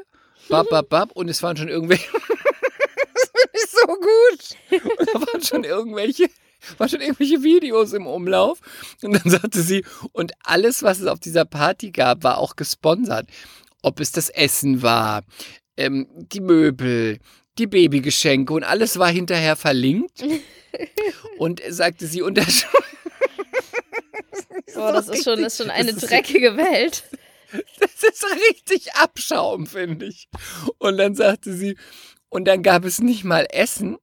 bab, 0.49 0.69
bab, 0.69 0.89
bab, 0.89 1.11
und 1.13 1.29
es 1.29 1.41
waren 1.43 1.57
schon 1.57 1.69
irgendwelche 1.69 2.07
das 3.13 3.31
finde 3.31 3.53
ich 3.53 3.69
so 3.69 3.87
gut. 3.87 4.91
Und 4.99 5.07
da 5.07 5.13
waren 5.13 5.41
schon 5.41 5.63
irgendwelche, 5.63 6.29
waren 6.77 6.89
schon 6.89 7.01
irgendwelche 7.01 7.43
Videos 7.43 7.93
im 7.93 8.07
Umlauf. 8.07 8.59
Und 9.01 9.13
dann 9.13 9.31
sagte 9.31 9.61
sie, 9.61 9.85
und 10.11 10.33
alles, 10.43 10.83
was 10.83 10.99
es 10.99 11.07
auf 11.07 11.19
dieser 11.19 11.45
Party 11.45 11.91
gab, 11.91 12.23
war 12.23 12.37
auch 12.37 12.55
gesponsert. 12.55 13.29
Ob 13.81 13.99
es 13.99 14.11
das 14.11 14.29
Essen 14.29 14.81
war, 14.81 15.23
ähm, 15.77 16.07
die 16.31 16.41
Möbel, 16.41 17.19
die 17.57 17.67
Babygeschenke 17.67 18.53
und 18.53 18.63
alles 18.63 18.97
war 18.99 19.09
hinterher 19.09 19.55
verlinkt. 19.55 20.23
Und 21.37 21.61
sagte 21.69 22.05
sie, 22.07 22.21
und 22.21 22.37
das, 22.37 22.65
Oh, 24.75 24.91
das 24.91 25.07
ist 25.07 25.23
schon, 25.23 25.39
ist 25.39 25.57
schon 25.57 25.69
eine 25.69 25.85
das 25.93 26.03
ist- 26.03 26.09
dreckige 26.11 26.57
Welt. 26.57 27.03
Das 27.79 27.91
ist 28.03 28.25
richtig 28.51 28.93
Abschaum, 28.95 29.65
finde 29.67 30.07
ich. 30.07 30.27
Und 30.77 30.97
dann 30.97 31.15
sagte 31.15 31.53
sie, 31.53 31.77
und 32.29 32.45
dann 32.45 32.63
gab 32.63 32.83
es 32.83 32.99
nicht 32.99 33.23
mal 33.23 33.45
Essen, 33.49 33.97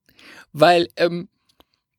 weil 0.53 0.87
ähm, 0.95 1.27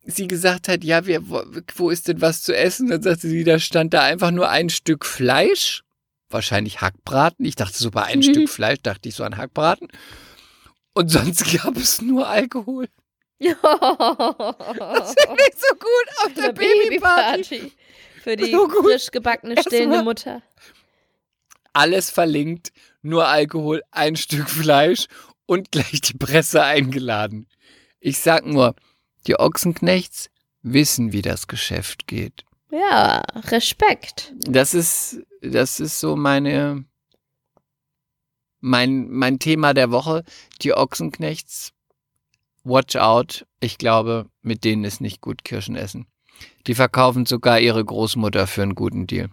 sie 0.03 0.27
gesagt 0.27 0.67
hat, 0.67 0.83
ja, 0.83 1.05
wir, 1.05 1.29
wo, 1.29 1.43
wo 1.75 1.89
ist 1.89 2.09
denn 2.09 2.19
was 2.19 2.41
zu 2.41 2.53
essen? 2.55 2.89
Dann 2.89 3.01
sagte 3.01 3.29
sie, 3.29 3.43
da 3.45 3.59
stand 3.59 3.93
da 3.93 4.01
einfach 4.01 4.31
nur 4.31 4.49
ein 4.49 4.69
Stück 4.69 5.05
Fleisch, 5.05 5.83
wahrscheinlich 6.29 6.81
Hackbraten. 6.81 7.45
Ich 7.45 7.55
dachte 7.55 7.77
so 7.77 7.91
bei 7.91 8.03
ein 8.03 8.19
Mhm. 8.19 8.23
Stück 8.23 8.49
Fleisch, 8.49 8.79
dachte 8.83 9.07
ich 9.07 9.15
so 9.15 9.23
an 9.23 9.37
Hackbraten. 9.37 9.87
Und 10.95 11.09
sonst 11.09 11.43
gab 11.61 11.77
es 11.77 12.01
nur 12.01 12.27
Alkohol. 12.27 12.87
Das 13.39 15.13
finde 15.13 15.43
ich 15.49 15.55
so 15.57 15.75
gut 15.75 16.07
auf 16.25 16.33
der 16.33 16.43
Eine 16.45 16.53
Babyparty. 16.53 16.89
Babyparty. 17.59 17.71
Für 18.23 18.35
die 18.37 18.51
So 18.51 18.67
gut. 18.67 18.85
frisch 18.85 19.11
gebackene, 19.11 19.61
stillende 19.61 20.03
Mutter. 20.03 20.41
alles 21.73 22.09
verlinkt, 22.09 22.71
nur 23.01 23.27
Alkohol, 23.27 23.83
ein 23.91 24.15
Stück 24.15 24.49
Fleisch 24.49 25.07
und 25.45 25.71
gleich 25.71 25.99
die 26.01 26.17
Presse 26.17 26.63
eingeladen. 26.63 27.47
Ich 27.99 28.19
sag 28.19 28.45
nur, 28.45 28.73
die 29.27 29.37
Ochsenknechts 29.37 30.29
wissen, 30.63 31.11
wie 31.11 31.21
das 31.21 31.47
Geschäft 31.47 32.07
geht. 32.07 32.45
Ja, 32.71 33.21
Respekt. 33.49 34.33
Das 34.39 34.73
ist, 34.73 35.19
das 35.41 35.79
ist 35.79 35.99
so 35.99 36.15
meine, 36.15 36.85
mein, 38.65 39.09
mein 39.11 39.37
Thema 39.37 39.73
der 39.75 39.91
Woche. 39.91 40.23
Die 40.61 40.73
Ochsenknechts, 40.73 41.71
watch 42.63 42.95
out. 42.95 43.45
Ich 43.59 43.77
glaube, 43.77 44.25
mit 44.41 44.63
denen 44.63 44.83
ist 44.83 45.01
nicht 45.01 45.21
gut 45.21 45.43
Kirschen 45.43 45.75
essen. 45.75 46.07
Die 46.67 46.73
verkaufen 46.75 47.25
sogar 47.25 47.59
ihre 47.59 47.85
Großmutter 47.85 48.47
für 48.47 48.63
einen 48.63 48.75
guten 48.75 49.05
Deal. 49.07 49.29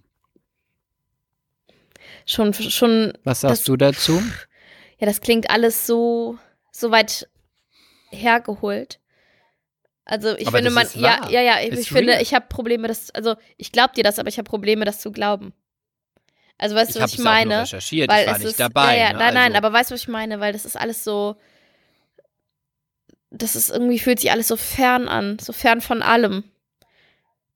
Schon, 2.27 2.53
schon, 2.55 3.13
Was 3.25 3.41
sagst 3.41 3.61
Das- 3.61 3.65
du 3.65 3.77
dazu? 3.77 4.23
ja, 4.99 5.07
das 5.07 5.21
klingt 5.21 5.51
alles 5.51 5.87
so, 5.87 6.39
so 6.71 6.91
weit 6.91 7.29
hergeholt. 8.11 9.01
Also 10.05 10.37
ich 10.37 10.47
Aber 10.49 10.59
finde 10.59 10.71
man, 10.73 10.87
ja, 10.95 11.29
ja, 11.31 11.41
ja, 11.41 11.61
ich, 11.61 11.73
ich 11.73 11.89
finde, 11.89 12.13
real. 12.13 12.23
ich 12.23 12.35
habe 12.35 12.47
Probleme, 12.49 12.87
das, 12.89 13.11
also 13.13 13.37
ich 13.57 13.73
glaube 13.73 13.95
dir 13.95 14.05
das, 14.05 14.19
aber 14.19 14.29
ich 14.29 14.37
habe 14.37 14.49
Probleme, 14.49 14.85
das 14.85 15.01
zu 15.01 15.11
glauben. 15.11 15.53
Also 16.63 16.77
weißt 16.77 16.95
du, 16.95 17.01
was 17.01 17.13
ich 17.15 17.19
auch 17.21 17.25
nur 17.25 17.33
meine? 17.33 17.61
recherchiert, 17.63 18.09
Weil 18.11 18.21
ich 18.23 18.27
war 18.29 18.37
es 18.37 18.43
nicht 18.43 18.51
ist, 18.53 18.61
dabei. 18.61 18.97
Ja, 18.97 19.05
ja, 19.07 19.13
ne? 19.15 19.19
nein, 19.19 19.35
nein, 19.35 19.55
also, 19.55 19.59
aber 19.67 19.73
weißt 19.73 19.91
du, 19.91 19.95
was 19.95 20.03
ich 20.03 20.09
meine? 20.09 20.39
Weil 20.41 20.53
das 20.53 20.65
ist 20.65 20.77
alles 20.77 21.03
so, 21.05 21.37
das 23.31 23.57
ist 23.57 23.71
irgendwie, 23.71 23.99
fühlt 23.99 24.21
sich 24.21 24.31
alles 24.31 24.49
so 24.49 24.57
fern 24.57 25.09
an, 25.09 25.39
so 25.41 25.53
fern 25.53 25.81
von 25.81 26.03
allem. 26.03 26.45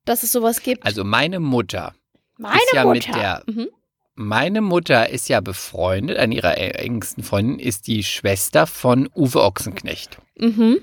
Dass 0.05 0.23
es 0.23 0.33
sowas 0.33 0.63
gibt. 0.63 0.85
also 0.87 1.03
meine 1.05 1.41
Mutter, 1.41 1.95
Meine 2.39 2.61
ja 2.73 2.85
mit 2.85 3.07
Mutter. 3.09 3.19
der- 3.19 3.43
mhm. 3.47 3.69
meine 4.15 4.61
Mutter 4.61 5.09
ist 5.11 5.29
ja 5.29 5.41
befreundet, 5.41 6.17
an 6.19 6.31
ihrer 6.33 6.57
engsten 6.59 7.25
Freundin 7.25 7.59
ist 7.59 7.89
die 7.89 8.05
Schwester 8.05 8.67
von 8.69 9.09
Uwe 9.17 9.43
Ochsenknecht. 9.43 10.19
Mhm. 10.37 10.81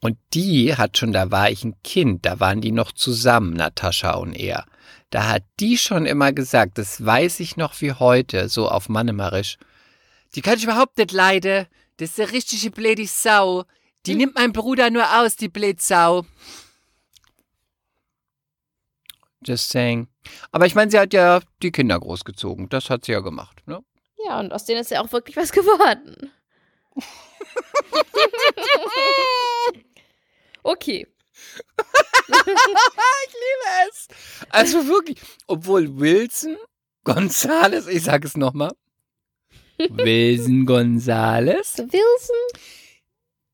Und 0.00 0.16
die 0.32 0.76
hat 0.76 0.96
schon, 0.96 1.12
da 1.12 1.30
war 1.30 1.50
ich 1.50 1.64
ein 1.64 1.74
Kind, 1.82 2.24
da 2.24 2.40
waren 2.40 2.60
die 2.60 2.72
noch 2.72 2.92
zusammen, 2.92 3.52
Natascha 3.54 4.12
und 4.14 4.34
er. 4.34 4.64
Da 5.10 5.28
hat 5.28 5.44
die 5.60 5.78
schon 5.78 6.06
immer 6.06 6.32
gesagt, 6.32 6.78
das 6.78 7.04
weiß 7.04 7.40
ich 7.40 7.56
noch 7.56 7.80
wie 7.80 7.92
heute, 7.92 8.48
so 8.48 8.68
auf 8.68 8.88
Mannemarisch. 8.88 9.58
Die 10.34 10.42
kann 10.42 10.58
ich 10.58 10.64
überhaupt 10.64 10.98
nicht 10.98 11.12
leiden. 11.12 11.66
Das 11.96 12.10
ist 12.10 12.20
eine 12.20 12.32
richtige 12.32 12.70
blöde 12.70 13.06
Sau. 13.06 13.64
Die 14.06 14.14
nimmt 14.14 14.36
mein 14.36 14.52
Bruder 14.52 14.90
nur 14.90 15.20
aus, 15.20 15.36
die 15.36 15.48
Blätsau. 15.48 16.24
Just 19.44 19.70
saying. 19.70 20.08
Aber 20.52 20.66
ich 20.66 20.74
meine, 20.74 20.90
sie 20.90 20.98
hat 20.98 21.12
ja 21.12 21.40
die 21.62 21.72
Kinder 21.72 21.98
großgezogen. 21.98 22.68
Das 22.68 22.90
hat 22.90 23.04
sie 23.04 23.12
ja 23.12 23.20
gemacht. 23.20 23.62
Ne? 23.66 23.82
Ja, 24.26 24.40
und 24.40 24.52
aus 24.52 24.64
denen 24.64 24.80
ist 24.80 24.90
ja 24.90 25.00
auch 25.00 25.12
wirklich 25.12 25.36
was 25.36 25.52
geworden. 25.52 26.32
okay. 30.62 31.06
es. 33.88 34.08
Also 34.50 34.86
wirklich, 34.86 35.18
obwohl 35.46 35.98
Wilson 35.98 36.56
Gonzales, 37.04 37.86
ich 37.86 38.02
sage 38.02 38.26
es 38.26 38.36
nochmal, 38.36 38.72
Wilson 39.78 40.66
Gonzales, 40.66 41.78
Wilson? 41.78 42.62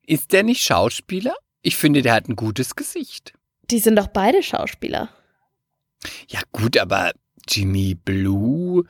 ist 0.06 0.32
der 0.32 0.42
nicht 0.42 0.62
Schauspieler? 0.62 1.34
Ich 1.62 1.76
finde, 1.76 2.02
der 2.02 2.14
hat 2.14 2.28
ein 2.28 2.36
gutes 2.36 2.76
Gesicht. 2.76 3.32
Die 3.70 3.78
sind 3.78 3.96
doch 3.96 4.08
beide 4.08 4.42
Schauspieler. 4.42 5.08
Ja 6.28 6.40
gut, 6.52 6.76
aber 6.76 7.12
Jimmy 7.48 7.94
Blue, 7.94 8.84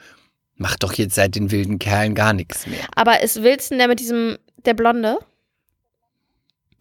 Macht 0.57 0.85
doch 0.85 0.93
jetzt 0.93 1.17
seit 1.17 1.35
den 1.35 1.51
wilden 1.51 1.79
Kerlen 1.79 2.15
gar 2.15 2.33
nichts 2.33 2.67
mehr. 2.67 2.87
Aber 2.95 3.21
ist 3.21 3.43
Wilson 3.43 3.79
der 3.79 3.89
mit 3.89 3.99
diesem, 3.99 4.39
der 4.65 4.75
Blonde? 4.75 5.19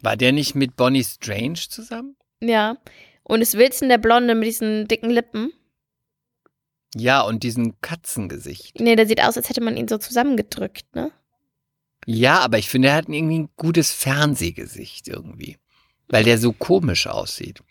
War 0.00 0.16
der 0.16 0.32
nicht 0.32 0.54
mit 0.54 0.76
Bonnie 0.76 1.02
Strange 1.02 1.58
zusammen? 1.68 2.16
Ja. 2.48 2.76
Und 3.22 3.40
ist 3.40 3.56
Wilson 3.56 3.88
der 3.88 3.98
Blonde 3.98 4.34
mit 4.34 4.46
diesen 4.46 4.86
dicken 4.86 5.10
Lippen? 5.10 5.52
Ja, 6.94 7.22
und 7.22 7.42
diesem 7.42 7.80
Katzengesicht. 7.80 8.78
Nee, 8.78 8.96
der 8.96 9.06
sieht 9.06 9.22
aus, 9.22 9.36
als 9.36 9.48
hätte 9.48 9.60
man 9.60 9.76
ihn 9.76 9.88
so 9.88 9.98
zusammengedrückt, 9.98 10.94
ne? 10.94 11.10
Ja, 12.06 12.40
aber 12.40 12.58
ich 12.58 12.68
finde, 12.68 12.88
er 12.88 12.96
hat 12.96 13.08
irgendwie 13.08 13.40
ein 13.40 13.48
gutes 13.56 13.90
Fernsehgesicht 13.92 15.08
irgendwie. 15.08 15.56
Weil 16.08 16.24
der 16.24 16.38
so 16.38 16.52
komisch 16.52 17.06
aussieht. 17.06 17.62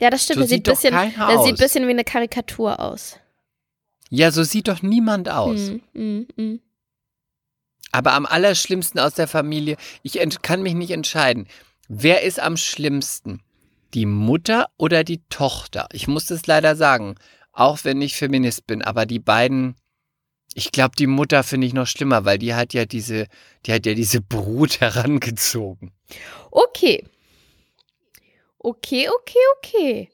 Ja, 0.00 0.10
das 0.10 0.24
stimmt. 0.24 0.40
So 0.40 0.40
der 0.40 0.48
sieht, 0.48 0.66
sieht 0.66 0.74
bisschen, 0.74 0.92
der 0.92 1.38
aus. 1.38 1.46
sieht 1.46 1.54
ein 1.54 1.58
bisschen 1.58 1.86
wie 1.86 1.90
eine 1.90 2.04
Karikatur 2.04 2.80
aus. 2.80 3.18
Ja, 4.10 4.30
so 4.30 4.42
sieht 4.42 4.68
doch 4.68 4.82
niemand 4.82 5.28
aus. 5.28 5.70
Mm, 5.94 6.00
mm, 6.00 6.26
mm. 6.36 6.60
Aber 7.92 8.12
am 8.14 8.26
allerschlimmsten 8.26 9.00
aus 9.00 9.14
der 9.14 9.28
Familie, 9.28 9.76
ich 10.02 10.18
kann 10.42 10.62
mich 10.62 10.74
nicht 10.74 10.90
entscheiden. 10.90 11.46
Wer 11.88 12.22
ist 12.22 12.40
am 12.40 12.56
schlimmsten? 12.56 13.40
Die 13.94 14.06
Mutter 14.06 14.66
oder 14.76 15.04
die 15.04 15.22
Tochter? 15.28 15.88
Ich 15.92 16.08
muss 16.08 16.26
das 16.26 16.46
leider 16.46 16.76
sagen, 16.76 17.14
auch 17.52 17.78
wenn 17.84 18.02
ich 18.02 18.16
Feminist 18.16 18.66
bin, 18.66 18.82
aber 18.82 19.06
die 19.06 19.20
beiden, 19.20 19.76
ich 20.54 20.72
glaube, 20.72 20.96
die 20.98 21.06
Mutter 21.06 21.42
finde 21.44 21.66
ich 21.66 21.72
noch 21.72 21.86
schlimmer, 21.86 22.24
weil 22.24 22.38
die 22.38 22.54
hat 22.54 22.74
ja 22.74 22.86
diese, 22.86 23.26
die 23.66 23.72
hat 23.72 23.86
ja 23.86 23.94
diese 23.94 24.20
Brut 24.20 24.80
herangezogen. 24.80 25.92
Okay. 26.50 27.04
Okay, 28.58 29.08
okay, 29.08 29.38
okay. 29.58 30.10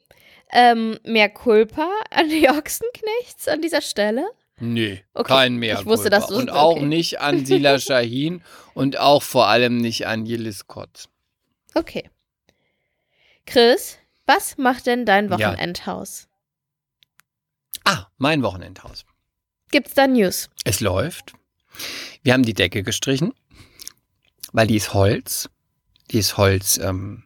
Ähm, 0.53 0.99
mehr 1.05 1.29
Culpa 1.29 1.89
an 2.11 2.29
die 2.29 2.49
Ochsenknechts 2.51 3.47
an 3.49 3.63
dieser 3.63 3.81
Stelle? 3.81 4.29
Nee, 4.59 5.03
Okay, 5.15 5.33
kein 5.33 5.57
mehr. 5.57 5.79
ich 5.79 5.87
wusste, 5.87 6.11
dass 6.11 6.31
Und 6.31 6.51
auch 6.51 6.77
okay. 6.77 6.85
nicht 6.85 7.21
an 7.21 7.47
Sila 7.47 7.79
Shahin 7.81 8.43
und 8.75 8.99
auch 8.99 9.23
vor 9.23 9.47
allem 9.47 9.79
nicht 9.79 10.07
an 10.07 10.27
Yildiz 10.27 10.67
Kotz. 10.67 11.09
Okay. 11.75 12.11
Chris, 13.51 13.99
was 14.27 14.57
macht 14.59 14.87
denn 14.87 15.05
dein 15.05 15.29
Ja. 15.29 15.39
Wochenendhaus? 15.51 16.29
Ah, 17.85 18.07
mein 18.17 18.43
Wochenendhaus. 18.45 19.05
Gibt's 19.73 19.95
da 19.95 20.07
News? 20.07 20.49
Es 20.65 20.79
läuft. 20.81 21.33
Wir 22.23 22.33
haben 22.33 22.45
die 22.45 22.55
Decke 22.55 22.85
gestrichen, 22.85 23.33
weil 24.53 24.69
die 24.69 24.77
ist 24.77 24.95
Holz. 24.95 25.49
Die 26.13 26.19
ist 26.19 26.37
Holz 26.37 26.79
ähm, 26.79 27.25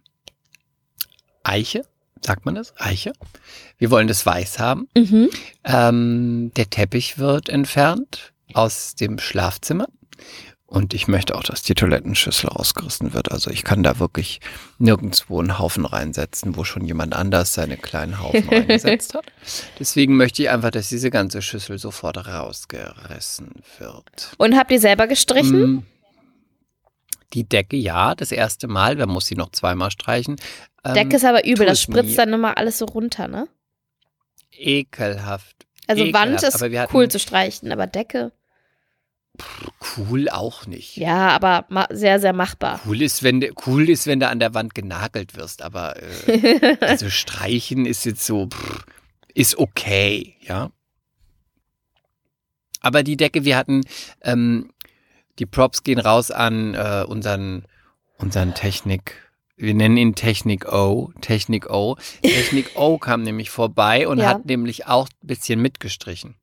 Eiche, 1.42 1.84
sagt 2.24 2.46
man 2.46 2.54
das? 2.54 2.72
Eiche. 2.78 3.12
Wir 3.76 3.90
wollen 3.90 4.08
das 4.08 4.24
weiß 4.24 4.58
haben. 4.58 4.88
Mhm. 4.96 5.28
Ähm, 5.64 6.52
der 6.56 6.70
Teppich 6.70 7.18
wird 7.18 7.50
entfernt 7.50 8.32
aus 8.54 8.94
dem 8.94 9.18
Schlafzimmer. 9.18 9.88
Und 10.74 10.92
ich 10.92 11.06
möchte 11.06 11.36
auch, 11.36 11.44
dass 11.44 11.62
die 11.62 11.74
Toilettenschüssel 11.74 12.50
rausgerissen 12.50 13.14
wird. 13.14 13.30
Also 13.30 13.48
ich 13.50 13.62
kann 13.62 13.84
da 13.84 14.00
wirklich 14.00 14.40
nirgendwo 14.78 15.38
einen 15.38 15.60
Haufen 15.60 15.86
reinsetzen, 15.86 16.56
wo 16.56 16.64
schon 16.64 16.84
jemand 16.84 17.14
anders 17.14 17.54
seine 17.54 17.76
kleinen 17.76 18.20
Haufen 18.20 18.48
reingesetzt 18.50 19.14
hat. 19.14 19.24
Deswegen 19.78 20.16
möchte 20.16 20.42
ich 20.42 20.50
einfach, 20.50 20.72
dass 20.72 20.88
diese 20.88 21.10
ganze 21.10 21.42
Schüssel 21.42 21.78
sofort 21.78 22.26
rausgerissen 22.26 23.52
wird. 23.78 24.32
Und 24.38 24.56
habt 24.56 24.72
ihr 24.72 24.80
selber 24.80 25.06
gestrichen? 25.06 25.60
Mm, 25.60 25.86
Die 27.34 27.48
Decke, 27.48 27.76
ja, 27.76 28.16
das 28.16 28.32
erste 28.32 28.66
Mal. 28.66 28.96
Man 28.96 29.10
muss 29.10 29.26
sie 29.26 29.36
noch 29.36 29.50
zweimal 29.52 29.92
streichen. 29.92 30.36
Ähm, 30.84 30.94
Decke 30.94 31.16
ist 31.16 31.24
aber 31.24 31.46
übel, 31.46 31.66
das 31.66 31.80
spritzt 31.80 32.10
nie. 32.10 32.16
dann 32.16 32.32
immer 32.32 32.58
alles 32.58 32.78
so 32.78 32.86
runter, 32.86 33.28
ne? 33.28 33.46
Ekelhaft. 34.50 35.66
Also 35.86 36.02
Ekelhaft, 36.02 36.42
Wand 36.42 36.42
ist 36.42 36.92
cool 36.94 37.08
zu 37.08 37.18
streichen, 37.20 37.70
aber 37.70 37.86
Decke, 37.86 38.32
Cool 39.96 40.28
auch 40.28 40.66
nicht. 40.66 40.96
ja, 40.96 41.28
aber 41.30 41.66
sehr, 41.90 42.20
sehr 42.20 42.32
machbar. 42.32 42.80
Cool 42.86 43.02
ist, 43.02 43.22
wenn 43.22 43.40
du, 43.40 43.52
cool 43.66 43.90
ist, 43.90 44.06
wenn 44.06 44.20
du 44.20 44.28
an 44.28 44.38
der 44.38 44.54
Wand 44.54 44.74
genagelt 44.74 45.36
wirst, 45.36 45.62
aber 45.62 45.96
äh, 46.28 46.76
also 46.80 47.10
streichen 47.10 47.84
ist 47.84 48.04
jetzt 48.04 48.24
so, 48.24 48.46
pff, 48.48 48.84
ist 49.34 49.58
okay, 49.58 50.36
ja. 50.40 50.70
Aber 52.80 53.02
die 53.02 53.16
Decke, 53.16 53.44
wir 53.44 53.56
hatten, 53.56 53.82
ähm, 54.22 54.70
die 55.38 55.46
Props 55.46 55.82
gehen 55.82 55.98
raus 55.98 56.30
an 56.30 56.74
äh, 56.74 57.04
unseren, 57.06 57.64
unseren 58.18 58.54
Technik, 58.54 59.16
wir 59.56 59.74
nennen 59.74 59.96
ihn 59.96 60.14
Technik 60.14 60.70
O, 60.72 61.12
Technik 61.20 61.70
O. 61.70 61.96
Technik 62.22 62.72
O 62.76 62.98
kam 62.98 63.22
nämlich 63.22 63.50
vorbei 63.50 64.06
und 64.08 64.18
Ja. 64.18 64.26
hat 64.26 64.46
nämlich 64.46 64.86
auch 64.86 65.08
ein 65.08 65.26
bisschen 65.26 65.60
mitgestrichen. 65.60 66.36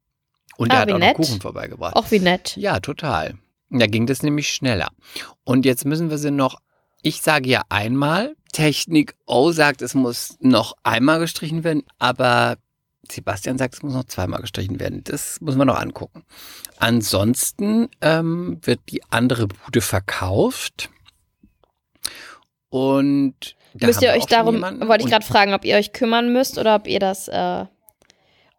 Und 0.62 0.72
Ah, 0.72 0.76
er 0.76 0.82
hat 0.82 0.92
auch 0.92 0.98
nett. 1.00 1.18
noch 1.18 1.26
Kuchen 1.26 1.42
vorbeigebracht. 1.42 1.96
Auch 1.96 2.12
wie 2.12 2.20
nett. 2.20 2.56
Ja, 2.56 2.80
total. 2.80 3.36
Da 3.72 3.88
ging 3.88 4.06
das 4.06 4.22
nämlich 4.22 4.50
schneller. 4.54 4.90
Und 5.44 5.66
jetzt 5.66 5.86
müssen 5.86 6.10
wir 6.10 6.18
sie 6.18 6.30
noch, 6.32 6.60
ich 7.02 7.22
sage 7.22 7.50
ja 7.50 7.64
einmal, 7.70 8.36
Technik 8.54 9.16
O 9.26 9.52
sagt, 9.52 9.82
es 9.82 9.96
muss 9.96 10.38
noch 10.40 10.76
einmal 10.84 11.20
gestrichen 11.20 11.64
werden, 11.64 11.84
aber 11.98 12.58
Sebastian 13.10 13.58
sagt, 13.58 13.74
es 13.74 13.82
muss 13.82 13.94
noch 13.94 14.04
zweimal 14.04 14.42
gestrichen 14.42 14.80
werden. 14.80 15.04
Das 15.04 15.42
muss 15.42 15.56
man 15.56 15.68
noch 15.68 15.80
angucken. 15.80 16.24
Ansonsten 16.78 17.90
ähm, 18.02 18.60
wird 18.62 18.82
die 18.90 19.02
andere 19.10 19.48
Bude 19.48 19.82
verkauft. 19.82 20.90
Und 22.70 23.56
da 23.74 23.88
müsst 23.88 24.02
ihr 24.02 24.12
euch 24.12 24.26
darum, 24.26 24.62
wollte 24.62 25.04
ich 25.06 25.10
gerade 25.10 25.26
fragen, 25.26 25.54
ob 25.54 25.66
ihr 25.66 25.76
euch 25.76 25.92
kümmern 25.94 26.32
müsst 26.32 26.58
oder 26.58 26.76
ob 26.76 26.88
ihr 26.88 27.00
das, 27.00 27.28
äh, 27.28 27.66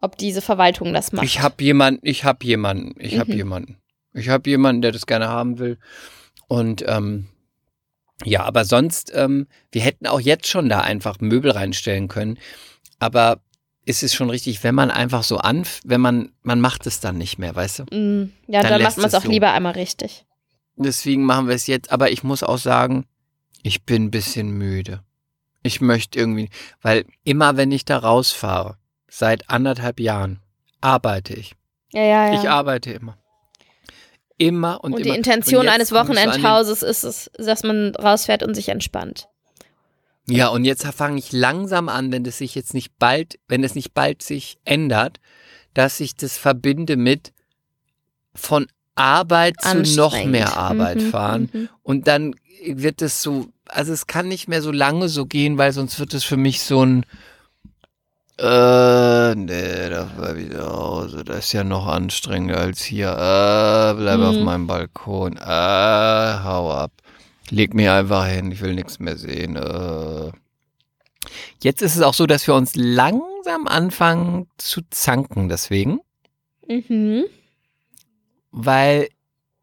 ob 0.03 0.17
diese 0.17 0.41
Verwaltung 0.41 0.93
das 0.93 1.11
macht. 1.11 1.25
Ich 1.25 1.41
habe 1.41 1.63
jemanden, 1.63 2.01
ich 2.05 2.23
habe 2.23 2.45
jemanden, 2.45 2.93
ich 2.99 3.17
habe 3.17 3.31
Mhm. 3.31 3.37
jemanden. 3.37 3.77
Ich 4.13 4.29
habe 4.29 4.49
jemanden, 4.49 4.81
der 4.81 4.91
das 4.91 5.05
gerne 5.07 5.27
haben 5.27 5.57
will. 5.59 5.79
Und 6.47 6.83
ähm, 6.87 7.27
ja, 8.25 8.43
aber 8.43 8.63
sonst, 8.65 9.11
ähm, 9.15 9.47
wir 9.71 9.81
hätten 9.81 10.05
auch 10.07 10.19
jetzt 10.19 10.47
schon 10.47 10.69
da 10.69 10.81
einfach 10.81 11.19
Möbel 11.19 11.51
reinstellen 11.51 12.07
können. 12.09 12.37
Aber 12.99 13.39
es 13.85 14.03
ist 14.03 14.13
schon 14.13 14.29
richtig, 14.29 14.63
wenn 14.63 14.75
man 14.75 14.91
einfach 14.91 15.23
so 15.23 15.37
an, 15.37 15.63
wenn 15.83 15.99
man, 15.99 16.31
man 16.41 16.61
macht 16.61 16.85
es 16.85 16.99
dann 16.99 17.17
nicht 17.17 17.37
mehr, 17.39 17.55
weißt 17.55 17.79
du? 17.79 17.83
Mm, 17.95 18.31
ja, 18.47 18.61
Dann 18.61 18.71
dann, 18.73 18.83
macht 18.83 18.97
man 18.97 19.07
es 19.07 19.13
es 19.13 19.19
auch 19.19 19.23
so. 19.25 19.31
lieber 19.31 19.51
einmal 19.51 19.73
richtig. 19.73 20.25
Deswegen 20.75 21.23
machen 21.25 21.47
wir 21.47 21.55
es 21.55 21.67
jetzt. 21.67 21.91
Aber 21.91 22.11
ich 22.11 22.23
muss 22.23 22.43
auch 22.43 22.57
sagen, 22.57 23.05
ich 23.63 23.83
bin 23.83 24.05
ein 24.05 24.11
bisschen 24.11 24.51
müde. 24.51 25.01
Ich 25.63 25.81
möchte 25.81 26.19
irgendwie, 26.19 26.49
weil 26.81 27.05
immer 27.23 27.57
wenn 27.57 27.71
ich 27.71 27.85
da 27.85 27.97
rausfahre, 27.97 28.77
seit 29.13 29.49
anderthalb 29.49 29.99
Jahren, 29.99 30.39
arbeite 30.81 31.33
ich. 31.35 31.53
Ja, 31.93 32.01
ja, 32.01 32.33
ja. 32.33 32.41
Ich 32.41 32.49
arbeite 32.49 32.91
immer. 32.91 33.17
Immer 34.39 34.83
und, 34.83 34.93
und 34.93 35.01
immer. 35.01 35.11
die 35.11 35.17
Intention 35.17 35.61
Und 35.61 35.69
eines 35.69 35.91
Wochenendhauses 35.91 36.81
ist 36.81 37.03
es, 37.03 37.29
dass 37.37 37.61
man 37.61 37.95
rausfährt 37.95 38.41
und 38.41 38.55
sich 38.55 38.69
entspannt. 38.69 39.27
Ja, 40.27 40.47
und 40.47 40.65
jetzt 40.65 40.85
fange 40.87 41.19
ich 41.19 41.31
langsam 41.31 41.89
an, 41.89 42.11
wenn 42.11 42.23
das 42.23 42.39
sich 42.39 42.55
jetzt 42.55 42.73
nicht 42.73 42.97
bald, 42.97 43.37
wenn 43.47 43.63
es 43.63 43.75
nicht 43.75 43.93
bald 43.93 44.23
sich 44.23 44.57
ändert, 44.65 45.19
dass 45.73 45.99
ich 45.99 46.15
das 46.15 46.37
verbinde 46.37 46.95
mit 46.97 47.33
von 48.33 48.65
Arbeit 48.95 49.61
zu 49.61 49.81
noch 49.95 50.23
mehr 50.25 50.57
Arbeit 50.57 50.97
Mhm, 50.97 51.09
fahren. 51.11 51.49
mhm. 51.53 51.69
Und 51.83 52.07
dann 52.07 52.35
wird 52.65 53.01
es 53.03 53.21
so, 53.21 53.49
also 53.67 53.91
es 53.93 54.07
kann 54.07 54.27
nicht 54.27 54.47
mehr 54.47 54.61
so 54.61 54.71
lange 54.71 55.07
so 55.09 55.25
gehen, 55.25 55.57
weil 55.57 55.71
sonst 55.71 55.99
wird 55.99 56.13
es 56.13 56.23
für 56.23 56.37
mich 56.37 56.61
so 56.63 56.83
ein, 56.83 57.05
äh, 58.37 59.35
nee, 59.35 59.89
da 59.89 60.09
war 60.17 60.35
wieder 60.35 60.65
Hause, 60.71 61.23
das 61.23 61.45
ist 61.45 61.53
ja 61.53 61.63
noch 61.63 61.85
anstrengender 61.87 62.57
als 62.59 62.83
hier, 62.83 63.09
äh, 63.09 63.93
bleib 63.99 64.19
auf 64.19 64.35
Mhm. 64.35 64.43
meinem 64.43 64.67
Balkon, 64.67 65.37
äh, 65.37 65.39
hau 66.43 66.71
ab. 66.71 66.91
Leg 67.49 67.73
mich 67.73 67.89
einfach 67.89 68.25
hin, 68.27 68.51
ich 68.51 68.61
will 68.61 68.73
nichts 68.73 68.99
mehr 68.99 69.17
sehen. 69.17 69.55
Äh. 69.55 70.31
Jetzt 71.61 71.81
ist 71.81 71.95
es 71.95 72.01
auch 72.01 72.13
so, 72.13 72.25
dass 72.25 72.47
wir 72.47 72.55
uns 72.55 72.73
langsam 72.75 73.67
anfangen 73.67 74.47
zu 74.57 74.81
zanken 74.89 75.49
deswegen, 75.49 75.99
Mhm. 76.67 77.25
weil 78.51 79.09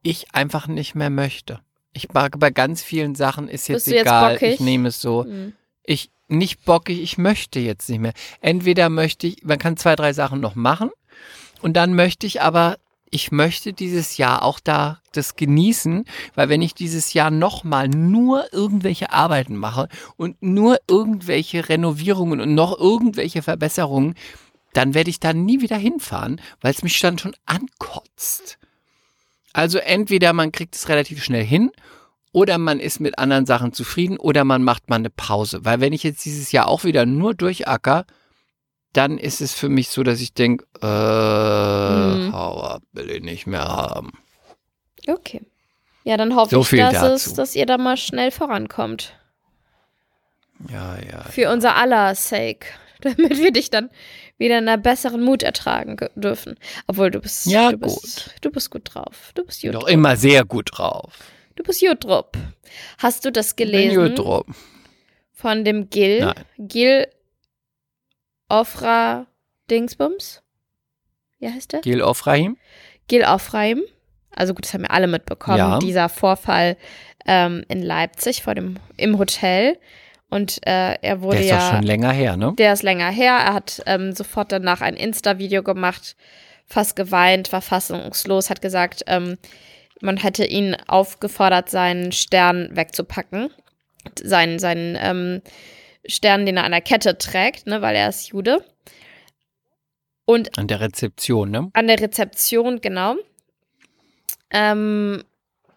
ich 0.02 0.34
einfach 0.34 0.66
nicht 0.68 0.94
mehr 0.94 1.10
möchte. 1.10 1.60
Ich 1.92 2.12
mag 2.12 2.38
bei 2.38 2.50
ganz 2.50 2.82
vielen 2.82 3.14
Sachen 3.14 3.48
ist 3.48 3.68
jetzt 3.68 3.86
jetzt 3.88 4.02
egal, 4.02 4.34
bockig? 4.34 4.54
ich 4.54 4.60
nehme 4.60 4.88
es 4.88 5.00
so. 5.00 5.24
Mhm. 5.24 5.54
Ich 5.84 6.10
nicht 6.30 6.64
bockig, 6.64 7.00
ich 7.00 7.18
möchte 7.18 7.60
jetzt 7.60 7.88
nicht 7.88 8.00
mehr. 8.00 8.12
Entweder 8.40 8.88
möchte 8.88 9.26
ich, 9.26 9.44
man 9.44 9.58
kann 9.58 9.76
zwei, 9.76 9.96
drei 9.96 10.12
Sachen 10.12 10.40
noch 10.40 10.54
machen 10.54 10.90
und 11.62 11.74
dann 11.76 11.94
möchte 11.94 12.26
ich 12.26 12.40
aber, 12.42 12.78
ich 13.10 13.32
möchte 13.32 13.72
dieses 13.72 14.16
Jahr 14.16 14.42
auch 14.42 14.60
da 14.60 15.00
das 15.12 15.34
genießen, 15.34 16.04
weil 16.34 16.48
wenn 16.48 16.62
ich 16.62 16.74
dieses 16.74 17.12
Jahr 17.12 17.30
nochmal 17.30 17.88
nur 17.88 18.52
irgendwelche 18.52 19.12
Arbeiten 19.12 19.56
mache 19.56 19.88
und 20.16 20.40
nur 20.42 20.78
irgendwelche 20.88 21.68
Renovierungen 21.68 22.40
und 22.40 22.54
noch 22.54 22.78
irgendwelche 22.78 23.42
Verbesserungen, 23.42 24.14
dann 24.72 24.94
werde 24.94 25.10
ich 25.10 25.18
da 25.18 25.32
nie 25.32 25.60
wieder 25.60 25.76
hinfahren, 25.76 26.40
weil 26.60 26.72
es 26.72 26.82
mich 26.82 27.00
dann 27.00 27.18
schon 27.18 27.34
ankotzt. 27.46 28.58
Also 29.52 29.78
entweder 29.78 30.32
man 30.32 30.52
kriegt 30.52 30.76
es 30.76 30.88
relativ 30.88 31.24
schnell 31.24 31.44
hin 31.44 31.72
oder 32.32 32.58
man 32.58 32.78
ist 32.80 33.00
mit 33.00 33.18
anderen 33.18 33.46
Sachen 33.46 33.72
zufrieden 33.72 34.16
oder 34.18 34.44
man 34.44 34.62
macht 34.62 34.88
mal 34.88 34.96
eine 34.96 35.10
Pause. 35.10 35.64
Weil 35.64 35.80
wenn 35.80 35.92
ich 35.92 36.02
jetzt 36.02 36.24
dieses 36.24 36.52
Jahr 36.52 36.68
auch 36.68 36.84
wieder 36.84 37.06
nur 37.06 37.34
durchacker, 37.34 38.04
dann 38.92 39.18
ist 39.18 39.40
es 39.40 39.52
für 39.54 39.68
mich 39.68 39.88
so, 39.90 40.02
dass 40.02 40.20
ich 40.20 40.34
denke, 40.34 40.64
äh, 40.82 40.86
Mhm. 40.86 42.32
Hau 42.32 42.62
ab, 42.62 42.82
will 42.92 43.10
ich 43.10 43.22
nicht 43.22 43.46
mehr 43.46 43.64
haben. 43.66 44.12
Okay. 45.06 45.42
Ja, 46.04 46.16
dann 46.16 46.34
hoffe 46.34 46.50
So 46.50 46.60
ich, 46.62 46.80
dass, 46.80 46.94
dazu. 46.94 47.30
es, 47.30 47.34
dass 47.34 47.56
ihr 47.56 47.66
da 47.66 47.78
mal 47.78 47.96
schnell 47.96 48.30
vorankommt. 48.30 49.14
Ja, 50.70 50.96
ja. 50.98 51.22
Für 51.30 51.50
unser 51.50 51.76
aller 51.76 52.14
Sake. 52.14 52.66
Damit 53.00 53.38
wir 53.38 53.50
dich 53.50 53.70
dann 53.70 53.88
wieder 54.36 54.58
in 54.58 54.68
einer 54.68 54.76
besseren 54.76 55.22
Mut 55.22 55.42
ertragen 55.42 55.96
ge- 55.96 56.10
dürfen. 56.16 56.56
Obwohl 56.86 57.10
du 57.10 57.20
bist, 57.20 57.46
Ja, 57.46 57.70
du 57.70 57.78
bist, 57.78 58.34
du 58.42 58.50
bist 58.50 58.70
gut 58.70 58.94
drauf. 58.94 59.30
Du 59.34 59.44
bist 59.44 59.62
gut 59.62 59.74
doch 59.74 59.86
immer 59.88 60.16
sehr 60.16 60.44
gut 60.44 60.68
drauf. 60.72 61.14
Du 61.60 61.64
bist 61.64 61.84
drauf. 62.00 62.24
Hast 62.96 63.26
du 63.26 63.30
das 63.30 63.54
gelesen 63.54 64.14
drauf. 64.14 64.46
von 65.34 65.62
dem 65.62 65.90
Gil? 65.90 66.20
Nein. 66.20 66.34
Gil 66.56 67.06
Ofra 68.48 69.26
Dingsbums? 69.70 70.40
Wie 71.38 71.50
heißt 71.50 71.74
der? 71.74 71.80
Gil 71.82 72.00
Ofrahim? 72.00 72.56
Gil 73.08 73.24
Ofraim. 73.24 73.82
Also 74.34 74.54
gut, 74.54 74.64
das 74.64 74.72
haben 74.72 74.82
wir 74.84 74.90
alle 74.90 75.06
mitbekommen. 75.06 75.58
Ja. 75.58 75.78
Dieser 75.80 76.08
Vorfall 76.08 76.78
ähm, 77.26 77.62
in 77.68 77.82
Leipzig 77.82 78.42
vor 78.42 78.54
dem, 78.54 78.78
im 78.96 79.18
Hotel. 79.18 79.78
Und 80.30 80.66
äh, 80.66 80.94
er 81.02 81.20
wurde 81.20 81.36
Der 81.38 81.44
ist 81.44 81.50
ja. 81.50 81.72
schon 81.72 81.82
länger 81.82 82.12
her, 82.12 82.38
ne? 82.38 82.54
Der 82.56 82.72
ist 82.72 82.82
länger 82.82 83.10
her. 83.10 83.34
Er 83.34 83.52
hat 83.52 83.82
ähm, 83.84 84.12
sofort 84.12 84.50
danach 84.50 84.80
ein 84.80 84.94
Insta-Video 84.94 85.62
gemacht, 85.62 86.16
fast 86.64 86.96
geweint, 86.96 87.52
war 87.52 87.60
fassungslos, 87.60 88.48
hat 88.48 88.62
gesagt, 88.62 89.02
ähm, 89.08 89.36
man 90.00 90.16
hätte 90.16 90.44
ihn 90.44 90.76
aufgefordert, 90.86 91.70
seinen 91.70 92.12
Stern 92.12 92.70
wegzupacken. 92.72 93.50
Seinen, 94.22 94.58
seinen 94.58 94.96
ähm, 94.98 95.42
Stern, 96.06 96.46
den 96.46 96.56
er 96.56 96.64
an 96.64 96.72
der 96.72 96.80
Kette 96.80 97.18
trägt, 97.18 97.66
ne, 97.66 97.82
weil 97.82 97.94
er 97.94 98.08
ist 98.08 98.28
Jude. 98.28 98.64
Und 100.24 100.56
An 100.58 100.68
der 100.68 100.80
Rezeption, 100.80 101.50
ne? 101.50 101.70
an 101.74 101.86
der 101.86 102.00
Rezeption, 102.00 102.80
genau. 102.80 103.16
Ähm, 104.50 105.24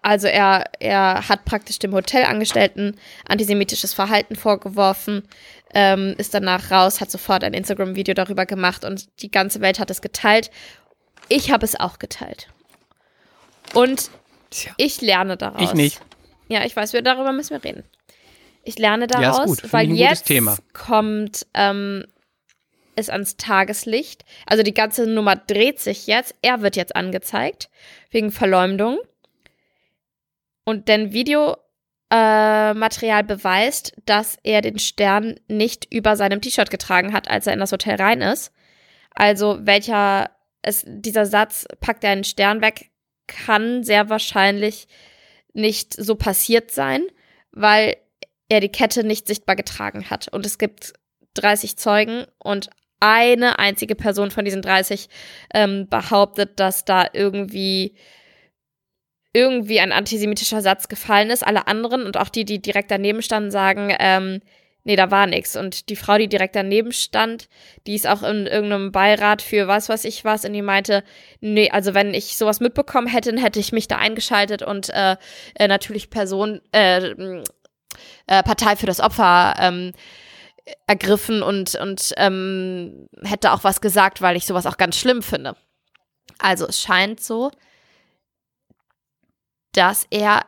also 0.01 0.27
er, 0.27 0.65
er 0.79 1.27
hat 1.27 1.45
praktisch 1.45 1.79
dem 1.79 1.93
Hotelangestellten 1.93 2.99
antisemitisches 3.25 3.93
Verhalten 3.93 4.35
vorgeworfen, 4.35 5.23
ähm, 5.73 6.13
ist 6.17 6.33
danach 6.33 6.71
raus, 6.71 7.01
hat 7.01 7.09
sofort 7.09 7.43
ein 7.43 7.53
Instagram-Video 7.53 8.13
darüber 8.13 8.45
gemacht 8.45 8.85
und 8.85 9.07
die 9.21 9.31
ganze 9.31 9.61
Welt 9.61 9.79
hat 9.79 9.89
es 9.89 10.01
geteilt. 10.01 10.51
Ich 11.29 11.51
habe 11.51 11.65
es 11.65 11.79
auch 11.79 11.99
geteilt. 11.99 12.47
Und 13.73 14.09
Tja. 14.49 14.73
ich 14.77 15.01
lerne 15.01 15.37
daraus. 15.37 15.61
Ich 15.61 15.73
nicht. 15.73 16.01
Ja, 16.47 16.65
ich 16.65 16.75
weiß, 16.75 16.93
wir, 16.93 17.01
darüber 17.01 17.31
müssen 17.31 17.51
wir 17.51 17.63
reden. 17.63 17.83
Ich 18.63 18.77
lerne 18.77 19.07
Ja, 19.09 19.19
daraus, 19.19 19.45
gut. 19.45 19.61
Finde 19.61 19.73
weil 19.73 19.91
jetzt 19.91 20.25
Thema. 20.25 20.57
kommt 20.73 21.45
ähm, 21.53 22.05
es 22.95 23.09
ans 23.09 23.37
Tageslicht. 23.37 24.23
Also 24.45 24.63
die 24.63 24.73
ganze 24.73 25.07
Nummer 25.07 25.35
dreht 25.35 25.79
sich 25.79 26.07
jetzt. 26.07 26.35
Er 26.41 26.61
wird 26.61 26.75
jetzt 26.75 26.95
angezeigt 26.95 27.69
wegen 28.11 28.31
Verleumdung. 28.31 28.99
Und 30.65 30.87
denn 30.87 31.11
Videomaterial 31.11 33.21
äh, 33.21 33.23
beweist, 33.23 33.93
dass 34.05 34.37
er 34.43 34.61
den 34.61 34.79
Stern 34.79 35.39
nicht 35.47 35.91
über 35.91 36.15
seinem 36.15 36.39
T-Shirt 36.39 36.69
getragen 36.69 37.11
hat, 37.11 37.27
als 37.27 37.47
er 37.47 37.53
in 37.53 37.59
das 37.59 37.73
Hotel 37.73 37.95
rein 37.95 38.21
ist. 38.21 38.53
Also 39.13 39.59
welcher 39.61 40.29
es, 40.61 40.85
dieser 40.87 41.25
Satz, 41.25 41.65
packt 41.81 42.03
er 42.03 42.11
einen 42.11 42.23
Stern 42.23 42.61
weg, 42.61 42.91
kann 43.27 43.83
sehr 43.83 44.09
wahrscheinlich 44.09 44.87
nicht 45.53 45.93
so 45.93 46.15
passiert 46.15 46.71
sein, 46.71 47.03
weil 47.51 47.97
er 48.49 48.59
die 48.59 48.69
Kette 48.69 49.03
nicht 49.03 49.27
sichtbar 49.27 49.55
getragen 49.55 50.09
hat. 50.09 50.27
Und 50.27 50.45
es 50.45 50.57
gibt 50.57 50.93
30 51.35 51.77
Zeugen 51.77 52.25
und 52.37 52.69
eine 52.99 53.59
einzige 53.59 53.95
Person 53.95 54.31
von 54.31 54.45
diesen 54.45 54.61
30 54.61 55.09
ähm, 55.53 55.87
behauptet, 55.89 56.59
dass 56.59 56.85
da 56.85 57.07
irgendwie 57.11 57.95
irgendwie 59.33 59.79
ein 59.79 59.91
antisemitischer 59.91 60.61
Satz 60.61 60.87
gefallen 60.87 61.31
ist. 61.31 61.45
Alle 61.45 61.67
anderen 61.67 62.05
und 62.05 62.17
auch 62.17 62.29
die, 62.29 62.45
die 62.45 62.61
direkt 62.61 62.91
daneben 62.91 63.21
standen, 63.21 63.51
sagen, 63.51 63.93
ähm, 63.99 64.41
nee, 64.83 64.95
da 64.95 65.11
war 65.11 65.27
nichts. 65.27 65.55
Und 65.55 65.89
die 65.89 65.95
Frau, 65.95 66.17
die 66.17 66.27
direkt 66.27 66.55
daneben 66.55 66.91
stand, 66.91 67.47
die 67.87 67.95
ist 67.95 68.07
auch 68.07 68.23
in 68.23 68.47
irgendeinem 68.47 68.91
Beirat 68.91 69.41
für 69.41 69.67
was 69.67 69.89
weiß 69.89 70.05
ich 70.05 70.25
was 70.25 70.45
und 70.45 70.53
die 70.53 70.61
meinte, 70.61 71.03
nee, 71.41 71.69
also 71.69 71.93
wenn 71.93 72.13
ich 72.13 72.37
sowas 72.37 72.59
mitbekommen 72.59 73.07
hätte, 73.07 73.31
dann 73.31 73.41
hätte 73.41 73.59
ich 73.59 73.71
mich 73.71 73.87
da 73.87 73.97
eingeschaltet 73.97 74.61
und 74.61 74.89
äh, 74.89 75.17
äh, 75.55 75.67
natürlich 75.67 76.09
Person, 76.09 76.61
äh, 76.71 77.13
äh, 78.27 78.43
Partei 78.43 78.75
für 78.75 78.85
das 78.85 78.99
Opfer 78.99 79.55
ähm, 79.59 79.93
ergriffen 80.87 81.43
und, 81.43 81.75
und 81.75 82.13
ähm, 82.17 83.07
hätte 83.23 83.51
auch 83.51 83.63
was 83.63 83.81
gesagt, 83.81 84.21
weil 84.21 84.37
ich 84.37 84.45
sowas 84.45 84.65
auch 84.65 84.77
ganz 84.77 84.97
schlimm 84.97 85.21
finde. 85.21 85.55
Also 86.39 86.67
es 86.67 86.81
scheint 86.81 87.19
so, 87.19 87.51
dass 89.73 90.07
er, 90.09 90.45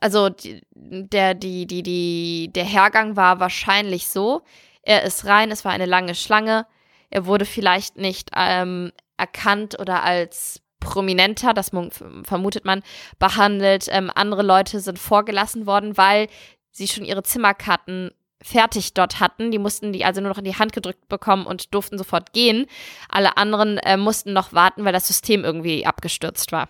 also 0.00 0.30
der, 0.74 1.34
die, 1.34 1.66
die, 1.66 1.82
die, 1.82 2.50
der 2.54 2.64
Hergang 2.64 3.16
war 3.16 3.40
wahrscheinlich 3.40 4.08
so, 4.08 4.42
er 4.82 5.02
ist 5.02 5.26
rein, 5.26 5.50
es 5.50 5.64
war 5.64 5.72
eine 5.72 5.86
lange 5.86 6.14
Schlange, 6.14 6.66
er 7.10 7.26
wurde 7.26 7.44
vielleicht 7.44 7.96
nicht 7.96 8.30
ähm, 8.36 8.92
erkannt 9.16 9.78
oder 9.78 10.02
als 10.02 10.60
prominenter, 10.80 11.54
das 11.54 11.72
mu- 11.72 11.90
vermutet 12.22 12.64
man, 12.64 12.82
behandelt. 13.18 13.86
Ähm, 13.90 14.12
andere 14.14 14.42
Leute 14.42 14.80
sind 14.80 14.98
vorgelassen 14.98 15.66
worden, 15.66 15.96
weil 15.96 16.28
sie 16.70 16.86
schon 16.86 17.04
ihre 17.04 17.22
Zimmerkarten 17.22 18.12
fertig 18.40 18.94
dort 18.94 19.18
hatten. 19.18 19.50
Die 19.50 19.58
mussten 19.58 19.92
die 19.92 20.04
also 20.04 20.20
nur 20.20 20.30
noch 20.30 20.38
in 20.38 20.44
die 20.44 20.54
Hand 20.54 20.72
gedrückt 20.72 21.08
bekommen 21.08 21.46
und 21.46 21.74
durften 21.74 21.98
sofort 21.98 22.32
gehen. 22.32 22.66
Alle 23.08 23.36
anderen 23.36 23.78
äh, 23.78 23.96
mussten 23.96 24.32
noch 24.32 24.52
warten, 24.52 24.84
weil 24.84 24.92
das 24.92 25.08
System 25.08 25.44
irgendwie 25.44 25.84
abgestürzt 25.84 26.52
war. 26.52 26.68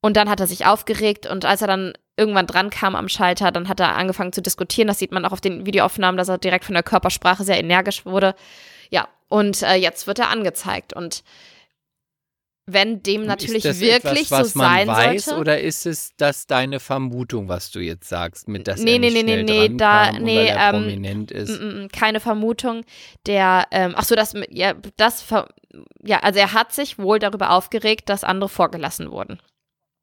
Und 0.00 0.16
dann 0.16 0.28
hat 0.30 0.40
er 0.40 0.46
sich 0.46 0.64
aufgeregt 0.66 1.26
und 1.26 1.44
als 1.44 1.60
er 1.60 1.66
dann 1.66 1.92
irgendwann 2.16 2.46
dran 2.46 2.70
kam 2.70 2.94
am 2.94 3.08
Schalter, 3.08 3.50
dann 3.50 3.68
hat 3.68 3.80
er 3.80 3.96
angefangen 3.96 4.32
zu 4.32 4.42
diskutieren. 4.42 4.88
Das 4.88 4.98
sieht 4.98 5.12
man 5.12 5.24
auch 5.24 5.32
auf 5.32 5.40
den 5.40 5.66
Videoaufnahmen, 5.66 6.16
dass 6.16 6.28
er 6.28 6.38
direkt 6.38 6.64
von 6.64 6.74
der 6.74 6.82
Körpersprache 6.82 7.44
sehr 7.44 7.58
energisch 7.58 8.04
wurde. 8.06 8.34
Ja, 8.90 9.08
und 9.28 9.62
äh, 9.62 9.74
jetzt 9.74 10.06
wird 10.06 10.18
er 10.18 10.28
angezeigt. 10.30 10.92
Und 10.92 11.22
wenn 12.66 13.02
dem 13.02 13.24
natürlich 13.24 13.64
wirklich 13.64 13.92
etwas, 13.92 14.30
was 14.30 14.52
so 14.52 14.58
man 14.58 14.86
sein 14.86 14.88
weiß, 14.88 15.24
sollte. 15.24 15.40
Oder 15.40 15.60
ist 15.60 15.86
es 15.86 16.10
das 16.16 16.46
deine 16.46 16.80
Vermutung, 16.80 17.48
was 17.48 17.70
du 17.70 17.80
jetzt 17.80 18.08
sagst, 18.08 18.46
mit 18.46 18.68
dass 18.68 18.80
Nee, 18.80 18.94
er 18.94 18.98
nee, 18.98 19.06
nicht 19.06 19.14
nee, 19.14 19.20
schnell 19.22 19.44
nee, 19.44 19.68
nee, 19.68 19.76
da- 19.78 20.12
nee, 20.12 20.36
weil 20.36 20.46
er 20.48 20.68
ähm, 20.68 20.70
prominent 20.74 21.30
ist? 21.30 21.60
Mm, 21.60 21.64
mm, 21.64 21.84
mm, 21.84 21.88
keine 21.88 22.20
Vermutung. 22.20 22.84
Der, 23.26 23.66
ähm, 23.70 23.94
ach 23.96 24.04
so, 24.04 24.14
das, 24.14 24.34
ja, 24.50 24.74
das, 24.96 25.24
ja, 26.04 26.18
also 26.20 26.38
er 26.38 26.52
hat 26.52 26.72
sich 26.72 26.98
wohl 26.98 27.18
darüber 27.18 27.50
aufgeregt, 27.52 28.08
dass 28.08 28.22
andere 28.22 28.48
vorgelassen 28.48 29.10
wurden 29.10 29.38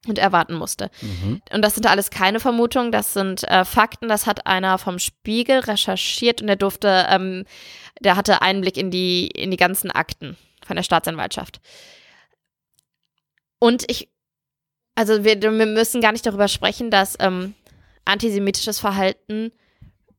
und 0.07 0.19
er 0.19 0.31
warten 0.31 0.55
musste. 0.55 0.89
Mhm. 1.01 1.41
Und 1.51 1.61
das 1.61 1.75
sind 1.75 1.87
alles 1.87 2.09
keine 2.09 2.39
Vermutungen, 2.39 2.91
das 2.91 3.13
sind 3.13 3.43
äh, 3.45 3.65
Fakten. 3.65 4.07
Das 4.07 4.27
hat 4.27 4.47
einer 4.47 4.77
vom 4.77 4.99
Spiegel 4.99 5.59
recherchiert 5.59 6.41
und 6.41 6.47
der 6.47 6.55
durfte, 6.55 7.07
ähm, 7.09 7.45
der 7.99 8.15
hatte 8.15 8.41
Einblick 8.41 8.77
in 8.77 8.91
die, 8.91 9.27
in 9.27 9.51
die 9.51 9.57
ganzen 9.57 9.91
Akten 9.91 10.37
von 10.65 10.75
der 10.75 10.83
Staatsanwaltschaft. 10.83 11.59
Und 13.59 13.89
ich, 13.89 14.09
also 14.95 15.23
wir, 15.23 15.41
wir 15.41 15.51
müssen 15.51 16.01
gar 16.01 16.11
nicht 16.11 16.25
darüber 16.25 16.47
sprechen, 16.47 16.91
dass 16.91 17.15
ähm, 17.19 17.55
antisemitisches 18.05 18.79
Verhalten 18.79 19.51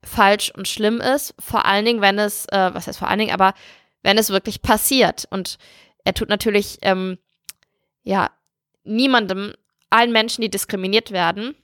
falsch 0.02 0.50
und 0.50 0.68
schlimm 0.68 1.00
ist. 1.00 1.34
Vor 1.38 1.64
allen 1.64 1.84
Dingen, 1.84 2.00
wenn 2.00 2.18
es, 2.18 2.46
äh, 2.46 2.74
was 2.74 2.86
heißt 2.86 2.98
vor 2.98 3.08
allen 3.08 3.18
Dingen, 3.18 3.34
aber 3.34 3.54
wenn 4.02 4.18
es 4.18 4.30
wirklich 4.30 4.62
passiert. 4.62 5.26
Und 5.30 5.58
er 6.04 6.14
tut 6.14 6.28
natürlich, 6.28 6.78
ähm, 6.82 7.18
ja, 8.02 8.30
niemandem, 8.84 9.52
allen 9.90 10.12
Menschen, 10.12 10.42
die 10.42 10.50
diskriminiert 10.50 11.10
werden, 11.10 11.54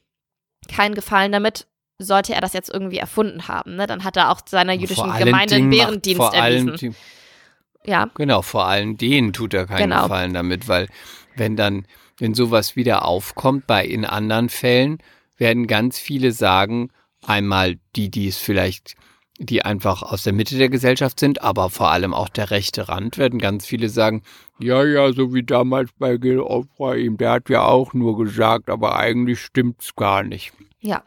keinen 0.67 0.95
Gefallen 0.95 1.31
damit, 1.31 1.67
sollte 1.99 2.33
er 2.33 2.41
das 2.41 2.53
jetzt 2.53 2.69
irgendwie 2.69 2.97
erfunden 2.97 3.47
haben. 3.47 3.75
Ne? 3.75 3.87
Dann 3.87 4.03
hat 4.03 4.17
er 4.17 4.31
auch 4.31 4.41
seiner 4.45 4.73
jüdischen 4.73 5.09
allen 5.09 5.25
Gemeinde 5.25 5.55
einen 5.55 5.69
macht 5.69 5.77
Bärendienst 5.77 6.17
vor 6.17 6.33
allen 6.33 6.67
erwiesen. 6.69 6.91
Di- 6.91 7.89
Ja, 7.89 8.09
Genau, 8.15 8.41
vor 8.41 8.65
allem 8.65 8.97
denen 8.97 9.33
tut 9.33 9.53
er 9.53 9.65
keinen 9.67 9.89
Genau. 9.89 10.03
Gefallen 10.03 10.33
damit, 10.33 10.67
weil 10.67 10.87
wenn 11.35 11.55
dann, 11.55 11.85
wenn 12.17 12.33
sowas 12.33 12.75
wieder 12.75 13.05
aufkommt, 13.05 13.67
bei 13.67 13.85
in 13.85 14.05
anderen 14.05 14.49
Fällen, 14.49 14.99
werden 15.37 15.67
ganz 15.67 15.99
viele 15.99 16.31
sagen, 16.31 16.89
einmal 17.25 17.77
die, 17.95 18.09
die 18.09 18.27
es 18.27 18.37
vielleicht, 18.37 18.95
die 19.43 19.63
einfach 19.63 20.01
aus 20.01 20.23
der 20.23 20.33
Mitte 20.33 20.57
der 20.57 20.69
Gesellschaft 20.69 21.19
sind, 21.19 21.41
aber 21.41 21.69
vor 21.69 21.91
allem 21.91 22.13
auch 22.13 22.29
der 22.29 22.51
rechte 22.51 22.89
Rand, 22.89 23.17
werden 23.17 23.39
ganz 23.39 23.65
viele 23.65 23.89
sagen, 23.89 24.23
ja, 24.59 24.83
ja, 24.83 25.11
so 25.13 25.33
wie 25.33 25.43
damals 25.43 25.91
bei 25.97 26.17
Gil 26.17 26.39
Ofraim, 26.39 27.17
der 27.17 27.31
hat 27.31 27.49
ja 27.49 27.63
auch 27.65 27.93
nur 27.93 28.17
gesagt, 28.17 28.69
aber 28.69 28.95
eigentlich 28.95 29.39
stimmt's 29.39 29.95
gar 29.95 30.23
nicht. 30.23 30.53
ja. 30.81 31.03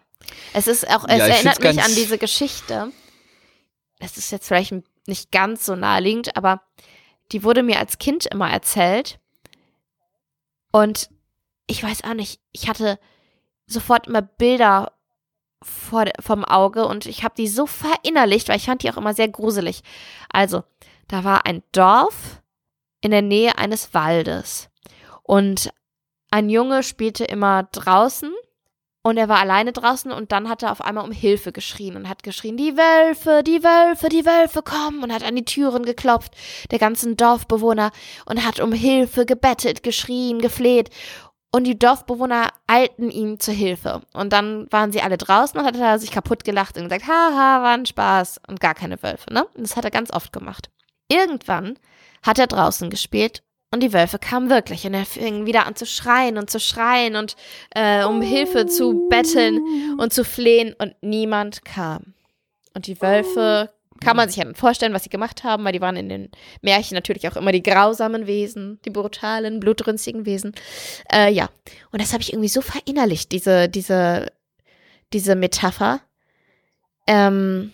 Es 0.53 0.67
ist 0.67 0.89
auch, 0.89 1.05
es 1.07 1.19
Ja, 1.19 1.27
erinnert 1.29 1.61
mich 1.61 1.81
an 1.81 1.95
diese 1.95 2.19
Geschichte. 2.19 2.91
Es 4.01 4.17
ist 4.17 4.33
jetzt 4.33 4.49
vielleicht 4.49 4.75
nicht 5.07 5.31
ganz 5.31 5.65
so 5.65 5.77
naheliegend, 5.77 6.37
aber 6.37 6.63
die 7.33 7.45
wurde 7.45 7.63
mir 7.63 7.79
als 7.79 7.99
Kind 7.99 8.27
immer 8.27 8.51
erzählt. 8.51 9.21
Und 10.73 11.11
ich 11.67 11.83
weiß 11.83 12.05
auch 12.05 12.15
nicht, 12.15 12.41
ich 12.53 12.69
hatte 12.69 12.99
sofort 13.67 14.07
immer 14.07 14.23
Bilder 14.23 14.93
vor, 15.67 16.05
vom 16.21 16.45
Auge 16.45 16.87
und 16.87 17.07
ich 17.07 17.25
habe 17.25 17.35
die 17.37 17.49
so 17.49 17.67
verinnerlicht, 17.67 18.49
weil 18.49 18.57
ich 18.57 18.67
fand 18.67 18.83
die 18.83 18.91
auch 18.91 18.97
immer 18.97 19.15
sehr 19.15 19.29
gruselig. 19.29 19.83
Also, 20.33 20.63
da 21.09 21.25
war 21.25 21.47
ein 21.47 21.63
Dorf 21.73 22.43
in 23.01 23.11
der 23.11 23.23
Nähe 23.23 23.59
eines 23.59 23.95
Waldes 23.95 24.69
und 25.23 25.71
ein 26.31 26.49
Junge 26.51 26.83
spielte 26.83 27.25
immer 27.25 27.65
draußen 27.65 28.33
und 29.07 29.19
er 29.19 29.29
war 29.29 29.39
alleine 29.39 29.73
draußen 29.73 30.11
und 30.11 30.33
dann 30.33 30.49
hat 30.49 30.65
er 30.65 30.73
auf 30.73 30.81
einmal 30.81 31.05
um 31.05 31.13
Hilfe 31.13 31.53
geschrien 31.53 31.95
und 31.95 32.09
hat 32.09 32.25
geschrien, 32.25 32.57
die 32.57 32.77
Wölfe, 32.77 33.45
die 33.45 33.63
Wölfe, 33.63 34.09
die 34.09 34.27
Wölfe 34.27 34.63
kommen 34.63 35.05
und 35.05 35.13
hat 35.13 35.23
an 35.23 35.37
die 35.37 35.45
Türen 35.45 35.85
geklopft, 35.85 36.33
der 36.73 36.81
ganzen 36.81 37.17
Dorfbewohner 37.17 37.93
und 38.25 38.45
hat 38.45 38.59
um 38.59 38.73
Hilfe 38.73 39.25
gebettet, 39.25 39.85
geschrien, 39.85 40.41
gefleht. 40.41 40.91
Und 41.53 41.65
die 41.65 41.79
Dorfbewohner 41.79 42.49
eilten 42.67 43.11
ihm 43.11 43.41
zur 43.41 43.55
Hilfe. 43.55 44.03
Und 44.13 44.33
dann 44.33 44.67
waren 44.71 44.93
sie 44.93 45.01
alle 45.01 45.17
draußen 45.17 45.59
und 45.59 45.65
hat 45.65 45.77
er 45.77 45.99
sich 45.99 46.11
kaputt 46.11 46.45
gelacht 46.45 46.77
und 46.77 46.85
gesagt, 46.85 47.07
haha, 47.07 47.63
war 47.63 47.75
ein 47.75 47.87
Spaß 47.87 48.41
und 48.49 48.61
gar 48.61 48.75
keine 48.75 49.03
Wölfe, 49.03 49.33
ne? 49.33 49.47
Und 49.55 49.63
das 49.63 49.77
hat 49.77 49.85
er 49.85 49.91
ganz 49.91 50.13
oft 50.13 50.33
gemacht. 50.33 50.71
Irgendwann 51.09 51.79
hat 52.23 52.39
er 52.39 52.47
draußen 52.47 52.91
gespielt 52.91 53.43
und 53.73 53.83
die 53.83 53.93
Wölfe 53.93 54.19
kamen 54.19 54.51
wirklich 54.51 54.87
und 54.87 54.95
er 54.95 55.07
fing 55.07 55.47
wieder 55.47 55.67
an 55.67 55.77
zu 55.77 55.87
schreien 55.87 56.39
und 56.39 56.51
zu 56.51 56.61
schreien 56.61 57.17
und 57.17 57.37
äh, 57.75 58.05
um 58.05 58.23
Hilfe 58.23 58.67
zu 58.67 59.09
betteln 59.09 59.61
und 59.99 60.13
zu 60.13 60.25
flehen 60.25 60.75
und 60.79 60.95
niemand 61.01 61.65
kam. 61.65 62.15
Und 62.75 62.87
die 62.87 63.01
Wölfe 63.01 63.73
kann 64.01 64.17
man 64.17 64.29
sich 64.29 64.39
ja 64.39 64.45
dann 64.45 64.55
vorstellen, 64.55 64.93
was 64.93 65.05
sie 65.05 65.11
gemacht 65.11 65.45
haben, 65.45 65.65
weil 65.65 65.73
die 65.73 65.81
waren 65.81 65.97
in 65.97 66.09
den 66.09 66.31
Märchen 66.63 66.95
natürlich 66.95 67.29
auch 67.29 67.37
immer 67.37 67.53
die 67.53 67.63
grausamen 67.63 68.27
Wesen, 68.27 68.81
die 68.85 68.91
brutalen, 68.91 69.61
blutrünstigen 69.61 70.27
Wesen. 70.27 70.55
Äh, 71.13 71.33
ja, 71.33 71.49
und 71.93 72.01
das 72.01 72.13
habe 72.13 72.23
ich 72.23 72.33
irgendwie 72.33 72.49
so 72.49 72.61
verinnerlicht, 72.61 73.33
diese, 73.33 73.69
diese, 73.69 74.33
diese 75.13 75.35
Metapher. 75.35 76.01
Ähm, 77.07 77.73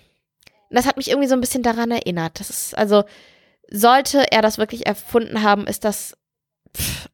das 0.70 0.86
hat 0.86 0.96
mich 0.96 1.08
irgendwie 1.08 1.28
so 1.28 1.34
ein 1.34 1.40
bisschen 1.40 1.62
daran 1.62 1.90
erinnert. 1.90 2.40
Das 2.40 2.50
ist, 2.50 2.76
also, 2.76 3.04
sollte 3.70 4.30
er 4.30 4.42
das 4.42 4.58
wirklich 4.58 4.86
erfunden 4.86 5.42
haben, 5.42 5.66
ist 5.66 5.84
das 5.84 6.16
pff, 6.76 7.08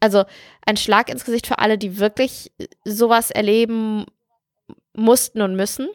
also 0.00 0.24
ein 0.64 0.76
Schlag 0.76 1.08
ins 1.08 1.24
Gesicht 1.24 1.46
für 1.46 1.58
alle, 1.58 1.78
die 1.78 1.98
wirklich 1.98 2.52
sowas 2.84 3.30
erleben 3.30 4.06
mussten 4.94 5.42
und 5.42 5.56
müssen. 5.56 5.88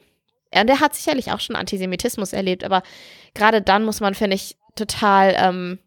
Und 0.53 0.69
er 0.69 0.79
hat 0.79 0.95
sicherlich 0.95 1.31
auch 1.31 1.39
schon 1.39 1.55
Antisemitismus 1.55 2.33
erlebt, 2.33 2.63
aber 2.63 2.83
gerade 3.33 3.61
dann 3.61 3.83
muss 3.83 3.99
man, 3.99 4.15
finde 4.15 4.35
ich, 4.35 4.57
total, 4.75 5.35
ähm, 5.37 5.79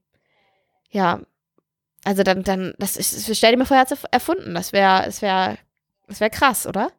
ja, 0.91 1.21
also 2.05 2.23
dann, 2.23 2.45
dann, 2.45 2.75
das 2.79 2.97
ist, 2.97 3.37
stell 3.37 3.53
dir 3.53 3.59
mal 3.59 3.64
vor, 3.64 3.77
er 3.77 3.81
hat 3.81 3.93
es 3.93 4.05
erfunden. 4.05 4.55
Das 4.55 4.73
wäre, 4.73 5.05
das 5.05 5.23
wäre, 5.23 5.59
das 6.07 6.21
wäre 6.21 6.31
krass, 6.31 6.67
oder? 6.67 6.93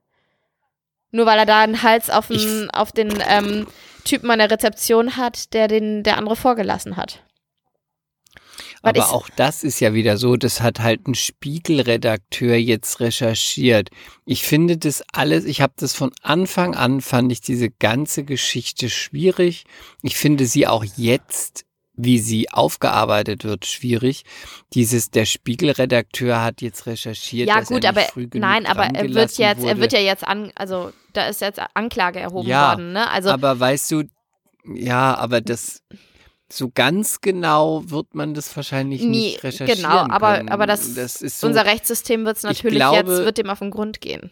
Nur 1.11 1.25
weil 1.25 1.39
er 1.39 1.45
da 1.45 1.61
einen 1.61 1.81
Hals 1.81 2.09
auf 2.09 2.27
den, 2.27 2.69
auf 2.71 2.91
den 2.91 3.23
ähm, 3.29 3.67
Typen 4.03 4.29
an 4.29 4.39
der 4.39 4.51
Rezeption 4.51 5.15
hat, 5.15 5.53
der 5.53 5.69
den 5.69 6.03
der 6.03 6.17
andere 6.17 6.35
vorgelassen 6.35 6.97
hat. 6.97 7.23
Weil 8.87 9.01
Aber 9.01 9.13
auch 9.13 9.29
das 9.35 9.63
ist 9.63 9.79
ja 9.79 9.93
wieder 9.93 10.17
so, 10.17 10.37
das 10.37 10.61
hat 10.61 10.79
halt 10.79 11.07
ein 11.07 11.15
Spiegelredakteur 11.15 12.55
jetzt 12.55 12.99
recherchiert. 12.99 13.89
Ich 14.25 14.43
finde 14.43 14.77
das 14.77 15.03
alles, 15.11 15.45
ich 15.45 15.61
habe 15.61 15.73
das 15.75 15.93
von 15.93 16.11
Anfang 16.21 16.75
an, 16.75 17.01
fand 17.01 17.31
ich 17.31 17.41
diese 17.41 17.69
ganze 17.69 18.23
Geschichte 18.23 18.89
schwierig. 18.89 19.65
Ich 20.01 20.15
finde 20.15 20.45
sie 20.45 20.67
auch 20.67 20.85
jetzt 20.95 21.65
wie 21.97 22.19
sie 22.19 22.51
aufgearbeitet 22.51 23.43
wird, 23.43 23.65
schwierig. 23.65 24.23
Dieses, 24.73 25.09
der 25.09 25.25
Spiegelredakteur 25.25 26.43
hat 26.43 26.61
jetzt 26.61 26.85
recherchiert. 26.85 27.49
Ja, 27.49 27.61
gut, 27.61 27.83
er 27.83 27.89
aber 27.89 28.03
nein, 28.35 28.67
aber 28.67 28.83
er 28.83 29.09
wird 29.15 29.35
jetzt, 29.39 29.61
wurde. 29.61 29.71
er 29.71 29.79
wird 29.79 29.93
ja 29.93 29.99
jetzt 29.99 30.25
an, 30.25 30.51
also 30.53 30.91
da 31.13 31.25
ist 31.25 31.41
jetzt 31.41 31.59
Anklage 31.73 32.19
erhoben 32.19 32.47
ja, 32.47 32.69
worden, 32.69 32.93
ne? 32.93 33.09
Also, 33.09 33.31
aber 33.31 33.59
weißt 33.59 33.91
du, 33.91 34.03
ja, 34.75 35.15
aber 35.15 35.41
das 35.41 35.81
so 36.51 36.71
ganz 36.73 37.21
genau 37.21 37.83
wird 37.89 38.15
man 38.15 38.33
das 38.33 38.55
wahrscheinlich 38.55 39.01
nie, 39.01 39.31
nicht 39.31 39.43
recherchieren 39.43 39.81
Genau, 39.81 40.07
aber, 40.09 40.37
können. 40.37 40.49
aber 40.49 40.65
das, 40.65 40.95
das 40.95 41.21
ist 41.21 41.39
so, 41.39 41.47
unser 41.47 41.65
Rechtssystem 41.65 42.25
wird 42.25 42.37
es 42.37 42.43
natürlich 42.43 42.79
glaube, 42.79 43.11
jetzt, 43.11 43.25
wird 43.25 43.37
dem 43.37 43.49
auf 43.49 43.59
den 43.59 43.71
Grund 43.71 44.01
gehen. 44.01 44.31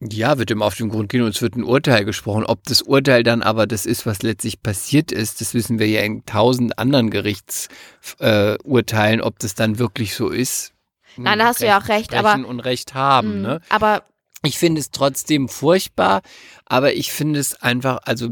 Ja, 0.00 0.38
wird 0.38 0.52
ihm 0.52 0.62
auf 0.62 0.76
den 0.76 0.90
Grund 0.90 1.08
gehen 1.08 1.22
und 1.22 1.34
es 1.34 1.42
wird 1.42 1.56
ein 1.56 1.64
Urteil 1.64 2.04
gesprochen. 2.04 2.44
Ob 2.44 2.62
das 2.64 2.82
Urteil 2.82 3.24
dann 3.24 3.42
aber 3.42 3.66
das 3.66 3.84
ist, 3.84 4.06
was 4.06 4.22
letztlich 4.22 4.62
passiert 4.62 5.10
ist, 5.10 5.40
das 5.40 5.54
wissen 5.54 5.80
wir 5.80 5.88
ja 5.88 6.02
in 6.02 6.24
tausend 6.24 6.78
anderen 6.78 7.10
Gerichtsurteilen, 7.10 9.20
äh, 9.20 9.22
ob 9.22 9.40
das 9.40 9.56
dann 9.56 9.80
wirklich 9.80 10.14
so 10.14 10.28
ist. 10.28 10.72
Nein, 11.16 11.40
da 11.40 11.46
hast 11.46 11.56
Recht 11.56 11.62
du 11.62 11.66
ja 11.66 11.80
auch 11.80 11.88
recht, 11.88 12.14
aber 12.14 12.46
und 12.46 12.60
Recht 12.60 12.94
haben, 12.94 13.42
mh, 13.42 13.48
ne? 13.48 13.60
Aber 13.70 14.04
ich 14.44 14.56
finde 14.58 14.80
es 14.80 14.92
trotzdem 14.92 15.48
furchtbar, 15.48 16.22
aber 16.64 16.94
ich 16.94 17.12
finde 17.12 17.40
es 17.40 17.60
einfach, 17.60 17.98
also 18.04 18.30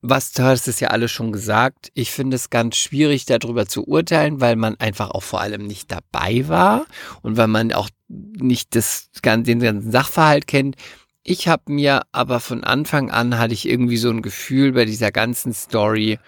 was, 0.00 0.32
du 0.32 0.44
hast 0.44 0.68
es 0.68 0.78
ja 0.80 0.88
alles 0.88 1.10
schon 1.10 1.32
gesagt, 1.32 1.90
ich 1.94 2.12
finde 2.12 2.36
es 2.36 2.50
ganz 2.50 2.76
schwierig 2.76 3.26
darüber 3.26 3.66
zu 3.66 3.84
urteilen, 3.84 4.40
weil 4.40 4.54
man 4.54 4.76
einfach 4.78 5.10
auch 5.10 5.22
vor 5.22 5.40
allem 5.40 5.66
nicht 5.66 5.90
dabei 5.90 6.46
war 6.46 6.86
und 7.22 7.36
weil 7.36 7.48
man 7.48 7.72
auch 7.72 7.90
nicht 8.06 8.76
das, 8.76 9.10
den 9.24 9.60
ganzen 9.60 9.90
Sachverhalt 9.90 10.46
kennt. 10.46 10.76
Ich 11.24 11.48
habe 11.48 11.72
mir 11.72 12.02
aber 12.12 12.38
von 12.40 12.62
Anfang 12.62 13.10
an 13.10 13.38
hatte 13.38 13.54
ich 13.54 13.68
irgendwie 13.68 13.96
so 13.96 14.08
ein 14.10 14.22
Gefühl 14.22 14.72
bei 14.72 14.84
dieser 14.84 15.10
ganzen 15.10 15.52
Story, 15.52 16.18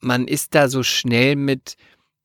man 0.00 0.28
ist 0.28 0.54
da 0.54 0.68
so 0.68 0.82
schnell 0.82 1.34
mit 1.34 1.76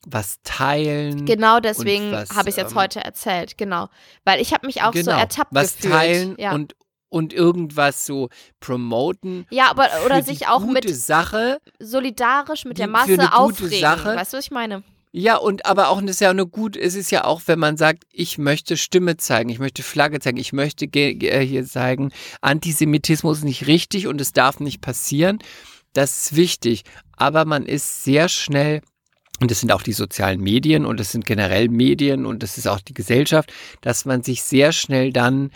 was 0.06 0.38
teilen. 0.44 1.26
Genau 1.26 1.60
deswegen 1.60 2.14
habe 2.14 2.50
ich 2.50 2.50
es 2.50 2.56
jetzt 2.58 2.72
ähm, 2.72 2.78
heute 2.78 3.04
erzählt, 3.04 3.58
genau. 3.58 3.90
Weil 4.24 4.40
ich 4.40 4.54
habe 4.54 4.68
mich 4.68 4.84
auch 4.84 4.92
genau, 4.92 5.14
so 5.14 5.18
ertappt 5.18 5.54
was 5.54 5.76
gefühlt. 5.78 5.94
Was 5.94 6.00
teilen 6.00 6.36
ja. 6.38 6.54
und, 6.54 6.76
und 7.10 7.34
irgendwas 7.34 8.06
so 8.06 8.30
promoten. 8.60 9.46
Ja, 9.50 9.70
aber 9.70 9.88
oder 10.06 10.24
sich 10.24 10.48
auch 10.48 10.66
mit 10.66 10.90
Sache 10.94 11.60
solidarisch 11.80 12.66
mit 12.66 12.78
der 12.78 12.88
Masse 12.88 13.34
aufregen. 13.34 13.80
Sache. 13.80 14.16
Weißt 14.16 14.34
du, 14.34 14.38
was 14.38 14.46
ich 14.46 14.52
meine? 14.52 14.84
Ja, 15.18 15.38
und 15.38 15.66
aber 15.66 15.88
auch, 15.88 16.02
das 16.02 16.12
ist 16.12 16.20
ja 16.20 16.30
eine 16.30 16.46
gut, 16.46 16.76
es 16.76 16.94
ist 16.94 17.10
ja 17.10 17.24
auch, 17.24 17.42
wenn 17.46 17.58
man 17.58 17.78
sagt, 17.78 18.04
ich 18.12 18.38
möchte 18.38 18.76
Stimme 18.76 19.16
zeigen, 19.16 19.48
ich 19.48 19.60
möchte 19.60 19.82
Flagge 19.82 20.20
zeigen, 20.20 20.36
ich 20.36 20.52
möchte 20.52 20.88
hier 20.92 21.66
zeigen, 21.66 22.12
Antisemitismus 22.42 23.38
ist 23.38 23.44
nicht 23.46 23.66
richtig 23.66 24.08
und 24.08 24.20
es 24.20 24.34
darf 24.34 24.60
nicht 24.60 24.82
passieren. 24.82 25.40
Das 25.94 26.18
ist 26.18 26.36
wichtig. 26.36 26.84
Aber 27.16 27.46
man 27.46 27.66
ist 27.66 28.04
sehr 28.04 28.28
schnell 28.28 28.82
und 29.40 29.52
das 29.52 29.62
sind 29.62 29.72
auch 29.72 29.84
die 29.84 29.94
sozialen 29.94 30.42
Medien 30.42 30.86
und 30.86 31.00
das 31.00 31.14
sind 31.14 31.26
generell 31.26 31.70
Medien 31.70 32.26
und 32.26 32.44
das 32.44 32.58
ist 32.58 32.68
auch 32.68 32.82
die 32.82 32.94
Gesellschaft, 32.94 33.54
dass 33.80 34.04
man 34.04 34.22
sich 34.22 34.44
sehr 34.44 34.74
schnell 34.74 35.14
dann 35.14 35.52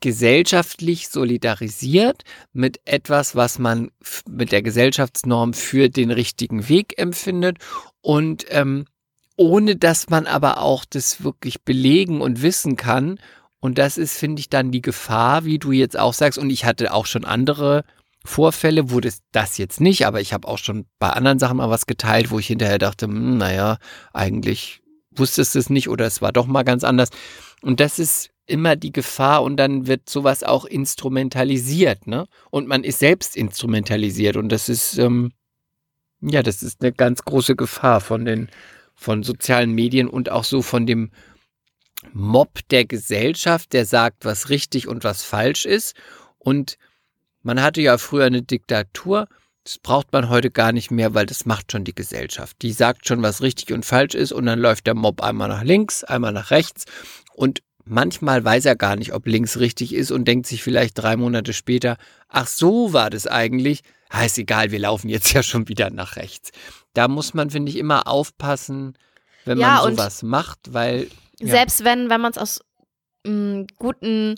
gesellschaftlich 0.00 1.08
solidarisiert 1.08 2.22
mit 2.52 2.80
etwas, 2.84 3.34
was 3.34 3.58
man 3.58 3.90
mit 4.28 4.52
der 4.52 4.62
Gesellschaftsnorm 4.62 5.54
für 5.54 5.88
den 5.88 6.10
richtigen 6.10 6.68
Weg 6.68 6.98
empfindet 6.98 7.58
und 8.00 8.46
ähm, 8.50 8.84
ohne 9.36 9.76
dass 9.76 10.10
man 10.10 10.26
aber 10.26 10.60
auch 10.60 10.84
das 10.84 11.22
wirklich 11.22 11.62
belegen 11.62 12.20
und 12.20 12.42
wissen 12.42 12.76
kann. 12.76 13.18
Und 13.60 13.78
das 13.78 13.96
ist, 13.96 14.18
finde 14.18 14.40
ich, 14.40 14.50
dann 14.50 14.72
die 14.72 14.82
Gefahr, 14.82 15.44
wie 15.44 15.58
du 15.58 15.72
jetzt 15.72 15.98
auch 15.98 16.12
sagst. 16.12 16.38
Und 16.38 16.50
ich 16.50 16.64
hatte 16.64 16.92
auch 16.92 17.06
schon 17.06 17.24
andere 17.24 17.84
Vorfälle, 18.24 18.90
wo 18.90 19.00
das, 19.00 19.20
das 19.32 19.58
jetzt 19.58 19.80
nicht, 19.80 20.06
aber 20.06 20.20
ich 20.20 20.32
habe 20.32 20.46
auch 20.46 20.58
schon 20.58 20.86
bei 20.98 21.10
anderen 21.10 21.38
Sachen 21.38 21.56
mal 21.56 21.70
was 21.70 21.86
geteilt, 21.86 22.30
wo 22.30 22.38
ich 22.38 22.48
hinterher 22.48 22.78
dachte, 22.78 23.06
hm, 23.06 23.38
naja, 23.38 23.78
eigentlich 24.12 24.82
wusstest 25.12 25.54
du 25.54 25.60
es 25.60 25.70
nicht 25.70 25.88
oder 25.88 26.06
es 26.06 26.20
war 26.20 26.32
doch 26.32 26.46
mal 26.46 26.64
ganz 26.64 26.84
anders. 26.84 27.10
Und 27.62 27.80
das 27.80 27.98
ist 27.98 28.30
immer 28.48 28.76
die 28.76 28.92
Gefahr 28.92 29.42
und 29.42 29.56
dann 29.56 29.86
wird 29.86 30.08
sowas 30.08 30.42
auch 30.42 30.64
instrumentalisiert, 30.64 32.06
ne? 32.06 32.26
Und 32.50 32.66
man 32.66 32.84
ist 32.84 32.98
selbst 32.98 33.36
instrumentalisiert 33.36 34.36
und 34.36 34.50
das 34.50 34.68
ist, 34.68 34.98
ähm, 34.98 35.32
ja, 36.20 36.42
das 36.42 36.62
ist 36.62 36.80
eine 36.80 36.92
ganz 36.92 37.22
große 37.22 37.56
Gefahr 37.56 38.00
von 38.00 38.24
den, 38.24 38.48
von 38.94 39.22
sozialen 39.22 39.72
Medien 39.72 40.08
und 40.08 40.30
auch 40.30 40.44
so 40.44 40.62
von 40.62 40.86
dem 40.86 41.10
Mob 42.12 42.60
der 42.70 42.84
Gesellschaft, 42.84 43.72
der 43.72 43.84
sagt, 43.84 44.24
was 44.24 44.48
richtig 44.48 44.88
und 44.88 45.04
was 45.04 45.22
falsch 45.22 45.66
ist. 45.66 45.94
Und 46.38 46.78
man 47.42 47.62
hatte 47.62 47.80
ja 47.80 47.98
früher 47.98 48.26
eine 48.26 48.42
Diktatur, 48.42 49.28
das 49.64 49.78
braucht 49.78 50.12
man 50.12 50.30
heute 50.30 50.50
gar 50.50 50.72
nicht 50.72 50.90
mehr, 50.90 51.12
weil 51.12 51.26
das 51.26 51.44
macht 51.44 51.72
schon 51.72 51.84
die 51.84 51.94
Gesellschaft. 51.94 52.56
Die 52.62 52.72
sagt 52.72 53.06
schon, 53.06 53.22
was 53.22 53.42
richtig 53.42 53.72
und 53.72 53.84
falsch 53.84 54.14
ist 54.14 54.32
und 54.32 54.46
dann 54.46 54.58
läuft 54.58 54.86
der 54.86 54.94
Mob 54.94 55.20
einmal 55.22 55.48
nach 55.48 55.62
links, 55.62 56.04
einmal 56.04 56.32
nach 56.32 56.50
rechts 56.50 56.86
und 57.34 57.62
manchmal 57.88 58.44
weiß 58.44 58.66
er 58.66 58.76
gar 58.76 58.96
nicht, 58.96 59.12
ob 59.12 59.26
links 59.26 59.58
richtig 59.58 59.94
ist 59.94 60.10
und 60.10 60.26
denkt 60.26 60.46
sich 60.46 60.62
vielleicht 60.62 60.98
drei 60.98 61.16
Monate 61.16 61.52
später, 61.52 61.96
ach 62.28 62.46
so 62.46 62.92
war 62.92 63.10
das 63.10 63.26
eigentlich. 63.26 63.82
Ah, 64.10 64.24
ist 64.24 64.38
egal, 64.38 64.70
wir 64.70 64.78
laufen 64.78 65.08
jetzt 65.08 65.32
ja 65.34 65.42
schon 65.42 65.68
wieder 65.68 65.90
nach 65.90 66.16
rechts. 66.16 66.50
Da 66.94 67.08
muss 67.08 67.34
man, 67.34 67.50
finde 67.50 67.70
ich, 67.70 67.78
immer 67.78 68.06
aufpassen, 68.06 68.96
wenn 69.44 69.58
ja, 69.58 69.82
man 69.82 69.92
sowas 69.92 70.22
macht, 70.22 70.58
weil. 70.72 71.08
Ja. 71.40 71.48
Selbst 71.48 71.84
wenn, 71.84 72.10
wenn 72.10 72.20
man 72.20 72.32
es 72.32 72.38
aus 72.38 72.60
m, 73.24 73.60
mm, 73.60 73.66
guten, 73.78 74.34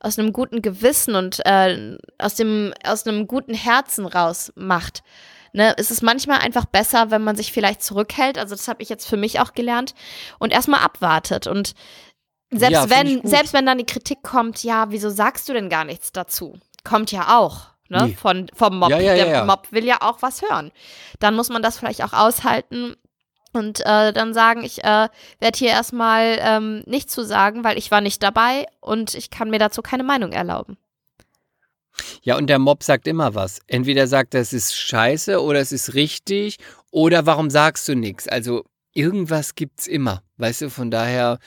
aus 0.00 0.18
einem 0.18 0.32
guten 0.32 0.62
Gewissen 0.62 1.14
und 1.14 1.40
äh, 1.44 1.96
aus 2.18 2.34
dem, 2.34 2.74
aus 2.84 3.06
einem 3.06 3.26
guten 3.26 3.54
Herzen 3.54 4.06
raus 4.06 4.52
macht. 4.56 5.02
Ne, 5.54 5.74
es 5.76 5.90
ist 5.90 6.02
manchmal 6.02 6.38
einfach 6.38 6.64
besser, 6.64 7.10
wenn 7.10 7.22
man 7.22 7.36
sich 7.36 7.52
vielleicht 7.52 7.82
zurückhält. 7.82 8.38
Also 8.38 8.54
das 8.54 8.68
habe 8.68 8.82
ich 8.82 8.88
jetzt 8.88 9.06
für 9.06 9.18
mich 9.18 9.38
auch 9.38 9.52
gelernt 9.52 9.94
und 10.38 10.50
erstmal 10.50 10.80
abwartet 10.80 11.46
und 11.46 11.74
Selbst 12.52 12.72
Ja, 12.72 12.90
wenn, 12.90 13.26
selbst 13.26 13.54
wenn 13.54 13.66
dann 13.66 13.78
die 13.78 13.86
Kritik 13.86 14.22
kommt, 14.22 14.62
ja, 14.62 14.90
wieso 14.90 15.08
sagst 15.08 15.48
du 15.48 15.54
denn 15.54 15.70
gar 15.70 15.84
nichts 15.84 16.12
dazu? 16.12 16.58
Kommt 16.84 17.10
ja 17.10 17.38
auch, 17.38 17.68
ne? 17.88 18.08
Nee. 18.08 18.14
Von, 18.14 18.48
vom 18.54 18.78
Mob. 18.78 18.90
Ja, 18.90 18.98
ja, 18.98 19.14
Der. 19.14 19.44
Mob 19.44 19.72
will 19.72 19.84
ja 19.84 19.98
auch 20.00 20.20
was 20.20 20.42
hören. 20.42 20.70
Dann 21.18 21.34
muss 21.34 21.48
man 21.48 21.62
das 21.62 21.78
vielleicht 21.78 22.04
auch 22.04 22.12
aushalten 22.12 22.94
und 23.52 23.80
äh, 23.80 24.12
dann 24.12 24.34
sagen, 24.34 24.64
ich 24.64 24.84
äh, 24.84 25.08
werde 25.38 25.58
hier 25.58 25.70
erstmal 25.70 26.38
ähm, 26.40 26.82
nichts 26.86 27.14
zu 27.14 27.24
sagen, 27.24 27.64
weil 27.64 27.78
ich 27.78 27.90
war 27.90 28.00
nicht 28.00 28.22
dabei 28.22 28.66
und 28.80 29.14
ich 29.14 29.30
kann 29.30 29.50
mir 29.50 29.58
dazu 29.58 29.82
keine 29.82 30.04
Meinung 30.04 30.32
erlauben. 30.32 30.76
Ja, 32.22 32.36
und 32.36 32.48
der 32.48 32.58
Mob 32.58 32.82
sagt 32.82 33.06
immer 33.06 33.34
was. 33.34 33.60
Entweder 33.66 34.06
sagt 34.06 34.34
er, 34.34 34.40
es 34.40 34.52
ist 34.52 34.74
scheiße 34.74 35.42
oder 35.42 35.60
es 35.60 35.72
ist 35.72 35.94
richtig 35.94 36.58
oder 36.90 37.26
warum 37.26 37.50
sagst 37.50 37.88
du 37.88 37.94
nichts? 37.94 38.28
Also 38.28 38.64
irgendwas 38.94 39.54
gibt's 39.54 39.86
immer. 39.86 40.22
Weißt 40.38 40.62
du, 40.62 40.70
von 40.70 40.90
daher, 40.90 41.38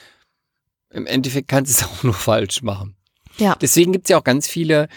im 0.90 1.06
Endeffekt 1.06 1.48
kannst 1.48 1.80
du 1.80 1.84
es 1.84 1.90
auch 1.90 2.02
nur 2.02 2.14
falsch 2.14 2.62
machen. 2.62 2.96
Ja. 3.38 3.56
Deswegen 3.60 3.92
gibt's 3.92 4.10
ja 4.10 4.18
auch 4.18 4.24
ganz 4.24 4.48
viele 4.48 4.88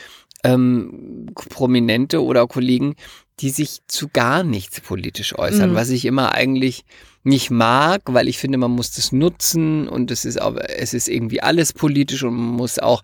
ähm, 0.43 1.27
Prominente 1.49 2.23
oder 2.23 2.47
Kollegen, 2.47 2.95
die 3.39 3.49
sich 3.49 3.79
zu 3.87 4.07
gar 4.09 4.43
nichts 4.43 4.81
politisch 4.81 5.37
äußern, 5.37 5.71
Mhm. 5.71 5.75
was 5.75 5.89
ich 5.89 6.05
immer 6.05 6.33
eigentlich 6.33 6.83
nicht 7.23 7.51
mag, 7.51 8.01
weil 8.05 8.27
ich 8.27 8.37
finde, 8.37 8.57
man 8.57 8.71
muss 8.71 8.91
das 8.91 9.11
nutzen 9.11 9.87
und 9.87 10.11
es 10.11 10.25
ist 10.25 10.41
auch, 10.41 10.55
es 10.55 10.93
ist 10.93 11.09
irgendwie 11.09 11.41
alles 11.41 11.73
politisch 11.73 12.23
und 12.23 12.33
man 12.35 12.55
muss 12.55 12.79
auch 12.79 13.01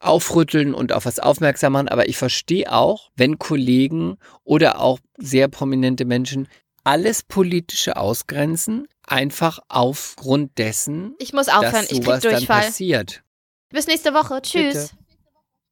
aufrütteln 0.00 0.74
und 0.74 0.92
auf 0.92 1.04
was 1.04 1.18
aufmerksam 1.18 1.74
machen. 1.74 1.88
Aber 1.88 2.08
ich 2.08 2.16
verstehe 2.16 2.72
auch, 2.72 3.10
wenn 3.16 3.38
Kollegen 3.38 4.16
oder 4.42 4.80
auch 4.80 4.98
sehr 5.18 5.48
prominente 5.48 6.04
Menschen 6.04 6.48
alles 6.84 7.22
Politische 7.22 7.96
ausgrenzen, 7.96 8.88
einfach 9.06 9.58
aufgrund 9.68 10.58
dessen, 10.58 11.14
Ich 11.18 11.32
muss 11.32 11.48
aufhören, 11.48 11.72
dass 11.72 11.84
ich 11.84 11.98
krieg 11.98 12.04
sowas 12.04 12.22
dann 12.22 12.32
Durchfall. 12.32 12.62
passiert. 12.62 13.22
Bis 13.70 13.86
nächste 13.86 14.12
Woche. 14.14 14.40
Tschüss. 14.42 14.90
Bitte. 14.90 14.96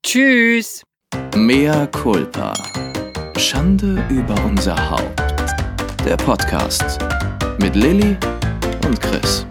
Tschüss! 0.03 0.83
Mea 1.35 1.87
culpa. 1.89 2.55
Schande 3.37 4.05
über 4.09 4.35
unser 4.45 4.91
Haupt. 4.91 5.21
Der 6.05 6.17
Podcast 6.17 6.99
mit 7.61 7.75
Lilly 7.77 8.17
und 8.87 9.01
Chris. 9.01 9.47